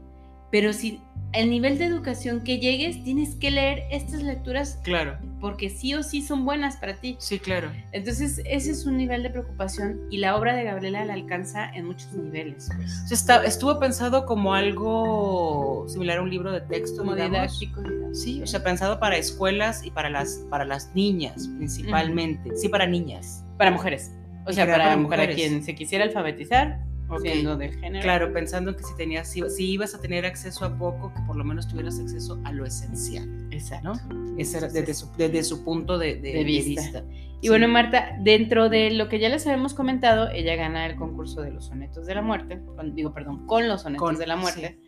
pero 0.50 0.72
si 0.72 1.00
el 1.34 1.50
nivel 1.50 1.76
de 1.78 1.84
educación 1.84 2.42
que 2.42 2.58
llegues, 2.58 3.04
tienes 3.04 3.34
que 3.34 3.50
leer 3.50 3.82
estas 3.90 4.22
lecturas 4.22 4.80
Claro, 4.82 5.18
porque 5.40 5.68
sí 5.68 5.92
o 5.94 6.02
sí 6.02 6.22
son 6.22 6.44
buenas 6.46 6.78
para 6.78 6.94
ti. 6.94 7.16
sí, 7.20 7.38
claro. 7.38 7.70
Entonces, 7.92 8.40
ese 8.46 8.70
es 8.70 8.86
un 8.86 8.96
nivel 8.96 9.22
de 9.22 9.28
preocupación 9.30 10.00
y 10.10 10.16
la 10.18 10.36
obra 10.36 10.54
de 10.56 10.64
Gabriela 10.64 11.04
la 11.04 11.12
alcanza 11.12 11.70
en 11.70 11.84
muchos 11.86 12.12
niveles. 12.14 12.70
pues. 12.74 13.02
O 13.04 13.08
sea, 13.08 13.14
está- 13.14 13.44
estuvo 13.44 13.78
pensado 13.78 14.24
como 14.24 14.54
algo 14.54 15.84
similar 15.88 16.18
a 16.18 16.22
un 16.22 16.30
libro 16.30 16.50
de 16.50 16.62
texto, 16.62 16.98
Como 16.98 17.14
digamos. 17.14 17.58
didáctico, 17.58 17.82
digamos. 17.82 17.97
Sí, 18.12 18.42
o 18.42 18.46
sea, 18.46 18.62
pensado 18.62 18.98
para 19.00 19.16
escuelas 19.16 19.84
y 19.84 19.90
para 19.90 20.08
las, 20.10 20.44
para 20.50 20.64
las 20.64 20.94
niñas 20.94 21.48
principalmente. 21.56 22.56
Sí, 22.56 22.68
para 22.68 22.86
niñas. 22.86 23.44
Para 23.56 23.70
mujeres. 23.70 24.12
O 24.46 24.52
sea, 24.52 24.66
para, 24.66 25.08
para 25.08 25.28
quien 25.34 25.62
se 25.62 25.74
quisiera 25.74 26.04
alfabetizar, 26.04 26.80
Ok. 27.10 27.20
siendo 27.22 27.56
del 27.56 27.74
género. 27.78 28.02
Claro, 28.02 28.32
pensando 28.32 28.70
en 28.70 28.76
que 28.76 28.82
si 28.84 28.94
tenías, 28.96 29.28
si, 29.30 29.42
si 29.50 29.70
ibas 29.72 29.94
a 29.94 30.00
tener 30.00 30.24
acceso 30.26 30.64
a 30.64 30.76
poco, 30.78 31.12
que 31.14 31.20
por 31.26 31.36
lo 31.36 31.44
menos 31.44 31.66
tuvieras 31.68 31.98
acceso 32.00 32.40
a 32.44 32.52
lo 32.52 32.64
esencial, 32.66 33.28
Exacto. 33.50 33.94
¿no? 34.12 34.38
Ese 34.38 34.58
era 34.58 34.68
desde 34.68 34.94
su, 34.94 35.10
desde 35.16 35.42
su 35.44 35.64
punto 35.64 35.98
de, 35.98 36.14
de- 36.16 36.20
De 36.32 36.38
de 36.38 36.44
vista. 36.44 36.82
vista. 36.82 37.04
Y 37.40 37.46
Sí. 37.46 37.48
bueno, 37.50 37.68
Marta, 37.68 38.16
dentro 38.20 38.68
de 38.68 38.90
lo 38.90 39.08
que 39.08 39.18
ya 39.20 39.28
les 39.28 39.46
habíamos 39.46 39.72
comentado, 39.74 40.28
ella 40.30 40.56
gana 40.56 40.86
el 40.86 40.96
concurso 40.96 41.40
de 41.40 41.50
los 41.52 41.66
sonetos 41.66 42.04
de 42.06 42.14
la 42.14 42.22
muerte, 42.22 42.60
con- 42.76 42.94
digo, 42.94 43.12
perdón, 43.14 43.46
con 43.46 43.68
los 43.68 43.82
sonetos 43.82 44.04
Con- 44.06 44.18
de 44.18 44.26
la 44.26 44.36
muerte. 44.36 44.78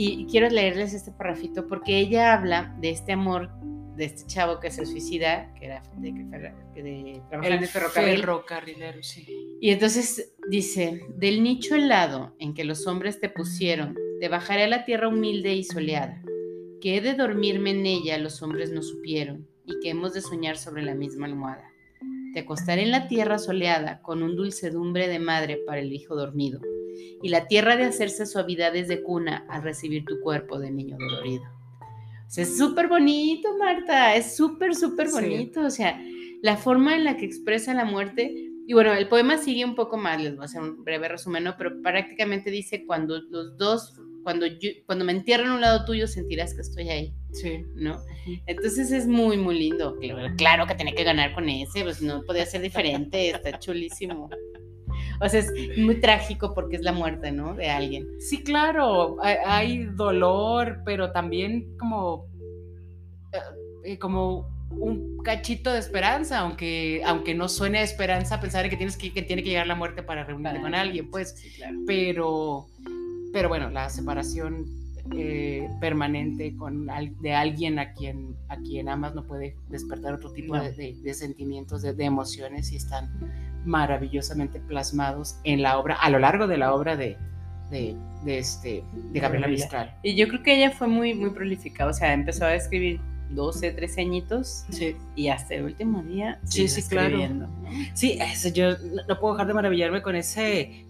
Y 0.00 0.26
quiero 0.26 0.48
leerles 0.48 0.94
este 0.94 1.10
parrafito 1.10 1.66
porque 1.66 1.98
ella 1.98 2.32
habla 2.32 2.72
de 2.80 2.90
este 2.90 3.12
amor 3.12 3.50
de 3.96 4.04
este 4.04 4.26
chavo 4.28 4.60
que 4.60 4.70
se 4.70 4.86
suicida, 4.86 5.52
que 5.54 5.66
era 5.66 5.82
de, 5.96 6.14
que 6.72 6.82
de 6.84 7.22
trabajar 7.28 7.52
en 7.52 7.62
el 7.64 7.68
ferrocarril. 7.68 8.20
ferrocarrilero, 8.20 9.02
sí. 9.02 9.26
Y 9.60 9.70
entonces 9.70 10.34
dice, 10.48 11.04
del 11.16 11.42
nicho 11.42 11.74
helado 11.74 12.36
en 12.38 12.54
que 12.54 12.62
los 12.62 12.86
hombres 12.86 13.18
te 13.18 13.28
pusieron, 13.28 13.96
te 14.20 14.28
bajaré 14.28 14.62
a 14.62 14.68
la 14.68 14.84
tierra 14.84 15.08
humilde 15.08 15.52
y 15.54 15.64
soleada, 15.64 16.22
que 16.80 16.96
he 16.96 17.00
de 17.00 17.14
dormirme 17.14 17.70
en 17.70 17.84
ella 17.84 18.18
los 18.18 18.40
hombres 18.40 18.70
no 18.70 18.82
supieron, 18.82 19.48
y 19.66 19.80
que 19.80 19.90
hemos 19.90 20.14
de 20.14 20.20
soñar 20.20 20.56
sobre 20.58 20.82
la 20.82 20.94
misma 20.94 21.26
almohada. 21.26 21.68
Te 22.34 22.40
acostaré 22.40 22.82
en 22.82 22.90
la 22.90 23.08
tierra 23.08 23.38
soleada 23.38 24.00
con 24.02 24.22
un 24.22 24.36
dulcedumbre 24.36 25.08
de 25.08 25.18
madre 25.18 25.58
para 25.66 25.80
el 25.80 25.92
hijo 25.92 26.14
dormido, 26.16 26.60
y 27.22 27.28
la 27.28 27.46
tierra 27.46 27.76
de 27.76 27.84
hacerse 27.84 28.26
suavidades 28.26 28.88
de 28.88 29.02
cuna 29.02 29.46
al 29.48 29.62
recibir 29.62 30.04
tu 30.04 30.20
cuerpo 30.20 30.58
de 30.58 30.70
niño 30.70 30.96
dolorido. 30.98 31.44
O 32.26 32.30
sea, 32.30 32.44
es 32.44 32.58
súper 32.58 32.88
bonito, 32.88 33.56
Marta, 33.58 34.14
es 34.14 34.36
súper, 34.36 34.74
súper 34.74 35.08
Sí. 35.08 35.14
bonito. 35.14 35.62
O 35.62 35.70
sea, 35.70 35.98
la 36.42 36.56
forma 36.56 36.94
en 36.94 37.04
la 37.04 37.16
que 37.16 37.24
expresa 37.24 37.72
la 37.72 37.84
muerte. 37.86 38.34
Y 38.66 38.74
bueno, 38.74 38.92
el 38.92 39.08
poema 39.08 39.38
sigue 39.38 39.64
un 39.64 39.74
poco 39.74 39.96
más, 39.96 40.22
les 40.22 40.34
voy 40.36 40.42
a 40.42 40.44
hacer 40.44 40.60
un 40.60 40.84
breve 40.84 41.08
resumen, 41.08 41.44
¿no? 41.44 41.54
pero 41.56 41.80
prácticamente 41.82 42.50
dice, 42.50 42.84
cuando 42.84 43.18
los 43.30 43.56
dos, 43.56 43.97
cuando, 44.28 44.44
yo, 44.44 44.68
cuando 44.84 45.06
me 45.06 45.12
entierren 45.12 45.46
a 45.46 45.54
un 45.54 45.62
lado 45.62 45.86
tuyo, 45.86 46.06
sentirás 46.06 46.52
que 46.52 46.60
estoy 46.60 46.90
ahí, 46.90 47.14
Sí. 47.32 47.64
¿no? 47.76 47.98
Entonces 48.44 48.92
es 48.92 49.06
muy, 49.06 49.38
muy 49.38 49.58
lindo. 49.58 49.96
Claro, 49.98 50.34
claro 50.36 50.66
que 50.66 50.74
tenía 50.74 50.94
que 50.94 51.02
ganar 51.02 51.32
con 51.32 51.48
ese, 51.48 51.82
pues 51.82 52.02
no 52.02 52.22
podía 52.24 52.44
ser 52.44 52.60
diferente, 52.60 53.30
está 53.30 53.58
chulísimo. 53.58 54.28
O 55.22 55.28
sea, 55.30 55.40
es 55.40 55.50
muy 55.78 55.98
trágico 55.98 56.52
porque 56.52 56.76
es 56.76 56.82
la 56.82 56.92
muerte, 56.92 57.32
¿no? 57.32 57.54
De 57.54 57.70
alguien. 57.70 58.06
Sí, 58.20 58.42
claro, 58.42 59.16
hay, 59.22 59.84
dolor, 59.96 60.82
pero 60.84 61.10
también 61.10 61.74
como, 61.78 62.26
eh, 63.82 63.98
como 63.98 64.46
un 64.72 65.22
cachito 65.24 65.72
de 65.72 65.78
esperanza, 65.78 66.40
aunque, 66.40 67.00
aunque 67.06 67.34
no 67.34 67.48
suene 67.48 67.78
a 67.78 67.82
esperanza 67.82 68.42
pensar 68.42 68.66
en 68.66 68.70
que, 68.70 68.76
tienes 68.76 68.98
que, 68.98 69.10
que 69.10 69.22
tiene 69.22 69.42
que 69.42 69.48
llegar 69.48 69.66
la 69.66 69.74
muerte 69.74 70.02
para 70.02 70.24
reunirte 70.24 70.60
con 70.60 70.74
alguien, 70.74 71.10
pues, 71.10 71.30
Sí, 71.30 71.48
claro. 71.56 71.78
pero, 71.86 72.66
pero 73.32 73.48
bueno, 73.48 73.70
la 73.70 73.88
separación 73.90 74.66
eh, 75.16 75.66
permanente 75.80 76.54
con 76.56 76.90
al- 76.90 77.18
de 77.22 77.32
alguien 77.34 77.78
a 77.78 77.92
quien, 77.94 78.36
a 78.48 78.58
quien 78.58 78.88
amas 78.90 79.14
no 79.14 79.24
puede 79.26 79.56
despertar 79.70 80.12
otro 80.14 80.32
tipo 80.32 80.54
No. 80.56 80.62
de, 80.62 80.72
de- 80.72 80.96
de 81.02 81.14
sentimientos, 81.14 81.80
de, 81.82 81.94
de 81.94 82.04
emociones 82.04 82.70
y 82.72 82.76
están 82.76 83.08
maravillosamente 83.64 84.60
plasmados 84.60 85.36
en 85.44 85.62
la 85.62 85.78
obra, 85.78 85.94
a 85.96 86.10
lo 86.10 86.18
largo 86.18 86.46
de 86.46 86.58
la 86.58 86.74
obra 86.74 86.96
de, 86.96 87.16
de, 87.70 87.96
este, 88.26 88.82
de 89.12 89.20
Gabriela. 89.20 89.46
Mistral. 89.48 89.94
Y 90.02 90.14
yo 90.16 90.28
creo 90.28 90.42
que 90.42 90.56
ella 90.56 90.70
fue 90.72 90.88
muy, 90.88 91.14
muy 91.14 91.30
prolífica. 91.30 91.86
O 91.86 91.92
sea, 91.92 92.12
empezó 92.12 92.44
a 92.44 92.54
escribir 92.54 93.00
12, 93.30 93.72
13 93.72 94.00
añitos 94.00 94.64
Sí, 94.70 94.96
y 95.14 95.28
hasta 95.28 95.54
el 95.54 95.64
último 95.64 96.02
día. 96.02 96.40
Sí, 96.44 96.66
sí, 96.68 96.82
claro. 96.88 97.18
sí 97.94 98.18
eso, 98.20 98.48
yo 98.48 98.70
no 99.08 99.18
puedo 99.20 99.34
dejar 99.34 99.46
de 99.48 99.54
maravillarme 99.54 100.00
con 100.02 100.16
ese 100.16 100.86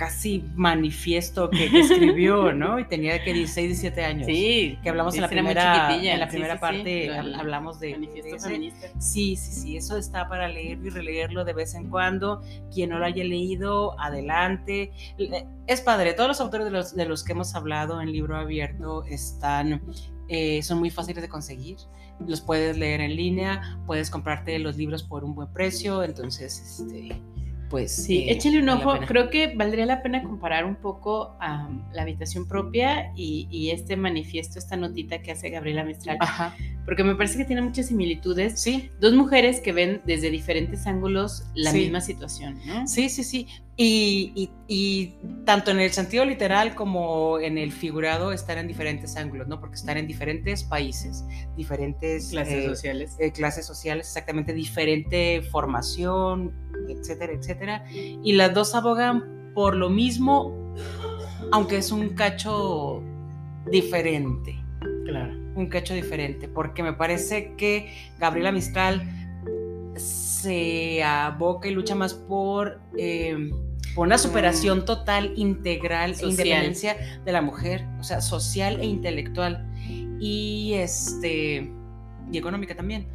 casi 0.00 0.42
manifiesto 0.54 1.50
que, 1.50 1.70
que 1.70 1.80
escribió, 1.80 2.52
¿no? 2.54 2.80
Y 2.80 2.86
tenía 2.86 3.22
que 3.22 3.34
16, 3.34 3.68
17 3.68 4.02
años. 4.02 4.26
Sí, 4.26 4.78
que 4.82 4.88
hablamos 4.88 5.14
en 5.14 5.20
la 5.20 5.28
sí, 5.28 5.34
primera, 5.34 5.94
en 5.94 6.18
la 6.20 6.26
Sí, 6.26 6.30
primera 6.30 6.54
sí, 6.54 6.58
sí. 6.58 6.60
parte, 6.60 6.90
del 7.10 7.34
hablamos 7.34 7.78
de, 7.80 7.88
de 7.88 7.92
Manifiesto 7.98 8.36
ese. 8.36 8.46
feminista. 8.48 8.86
Sí, 8.98 9.36
sí, 9.36 9.52
sí, 9.52 9.76
eso 9.76 9.98
está 9.98 10.26
para 10.26 10.48
leerlo 10.48 10.86
y 10.86 10.90
releerlo 10.90 11.44
de 11.44 11.52
vez 11.52 11.74
en 11.74 11.90
cuando. 11.90 12.40
Quien 12.72 12.88
no 12.88 12.98
lo 12.98 13.04
haya 13.04 13.22
leído, 13.22 14.00
adelante. 14.00 14.90
Es 15.66 15.82
padre, 15.82 16.14
todos 16.14 16.28
los 16.28 16.40
autores 16.40 16.64
de 16.64 16.70
los, 16.72 16.96
de 16.96 17.04
los 17.04 17.22
que 17.22 17.32
hemos 17.32 17.54
hablado 17.54 18.00
en 18.00 18.10
libro 18.10 18.38
abierto 18.38 19.04
están, 19.04 19.82
eh, 20.28 20.62
son 20.62 20.78
muy 20.78 20.88
fáciles 20.88 21.20
de 21.20 21.28
conseguir. 21.28 21.76
Los 22.26 22.40
puedes 22.40 22.78
leer 22.78 23.02
en 23.02 23.16
línea, 23.16 23.78
puedes 23.86 24.08
comprarte 24.08 24.58
los 24.60 24.78
libros 24.78 25.02
por 25.02 25.24
un 25.24 25.34
buen 25.34 25.52
precio, 25.52 26.02
entonces, 26.02 26.80
este, 26.80 27.20
pues... 27.70 27.92
Sí, 27.94 28.18
eh, 28.28 28.32
échale 28.32 28.58
un 28.60 28.68
ojo. 28.68 28.98
Creo 29.06 29.30
que 29.30 29.54
valdría 29.54 29.86
la 29.86 30.02
pena 30.02 30.22
comparar 30.22 30.64
un 30.66 30.74
poco 30.76 31.36
a 31.40 31.70
la 31.94 32.02
habitación 32.02 32.46
propia 32.46 33.12
y, 33.16 33.46
y 33.50 33.70
este 33.70 33.96
manifiesto, 33.96 34.58
esta 34.58 34.76
notita 34.76 35.22
que 35.22 35.30
hace 35.30 35.48
Gabriela 35.48 35.84
Mistral, 35.84 36.18
Ajá, 36.20 36.54
porque 36.84 37.04
me 37.04 37.14
parece 37.14 37.38
que 37.38 37.44
tiene 37.46 37.62
muchas 37.62 37.86
similitudes. 37.86 38.60
sí, 38.60 38.90
Dos 39.00 39.14
mujeres 39.14 39.60
que 39.60 39.72
ven 39.72 40.02
desde 40.04 40.30
diferentes 40.30 40.86
ángulos 40.86 41.44
la 41.54 41.70
Sí. 41.70 41.78
misma 41.78 42.00
situación, 42.00 42.58
¿no? 42.66 42.86
Sí, 42.86 43.08
sí, 43.08 43.24
sí. 43.24 43.46
Y, 43.82 44.32
y- 44.34 44.50
y 44.68 45.14
tanto 45.46 45.70
en 45.70 45.80
el 45.80 45.90
sentido 45.90 46.26
literal 46.26 46.74
como 46.74 47.38
en 47.38 47.56
el 47.56 47.72
figurado 47.72 48.30
están 48.30 48.58
en 48.58 48.68
diferentes 48.68 49.16
ángulos, 49.16 49.48
¿no? 49.48 49.58
Porque 49.58 49.76
están 49.76 49.96
en 49.96 50.06
diferentes 50.06 50.62
países, 50.64 51.24
diferentes 51.56 52.28
Clases 52.28 52.54
eh, 52.64 52.68
sociales. 52.68 53.16
eh, 53.18 53.32
clases 53.32 53.64
sociales, 53.64 54.06
exactamente 54.08 54.52
diferente 54.52 55.40
formación, 55.50 56.52
etcétera, 56.90 57.32
etcétera. 57.32 57.84
Y 57.94 58.34
las 58.34 58.52
dos 58.52 58.74
abogan 58.74 59.52
por 59.54 59.74
lo 59.74 59.88
mismo, 59.88 60.54
aunque 61.50 61.78
es 61.78 61.90
un 61.90 62.10
cacho 62.10 63.02
diferente 63.70 64.62
claro. 65.06 65.32
un 65.54 65.68
cacho 65.70 65.94
diferente, 65.94 66.48
porque 66.48 66.82
me 66.82 66.92
parece 66.92 67.54
que 67.56 67.94
Gabriela 68.18 68.52
Mistral 68.52 69.08
se 69.96 71.02
aboca 71.02 71.66
y 71.68 71.70
lucha 71.72 71.94
más 71.94 72.12
por, 72.12 72.78
eh, 72.98 73.50
por 73.94 74.06
una 74.06 74.18
superación 74.18 74.84
total, 74.84 75.32
integral 75.36 76.10
e 76.12 76.14
independencia 76.30 76.96
de 77.24 77.32
la 77.32 77.42
mujer, 77.42 77.84
o 77.98 78.04
sea, 78.04 78.20
social 78.20 78.80
e 78.80 78.86
intelectual, 78.86 79.66
y 80.20 80.74
este 80.74 81.72
y 82.32 82.38
económica 82.38 82.74
también. 82.76 83.06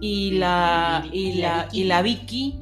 Y 0.00 0.32
la, 0.32 1.06
Y- 1.12 1.34
la 1.40 1.68
y 1.72 1.84
la 1.84 2.02
Vicky 2.02 2.58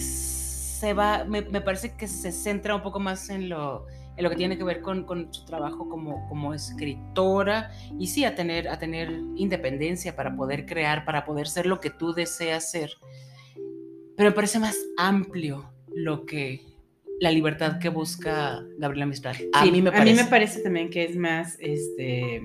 se 0.00 0.92
va, 0.94 1.24
me, 1.24 1.42
me 1.42 1.60
parece 1.60 1.94
que 1.96 2.08
se 2.08 2.32
centra 2.32 2.74
un 2.74 2.82
poco 2.82 2.98
más 3.00 3.30
en 3.30 3.48
lo, 3.48 3.86
en 4.16 4.24
lo 4.24 4.30
que 4.30 4.36
tiene 4.36 4.58
que 4.58 4.64
ver 4.64 4.80
con, 4.82 5.04
con 5.04 5.32
su 5.32 5.44
trabajo 5.44 5.88
como, 5.88 6.28
como 6.28 6.54
escritora 6.54 7.70
y 7.98 8.08
sí 8.08 8.24
a 8.24 8.34
tener, 8.34 8.68
a 8.68 8.78
tener 8.78 9.10
independencia 9.36 10.14
para 10.16 10.34
poder 10.36 10.66
crear, 10.66 11.04
para 11.04 11.24
poder 11.24 11.46
ser 11.48 11.66
lo 11.66 11.80
que 11.80 11.90
tú 11.90 12.12
deseas 12.12 12.70
ser. 12.70 12.90
Pero 14.16 14.30
me 14.30 14.34
parece 14.34 14.58
más 14.58 14.76
amplio 14.96 15.70
lo 15.94 16.24
que 16.26 16.60
la 17.20 17.30
libertad 17.30 17.78
que 17.78 17.88
busca 17.88 18.62
Gabriela 18.78 19.06
Mistral. 19.06 19.36
A 19.52 19.64
Sí, 19.64 19.70
mí 19.70 19.80
me 19.82 19.90
A 19.90 19.92
parece. 19.92 20.10
mí 20.16 20.22
me 20.22 20.28
parece 20.28 20.60
también 20.60 20.90
que 20.90 21.04
es 21.04 21.16
más, 21.16 21.56
este... 21.60 22.42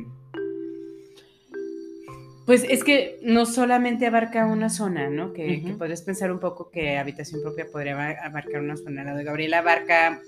Pues 2.45 2.63
es 2.69 2.83
que 2.85 3.19
no 3.23 3.45
solamente 3.45 4.05
abarca 4.07 4.45
una 4.45 4.69
zona, 4.69 5.09
¿no? 5.09 5.33
Que, 5.33 5.61
que 5.61 5.69
Ujú. 5.69 5.77
podrías 5.79 6.01
pensar 6.01 6.31
un 6.31 6.39
poco 6.39 6.69
que 6.71 6.97
habitación 6.97 7.41
propia 7.41 7.65
podría 7.69 7.93
aba- 7.93 8.25
abarcar 8.25 8.61
una 8.61 8.77
zona. 8.77 9.03
La 9.03 9.15
de 9.15 9.23
Gabriela 9.25 9.57
abarca... 9.59 10.21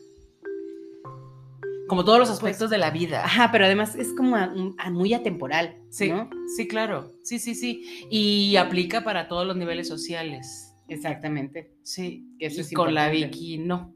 como 1.88 2.04
todos 2.04 2.20
los 2.20 2.30
aspectos 2.30 2.70
de 2.70 2.78
la 2.78 2.92
vida. 2.92 3.24
Ajá, 3.24 3.52
pero 3.54 3.64
además 3.66 3.96
es 3.96 4.10
como 4.14 4.36
a- 4.36 4.54
muy 4.92 5.14
atemporal, 5.14 5.78
Sí, 5.90 6.10
¿no? 6.10 6.30
sí, 6.58 6.68
claro. 6.68 7.14
Sí, 7.24 7.40
sí, 7.40 7.56
sí. 7.56 7.86
Y 8.12 8.58
aplica 8.58 9.04
para 9.06 9.30
todos 9.30 9.48
los 9.48 9.56
niveles 9.56 9.88
sociales. 9.88 10.69
Exactamente. 10.90 11.74
Sí. 11.84 12.26
Que 12.40 12.48
eso 12.48 12.58
y 12.58 12.62
es 12.62 12.74
con 12.74 12.94
la. 12.94 13.10
Vicky 13.10 13.58
no. 13.60 13.94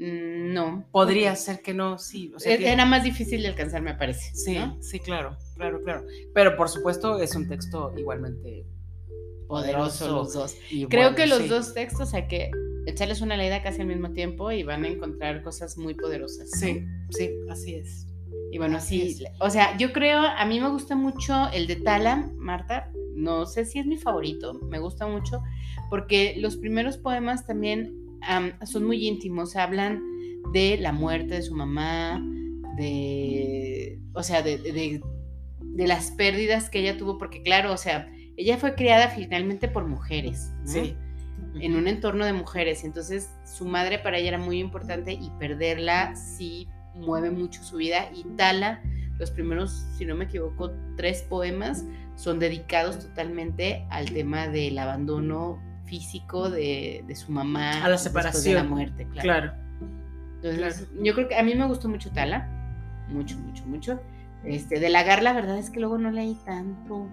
Mm, 0.00 0.52
No. 0.54 0.84
Podría 0.92 1.34
ser 1.36 1.60
que 1.60 1.74
no, 1.74 1.98
sí. 1.98 2.32
O 2.34 2.38
sea, 2.38 2.54
E- 2.54 2.58
tiene- 2.58 2.72
Era 2.72 2.86
más 2.86 3.02
difícil 3.04 3.42
de 3.42 3.48
alcanzar, 3.48 3.82
me 3.82 3.94
parece. 3.94 4.34
Sí, 4.34 4.54
¿no? 4.56 4.80
sí, 4.82 5.00
claro, 5.00 5.36
claro, 5.56 5.82
claro. 5.82 6.04
Pero 6.34 6.56
por 6.56 6.68
supuesto 6.68 7.20
es 7.20 7.34
un 7.34 7.48
texto 7.48 7.92
igualmente 7.96 8.64
Poderoso 9.46 10.08
los 10.12 10.32
dos. 10.34 10.56
Creo 10.68 10.86
bueno, 10.88 11.14
que 11.16 11.26
los 11.26 11.38
sí. 11.42 11.48
dos 11.48 11.74
textos 11.74 12.12
hay 12.14 12.28
que 12.28 12.50
echarles 12.86 13.20
una 13.22 13.36
leída 13.36 13.62
casi 13.62 13.80
al 13.80 13.86
mismo 13.86 14.12
tiempo 14.12 14.52
y 14.52 14.62
van 14.62 14.84
a 14.84 14.88
encontrar 14.88 15.42
cosas 15.42 15.78
muy 15.78 15.94
poderosas. 15.94 16.50
¿no? 16.52 16.58
Sí, 16.58 16.84
sí, 17.10 17.30
así 17.50 17.74
es. 17.76 18.06
Y 18.50 18.58
bueno, 18.58 18.76
Así 18.78 19.12
sí, 19.14 19.24
es. 19.24 19.30
o 19.40 19.50
sea, 19.50 19.76
yo 19.78 19.92
creo, 19.92 20.20
a 20.20 20.44
mí 20.46 20.60
me 20.60 20.68
gusta 20.70 20.96
mucho 20.96 21.48
el 21.52 21.66
de 21.66 21.76
Tala, 21.76 22.30
Marta, 22.36 22.90
no 23.18 23.44
sé 23.46 23.64
si 23.64 23.78
es 23.78 23.86
mi 23.86 23.98
favorito, 23.98 24.54
me 24.54 24.78
gusta 24.78 25.06
mucho, 25.06 25.42
porque 25.90 26.36
los 26.38 26.56
primeros 26.56 26.96
poemas 26.98 27.46
también 27.46 27.94
am, 28.22 28.52
son 28.66 28.84
muy 28.84 29.06
íntimos, 29.06 29.56
hablan 29.56 30.02
de 30.52 30.78
la 30.78 30.92
muerte 30.92 31.34
de 31.34 31.42
su 31.42 31.54
mamá, 31.54 32.22
de, 32.76 33.98
o 34.14 34.22
sea, 34.22 34.42
de, 34.42 34.58
de- 34.58 35.02
de 35.60 35.86
las 35.86 36.10
pérdidas 36.12 36.70
que 36.70 36.80
ella 36.80 36.96
tuvo, 36.96 37.18
porque 37.18 37.42
claro, 37.42 37.72
o 37.72 37.76
sea, 37.76 38.10
ella 38.36 38.56
fue 38.56 38.74
criada 38.74 39.08
finalmente 39.10 39.68
por 39.68 39.86
mujeres, 39.86 40.50
¿no? 40.62 40.66
Sí. 40.72 40.96
en 41.60 41.76
un 41.76 41.86
entorno 41.88 42.24
de 42.24 42.32
mujeres. 42.32 42.84
Entonces, 42.84 43.30
su 43.44 43.64
madre 43.64 43.98
para 43.98 44.18
ella 44.18 44.28
era 44.28 44.38
muy 44.38 44.58
importante 44.60 45.12
y 45.12 45.30
perderla 45.38 46.14
sí 46.16 46.68
mueve 46.94 47.30
mucho 47.30 47.62
su 47.64 47.76
vida. 47.76 48.10
Y 48.14 48.24
Tala, 48.36 48.82
los 49.18 49.30
primeros, 49.30 49.84
si 49.96 50.04
no 50.04 50.14
me 50.16 50.24
equivoco, 50.26 50.70
tres 50.96 51.22
poemas 51.22 51.84
son 52.18 52.40
dedicados 52.40 52.98
totalmente 52.98 53.86
al 53.90 54.10
tema 54.10 54.48
del 54.48 54.76
abandono 54.78 55.62
físico 55.84 56.50
de, 56.50 57.04
de 57.06 57.14
su 57.16 57.30
mamá. 57.30 57.70
A 57.84 57.88
la 57.88 57.90
después 57.90 58.02
de 58.02 58.08
separación. 58.08 58.54
la 58.56 58.64
muerte, 58.64 59.06
claro. 59.12 59.22
Claro. 59.22 59.52
Entonces, 60.42 60.88
yo 61.00 61.14
creo 61.14 61.28
que 61.28 61.36
a 61.36 61.42
mí 61.44 61.54
me 61.54 61.66
gustó 61.66 61.88
mucho 61.88 62.10
Tala. 62.10 62.48
Mucho, 63.08 63.38
mucho, 63.38 63.64
mucho. 63.66 64.00
Este, 64.44 64.78
de 64.80 64.88
Lagar, 64.88 65.22
la 65.22 65.32
verdad 65.32 65.58
es 65.58 65.70
que 65.70 65.80
luego 65.80 65.96
no 65.98 66.10
leí 66.10 66.36
tanto. 66.44 67.08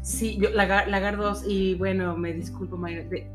Sí, 0.00 0.38
yo, 0.40 0.50
Lagar, 0.50 0.88
Lagar 0.88 1.16
2, 1.16 1.44
y 1.46 1.74
bueno, 1.74 2.16
me 2.16 2.32
disculpo, 2.32 2.76
Mayra. 2.76 3.04
de- 3.04 3.30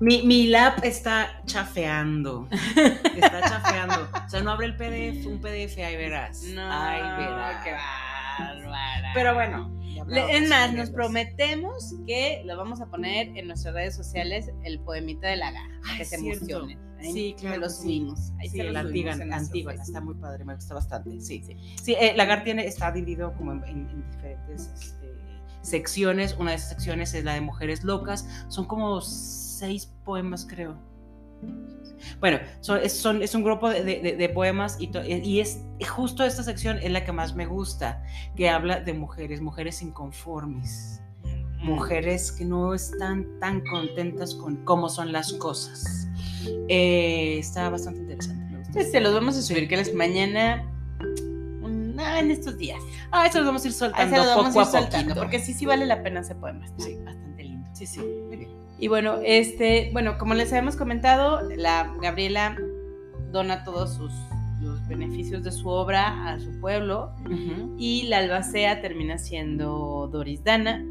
Mi, 0.00 0.22
mi 0.22 0.48
lap 0.48 0.78
está 0.84 1.40
chafeando. 1.46 2.48
Está 3.16 3.40
chafeando. 3.48 4.08
O 4.26 4.28
sea, 4.28 4.42
no 4.42 4.50
abre 4.50 4.66
el 4.66 4.76
PDF, 4.76 5.24
un 5.26 5.40
PDF, 5.40 5.78
ahí 5.78 5.96
verás. 5.96 6.42
ahí 6.58 7.00
verás. 7.24 7.64
qué 7.64 7.70
bárbara. 8.38 9.10
Pero 9.14 9.34
bueno. 9.34 9.74
Es 10.28 10.48
más, 10.50 10.72
nos 10.74 10.90
prometemos 10.90 11.94
que 12.06 12.42
lo 12.44 12.56
vamos 12.58 12.80
a 12.82 12.86
poner 12.86 13.28
en 13.38 13.46
nuestras 13.46 13.72
redes 13.74 13.94
sociales 13.96 14.50
el 14.64 14.80
poemita 14.80 15.28
de 15.28 15.36
Lagar, 15.36 15.70
Ay, 15.88 15.98
que 15.98 16.04
se 16.04 16.18
cierto. 16.18 16.66
Ahí 16.98 17.12
Sí, 17.12 17.34
se 17.36 17.40
claro 17.42 17.56
lo 17.60 17.66
que 17.68 17.72
sí. 17.72 17.82
subimos. 17.82 18.32
Ahí 18.38 18.48
Sí, 18.48 18.56
se 18.58 18.64
lo 18.64 18.72
la 18.72 18.82
Facebook. 18.82 19.82
está 19.82 20.00
muy 20.00 20.14
padre, 20.16 20.44
me 20.44 20.54
gusta 20.56 20.74
bastante. 20.74 21.20
Sí, 21.20 21.42
sí. 21.46 21.56
Sí, 21.82 21.96
eh, 21.98 22.12
Lagar 22.16 22.44
tiene, 22.44 22.66
está 22.66 22.90
dividido 22.92 23.32
como 23.34 23.52
en, 23.52 23.64
en- 23.64 23.88
en 23.88 24.10
diferentes 24.10 24.70
este, 24.74 25.14
secciones. 25.62 26.36
Una 26.38 26.50
de 26.50 26.56
esas 26.56 26.70
secciones 26.70 27.14
es 27.14 27.24
la 27.24 27.32
de 27.34 27.40
Mujeres 27.40 27.82
Locas. 27.84 28.28
Son 28.48 28.66
como 28.66 29.00
seis 29.00 29.86
poemas, 30.04 30.44
creo. 30.46 30.76
Bueno, 32.20 32.38
son, 32.60 32.80
es, 32.82 32.92
son- 32.92 33.22
es 33.22 33.34
un 33.34 33.42
grupo 33.44 33.68
de, 33.70 33.82
de- 33.84 34.16
de 34.16 34.28
poemas 34.28 34.76
y, 34.80 34.90
y 35.06 35.40
es 35.40 35.60
justo 35.88 36.24
esta 36.24 36.42
sección 36.42 36.78
es 36.82 36.90
la 36.90 37.04
que 37.04 37.12
más 37.12 37.34
me 37.34 37.46
gusta, 37.46 38.02
que 38.36 38.48
habla 38.48 38.80
de 38.80 38.92
mujeres, 38.94 39.40
mujeres 39.40 39.82
inconformes, 39.82 41.00
mujeres 41.62 42.30
que 42.32 42.44
no 42.44 42.74
están 42.74 43.26
tan 43.40 43.62
contentas 43.66 44.34
con 44.34 44.56
cómo 44.64 44.88
son 44.88 45.12
las 45.12 45.32
cosas. 45.34 46.08
Eh, 46.68 47.38
está 47.38 47.70
bastante 47.70 48.00
interesante. 48.00 48.44
me 48.74 48.84
se 48.84 49.00
los 49.00 49.14
vamos 49.14 49.36
a 49.36 49.42
subir 49.42 49.66
que 49.68 49.76
les 49.76 49.94
mañana. 49.94 50.70
ah, 51.98 52.18
en 52.20 52.30
estos 52.30 52.58
días. 52.58 52.80
Ah, 53.10 53.26
eso 53.26 53.38
lo 53.40 53.46
vamos 53.46 53.64
a 53.64 53.68
ir 53.68 53.72
soltando 53.72 54.14
se 54.14 54.16
los 54.22 54.36
vamos 54.36 54.54
poco 54.54 54.60
a 54.60 54.62
ir 54.62 54.68
soltando, 54.82 55.14
porque 55.14 55.38
sí, 55.38 55.54
sí 55.54 55.64
vale 55.64 55.86
la 55.86 56.02
pena 56.02 56.20
ese 56.20 56.34
poema. 56.34 56.66
Está 56.66 56.84
Sí. 56.84 56.96
bastante 57.04 57.42
lindo. 57.44 57.70
Sí, 57.72 57.86
sí, 57.86 58.00
muy 58.28 58.36
bien. 58.36 58.50
Y 58.78 58.88
bueno, 58.88 59.18
este, 59.24 59.90
bueno, 59.92 60.18
como 60.18 60.34
les 60.34 60.50
habíamos 60.52 60.76
comentado, 60.76 61.40
la 61.56 61.92
Gabriela 62.00 62.56
dona 63.30 63.64
todos 63.64 63.94
sus 63.94 64.12
los 64.64 64.86
beneficios 64.88 65.42
de 65.44 65.52
su 65.52 65.68
obra 65.68 66.28
a 66.28 66.40
su 66.40 66.58
pueblo 66.60 67.12
y 67.78 68.04
la 68.04 68.18
albacea 68.18 68.80
termina 68.80 69.18
siendo 69.18 70.08
Doris 70.10 70.42
Dana, 70.42 70.84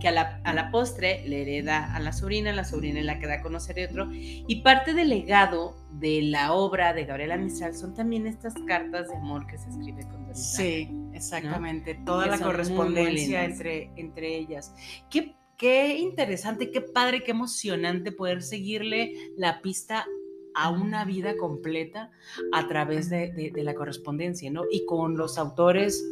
que 0.00 0.08
a 0.08 0.12
la, 0.12 0.40
a 0.44 0.54
la 0.54 0.70
postre 0.70 1.26
le 1.26 1.42
hereda 1.42 1.94
a 1.94 2.00
la 2.00 2.12
sobrina, 2.12 2.52
la 2.52 2.64
sobrina 2.64 3.00
la 3.02 3.18
que 3.18 3.26
da 3.26 3.34
a 3.34 3.42
conocer 3.42 3.80
a 3.80 3.90
otro, 3.90 4.08
y 4.12 4.62
parte 4.62 4.94
del 4.94 5.08
legado 5.08 5.74
de 5.92 6.22
la 6.22 6.52
obra 6.52 6.92
de 6.92 7.04
Gabriela 7.04 7.36
Mistral 7.36 7.74
son 7.74 7.94
también 7.94 8.26
estas 8.26 8.54
cartas 8.66 9.08
de 9.08 9.16
amor 9.16 9.46
que 9.46 9.58
se 9.58 9.70
escribe 9.70 10.02
con 10.06 10.26
Doris. 10.26 10.38
Sí, 10.38 10.90
exactamente. 11.14 11.94
Toda 12.04 12.26
la 12.26 12.36
son 12.36 12.46
muy, 12.46 12.46
muy 12.46 12.52
correspondencia 12.52 13.44
entre, 13.44 13.90
entre 13.96 14.36
ellas. 14.36 14.74
Qué, 15.08 15.34
qué 15.58 15.98
interesante, 15.98 16.70
qué 16.70 16.80
padre, 16.80 17.22
qué 17.24 17.30
emocionante 17.32 18.12
poder 18.12 18.42
seguirle 18.42 19.12
la 19.36 19.60
pista 19.62 20.06
a 20.54 20.70
una 20.70 21.04
vida 21.04 21.36
completa 21.36 22.10
a 22.52 22.66
través 22.66 23.10
de, 23.10 23.32
de- 23.32 23.50
de 23.50 23.62
la 23.64 23.74
correspondencia, 23.74 24.50
¿no? 24.50 24.62
Y 24.70 24.86
con 24.86 25.16
los 25.16 25.36
autores, 25.38 26.02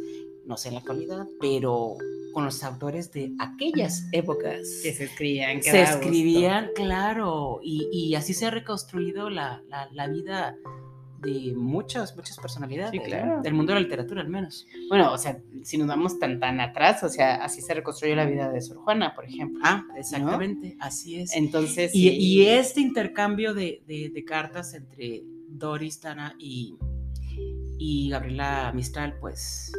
no 0.45 0.55
sé 0.57 0.67
en 0.69 0.75
la 0.75 0.79
actualidad, 0.81 1.27
pero 1.39 1.97
con 2.33 2.45
los 2.45 2.63
autores 2.63 3.11
de 3.11 3.31
aquellas 3.39 4.03
épocas. 4.11 4.59
Que 4.83 4.93
se 4.93 5.05
escribían. 5.05 5.57
que 5.61 5.71
se 5.71 5.79
gusto. 5.81 5.95
escribían, 6.01 6.69
claro, 6.75 7.59
y, 7.63 7.87
y 7.91 8.13
así 8.15 8.33
se 8.33 8.45
ha 8.45 8.51
reconstruido 8.51 9.29
la, 9.29 9.63
la- 9.69 9.89
la 9.93 10.07
vida 10.07 10.55
de 11.25 11.53
muchas, 11.55 12.15
muchas 12.15 12.37
personalidades 12.37 12.91
Sí, 12.91 12.99
¿no? 12.99 13.03
claro. 13.03 13.41
del 13.41 13.53
mundo 13.53 13.73
de 13.73 13.79
la 13.79 13.83
literatura 13.83 14.21
al 14.21 14.29
menos. 14.29 14.65
Bueno, 14.89 15.11
o 15.11 15.17
sea, 15.17 15.37
si 15.63 15.77
nos 15.77 15.87
vamos 15.87 16.19
tan 16.19 16.39
tan 16.39 16.59
atrás, 16.61 17.03
o 17.03 17.09
sea, 17.09 17.43
así 17.43 17.61
se 17.61 17.73
reconstruyó 17.73 18.15
la 18.15 18.25
vida 18.25 18.49
de 18.51 18.61
Sor 18.61 18.77
Juana, 18.77 19.13
por 19.15 19.25
ejemplo. 19.25 19.59
Ah, 19.63 19.83
exactamente, 19.97 20.77
así 20.79 21.19
es. 21.19 21.35
Entonces, 21.35 21.93
Y, 21.93 22.09
sí. 22.09 22.15
y 22.17 22.45
este 22.47 22.81
intercambio 22.81 23.53
de, 23.53 23.83
de- 23.87 24.09
de 24.13 24.23
cartas 24.25 24.73
entre 24.73 25.23
Doris, 25.49 25.99
Tana 25.99 26.35
y, 26.39 26.77
y 27.77 28.09
Gabriela 28.09 28.71
Mistral, 28.73 29.17
pues 29.19 29.71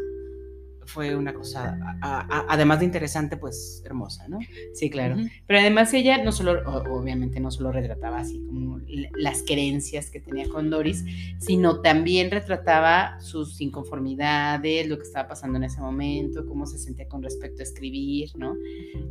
fue 0.87 1.14
una 1.16 1.34
cosa, 1.34 1.78
a- 2.03 2.20
a- 2.20 2.47
además 2.49 2.78
de 2.80 2.84
interesante, 2.87 3.37
pues 3.37 3.82
hermosa, 3.84 4.26
¿no? 4.28 4.39
sí, 4.74 4.89
claro. 4.91 5.16
Pero 5.47 5.61
además 5.61 5.93
ella 5.95 6.22
no 6.22 6.32
solo, 6.32 6.61
obviamente 6.91 7.41
no 7.41 7.51
solo 7.51 7.72
retrataba 7.72 8.18
así 8.20 8.41
como 8.47 8.80
las 9.18 9.43
creencias 9.43 10.11
que 10.11 10.20
tenía 10.20 10.49
con 10.49 10.70
Doris, 10.70 11.05
sino 11.39 11.80
también 11.80 12.30
retrataba 12.30 13.20
sus 13.20 13.61
inconformidades, 13.61 14.87
lo 14.89 14.97
que 14.97 15.03
estaba 15.05 15.28
pasando 15.28 15.59
en 15.59 15.64
ese 15.64 15.80
momento, 15.80 16.47
cómo 16.47 16.66
se 16.66 16.78
sentía 16.78 17.09
con 17.09 17.22
respecto 17.22 17.61
a 17.61 17.64
escribir, 17.64 18.30
¿no? 18.37 18.55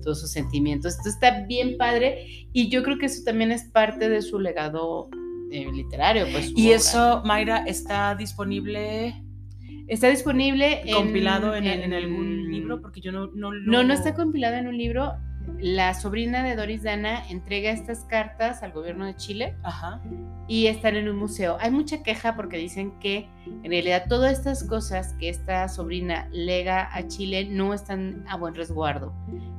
Todos 0.01 0.21
sus 0.21 0.32
sentimientos. 0.32 0.95
Esto 0.97 1.09
está 1.09 1.41
bien 1.45 1.78
padre 1.78 2.47
y 2.53 2.69
yo 2.69 2.84
creo 2.84 2.97
que 2.97 3.07
eso 3.07 3.23
también 3.23 3.51
es 3.51 3.63
parte 3.65 4.09
de 4.09 4.21
su 4.21 4.39
legado 4.39 5.09
eh, 5.51 5.71
literario. 5.71 6.26
Pues, 6.32 6.51
Y 6.55 6.67
obra. 6.67 6.76
eso, 6.78 7.21
Mayra, 7.26 7.57
está 7.65 8.15
disponible 8.15 9.21
está 9.88 10.07
disponible 10.09 10.81
en- 10.89 10.93
compilado 10.95 11.55
en, 11.55 11.65
en 11.65 11.93
algún 11.93 12.51
libro, 12.51 12.81
porque 12.81 13.01
yo 13.01 13.11
no, 13.11 13.27
no 13.27 13.51
lo... 13.51 13.71
No, 13.71 13.83
no 13.83 13.93
está 13.93 14.13
compilado 14.13 14.55
en 14.55 14.67
un 14.67 14.77
libro. 14.77 15.13
La 15.59 15.93
sobrina 15.93 16.43
de 16.43 16.55
Doris 16.55 16.81
Dana 16.81 17.29
entrega 17.29 17.69
estas 17.69 17.99
cartas 18.05 18.63
al 18.63 18.71
gobierno 18.71 19.05
de 19.05 19.15
Chile 19.15 19.55
Ajá. 19.61 20.01
y 20.47 20.65
están 20.65 20.95
en 20.95 21.07
un 21.07 21.17
museo. 21.17 21.57
Hay 21.59 21.69
mucha 21.69 22.01
queja 22.01 22.36
porque 22.36 22.57
dicen 22.57 22.97
que 22.99 23.29
en 23.45 23.69
realidad 23.69 24.05
todas 24.09 24.31
estas 24.39 24.63
cosas 24.63 25.13
que 25.19 25.29
esta 25.29 25.67
sobrina 25.69 26.27
lega 26.31 26.89
a 26.91 27.07
Chile 27.07 27.45
no 27.47 27.75
están 27.75 28.23
a 28.27 28.38
buen 28.38 28.55
resguardo. 28.55 29.13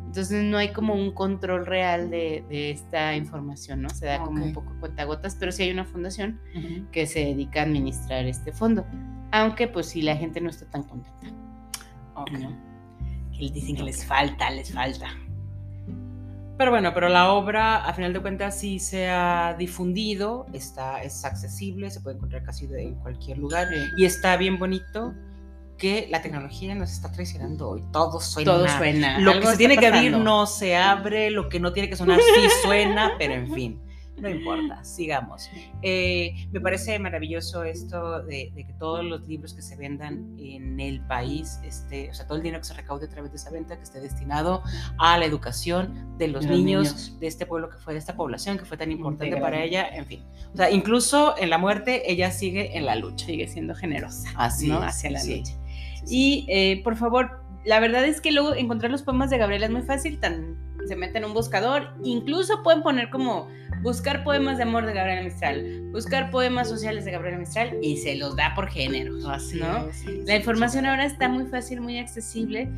Entonces 0.07 0.43
no 0.43 0.57
hay 0.59 0.71
como 0.73 0.93
un 0.95 1.13
control 1.13 1.67
real 1.67 2.11
de, 2.11 2.45
de 2.49 2.71
esta 2.73 3.15
información, 3.15 3.83
¿no? 3.83 3.91
Se 3.91 4.07
da 4.07 4.19
como 4.19 4.43
un 4.45 4.53
poco 4.55 4.75
cuentagotas, 4.81 5.37
pero 5.39 5.53
sí 5.53 5.63
hay 5.65 5.71
una 5.71 5.85
fundación 5.85 6.41
Ujú. 6.57 6.91
que 6.91 7.07
se 7.07 7.21
dedica 7.21 7.61
a 7.61 7.63
administrar 7.65 8.25
este 8.27 8.51
fondo. 8.51 8.85
Aunque 9.33 9.69
pues 9.69 9.87
sí 9.87 10.03
la 10.03 10.17
gente 10.17 10.41
no 10.41 10.51
está 10.51 10.67
tan 10.67 10.83
contenta. 10.85 11.27
Ok. 12.15 12.31
¿no? 12.33 12.57
Que 13.33 13.43
les 13.43 13.53
dicen 13.53 13.77
que 13.77 13.83
les 13.83 14.05
falta, 14.05 14.51
les 14.51 14.73
falta. 14.73 15.09
Pero 16.59 16.71
bueno, 16.71 16.95
pero 16.95 17.11
la 17.11 17.33
obra, 17.33 17.85
a 17.85 17.93
final 17.93 18.15
de 18.15 18.21
cuentas, 18.21 18.59
sí 18.59 18.79
se 18.79 19.11
ha 19.11 19.55
difundido, 19.59 20.47
está, 20.55 21.03
es 21.03 21.23
accesible, 21.25 21.91
se 21.91 22.01
puede 22.01 22.17
encontrar 22.17 22.45
casi 22.45 22.67
de 22.67 22.83
en 22.83 22.95
cualquier 22.95 23.37
lugar 23.37 23.69
y 23.99 24.07
está 24.07 24.39
bien 24.39 24.59
bonito 24.59 25.13
que 25.77 26.09
la 26.11 26.23
tecnología 26.23 26.75
nos 26.75 26.91
está 26.93 27.13
traicionando 27.13 27.69
hoy. 27.69 27.85
Todo 27.93 28.21
suena. 28.21 28.53
Todo 28.53 28.69
suena. 28.69 29.19
Lo 29.19 29.39
que 29.39 29.47
se 29.47 29.57
tiene 29.59 29.77
que 29.77 29.87
abrir 29.87 30.17
no 30.17 30.47
se 30.47 30.77
abre, 30.77 31.31
lo 31.31 31.51
que 31.51 31.61
no 31.61 31.75
tiene 31.75 31.91
que 31.91 31.97
sonar 31.97 32.19
sí 32.35 32.49
suena, 32.63 33.13
pero 33.19 33.35
en 33.35 33.53
fin, 33.53 33.81
no 34.19 34.29
importa, 34.29 34.83
sigamos. 34.85 35.49
Eh, 35.83 36.35
me 36.53 36.61
parece 36.61 36.99
maravilloso 36.99 37.65
esto 37.65 38.23
de, 38.23 38.51
de 38.55 38.67
que 38.67 38.73
todos 38.75 39.05
los 39.05 39.27
libros 39.29 39.55
que 39.55 39.63
se 39.63 39.77
vendan 39.77 40.35
en 40.39 40.81
el 40.81 41.01
país, 41.07 41.61
este, 41.65 42.11
o 42.11 42.15
sea, 42.15 42.27
todo 42.27 42.37
el 42.39 42.43
dinero 42.43 42.61
que 42.61 42.67
se 42.69 42.75
recaude 42.75 43.07
a 43.07 43.09
través 43.11 43.31
de 43.31 43.37
esa 43.37 43.51
venta, 43.51 43.77
que 43.77 43.83
esté 43.83 44.01
destinado 44.01 44.63
a 44.99 45.19
la 45.19 45.25
educación 45.27 46.17
de 46.19 46.29
los, 46.29 46.45
De 46.45 46.51
los 46.51 46.59
niños, 46.59 46.85
niños. 46.95 47.21
de 47.21 47.27
este 47.27 47.47
pueblo 47.47 47.69
que 47.69 47.79
fue, 47.79 47.93
de 47.93 47.99
esta 47.99 48.17
población 48.17 48.59
que 48.59 48.65
fue 48.65 48.77
tan 48.77 48.91
importante 48.91 49.27
Integral. 49.27 49.51
para 49.53 49.63
ella, 49.65 49.89
en 49.89 50.07
fin. 50.07 50.23
O 50.53 50.57
sea, 50.57 50.71
incluso 50.71 51.35
en 51.39 51.51
la 51.51 51.59
muerte, 51.59 52.11
ella 52.11 52.31
sigue 52.31 52.77
en 52.77 52.87
la 52.87 52.97
lucha. 52.97 53.27
Sigue 53.27 53.49
siendo 53.49 53.75
generosa. 53.75 54.29
Así 54.37 54.69
¿no? 54.69 54.79
es, 54.81 54.87
Hacia 54.87 55.11
la 55.11 55.21
sí. 55.21 55.39
lucha. 55.39 55.53
Sí, 55.53 56.07
sí. 56.07 56.07
Y 56.09 56.47
eh, 56.49 56.81
por 56.83 56.97
favor, 56.97 57.43
la 57.65 57.81
verdad 57.81 58.05
es 58.05 58.21
que 58.21 58.31
luego 58.33 58.55
encontrar 58.55 58.91
los 58.91 59.03
poemas 59.03 59.29
de 59.29 59.39
Gabriela 59.39 59.67
es 59.67 59.73
muy 59.73 59.83
fácil, 59.83 60.19
tan, 60.21 60.57
se 60.87 60.97
meten 60.97 61.23
en 61.23 61.29
un 61.29 61.35
buscador, 61.35 61.91
incluso 62.03 62.63
pueden 62.63 62.83
poner 62.83 63.11
como 63.11 63.49
buscar 63.83 64.25
poemas 64.25 64.57
de 64.57 64.65
amor 64.65 64.87
de 64.87 64.93
Gabriela 64.93 65.23
Mistral, 65.23 65.83
buscar 65.93 66.31
poemas 66.31 66.69
sociales 66.69 67.05
de 67.05 67.13
Gabriela 67.13 67.39
Mistral 67.39 67.77
y 67.83 67.97
se 67.99 68.17
los 68.17 68.37
da 68.37 68.55
por 68.55 68.69
es, 68.75 69.97
sí, 69.97 70.23
La 70.27 70.37
información 70.37 70.85
sí. 70.85 70.91
ahora 70.91 71.05
está 71.05 71.29
muy 71.29 71.47
fácil, 71.47 71.81
muy 71.81 71.99
accesible, 71.99 72.69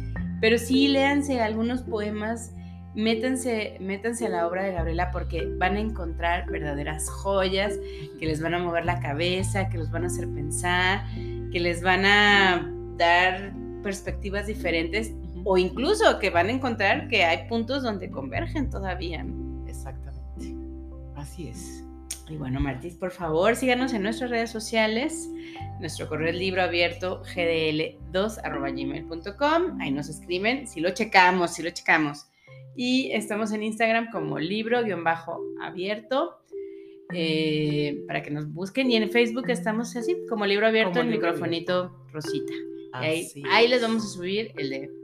pero 0.41 0.59
sí 0.59 0.89
léanse 0.89 1.41
algunos 1.41 1.83
poemas, 1.83 2.53
métanse, 2.95 3.77
métanse 3.81 4.27
a 4.27 4.29
la 4.29 4.47
obra 4.47 4.65
de 4.65 4.73
Gabriela 4.73 5.11
porque 5.11 5.47
van 5.59 5.77
a 5.77 5.81
encontrar 5.81 6.51
verdaderas 6.51 7.09
joyas 7.09 7.75
que 8.19 8.27
les 8.27 8.41
van 8.41 8.55
a 8.55 8.59
mover 8.59 8.85
la 8.85 9.01
cabeza, 9.01 9.69
que 9.69 9.79
los 9.79 9.91
van 9.91 10.05
a 10.05 10.07
hacer 10.07 10.29
pensar, 10.29 11.05
que 11.53 11.61
les 11.61 11.83
van 11.83 12.05
a 12.05 12.71
dar 12.97 13.53
perspectivas 13.83 14.47
diferentes. 14.47 15.13
O 15.51 15.57
incluso 15.57 16.19
que 16.19 16.29
van 16.29 16.49
a 16.49 16.53
encontrar 16.53 17.09
que 17.09 17.25
hay 17.25 17.49
puntos 17.49 17.83
donde 17.83 18.11
convergen 18.11 18.69
todavía. 18.71 19.25
Exactamente. 19.67 20.55
Así 21.17 21.49
es. 21.49 21.83
Y 22.29 22.37
bueno, 22.37 22.61
Martis, 22.61 22.97
por 22.97 23.13
favor, 23.13 23.57
síganos 23.57 23.95
en 23.95 24.03
nuestras 24.03 24.29
redes 24.29 24.51
sociales. 24.51 25.27
Nuestro 25.81 26.07
correo 26.07 26.29
es 26.29 26.37
libro 26.37 26.61
abierto 26.63 27.23
gdl2.gmail.com. 27.35 29.81
Ahí 29.81 29.91
nos 29.91 30.11
escriben, 30.11 30.67
si 30.67 30.81
lo 30.81 30.91
checamos, 30.91 31.55
si 31.55 31.63
lo 31.63 31.71
checamos. 31.71 32.27
Y 32.77 33.11
estamos 33.13 33.51
en 33.53 33.63
Instagram 33.63 34.11
como 34.11 34.39
libro-abierto. 34.39 36.43
eh, 37.15 38.05
para 38.07 38.23
que 38.23 38.31
nos 38.31 38.53
busquen 38.53 38.91
y 38.91 38.97
en 38.97 39.11
Facebook 39.11 39.49
estamos 39.49 39.97
así 39.97 40.15
como 40.29 40.45
libro 40.45 40.67
abierto 40.67 40.99
Como 40.99 41.05
el 41.05 41.11
libro 41.11 41.29
microfonito 41.29 42.05
rosita 42.13 42.53
ahí, 42.93 43.27
ahí 43.51 43.67
les 43.67 43.79
es. 43.79 43.83
vamos 43.83 44.05
a 44.05 44.09
subir 44.09 44.53
el 44.59 44.69
de 44.69 44.98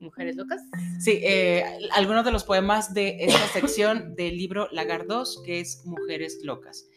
mujeres 0.00 0.36
locas 0.36 0.62
Sí, 0.98 1.20
eh, 1.22 1.64
algunos 1.92 2.24
de 2.24 2.32
los 2.32 2.44
poemas 2.44 2.94
de 2.94 3.16
esta 3.20 3.46
sección 3.48 4.14
del 4.16 4.36
libro 4.36 4.68
Lagar 4.72 5.06
2, 5.06 5.42
que 5.44 5.60
es 5.60 5.82
Mujeres 5.86 6.40
Locas. 6.42 6.88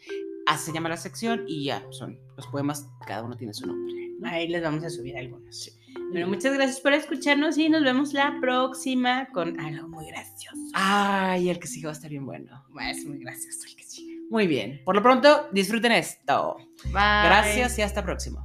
Así 0.46 0.66
se 0.66 0.72
llama 0.72 0.88
la 0.88 0.96
sección 0.96 1.44
y 1.46 1.64
ya, 1.64 1.86
son 1.90 2.18
los 2.36 2.46
poemas, 2.48 2.88
cada 3.06 3.22
uno 3.22 3.36
tiene 3.36 3.54
su 3.54 3.66
nombre. 3.66 3.94
¿no? 4.18 4.28
ahí 4.28 4.48
les 4.48 4.62
vamos 4.62 4.84
a 4.84 4.90
subir 4.90 5.16
algunos 5.16 5.76
bueno 6.10 6.28
muchas 6.28 6.54
gracias 6.54 6.80
por 6.80 6.92
escucharnos 6.92 7.58
y 7.58 7.68
nos 7.68 7.82
vemos 7.82 8.12
la 8.12 8.38
próxima 8.40 9.28
con 9.32 9.58
algo 9.60 9.88
muy 9.88 10.06
gracioso 10.06 10.64
Ay, 10.74 11.50
el 11.50 11.58
que 11.58 11.68
sigue 11.68 11.86
va 11.86 11.92
a 11.92 11.94
estar 11.94 12.10
bien 12.10 12.26
bueno. 12.26 12.64
Bueno, 12.70 12.90
es 12.90 13.04
muy 13.06 13.18
gracioso 13.18 13.60
el 13.68 13.76
que 13.76 13.84
sigue 13.84 14.20
Muy 14.28 14.48
bien. 14.48 14.80
Por 14.84 14.96
lo 14.96 15.02
pronto, 15.02 15.48
disfruten 15.52 15.92
esto. 15.92 16.56
Bye. 16.86 16.92
Gracias 16.92 17.78
y 17.78 17.82
hasta 17.82 18.02
próximo. 18.02 18.44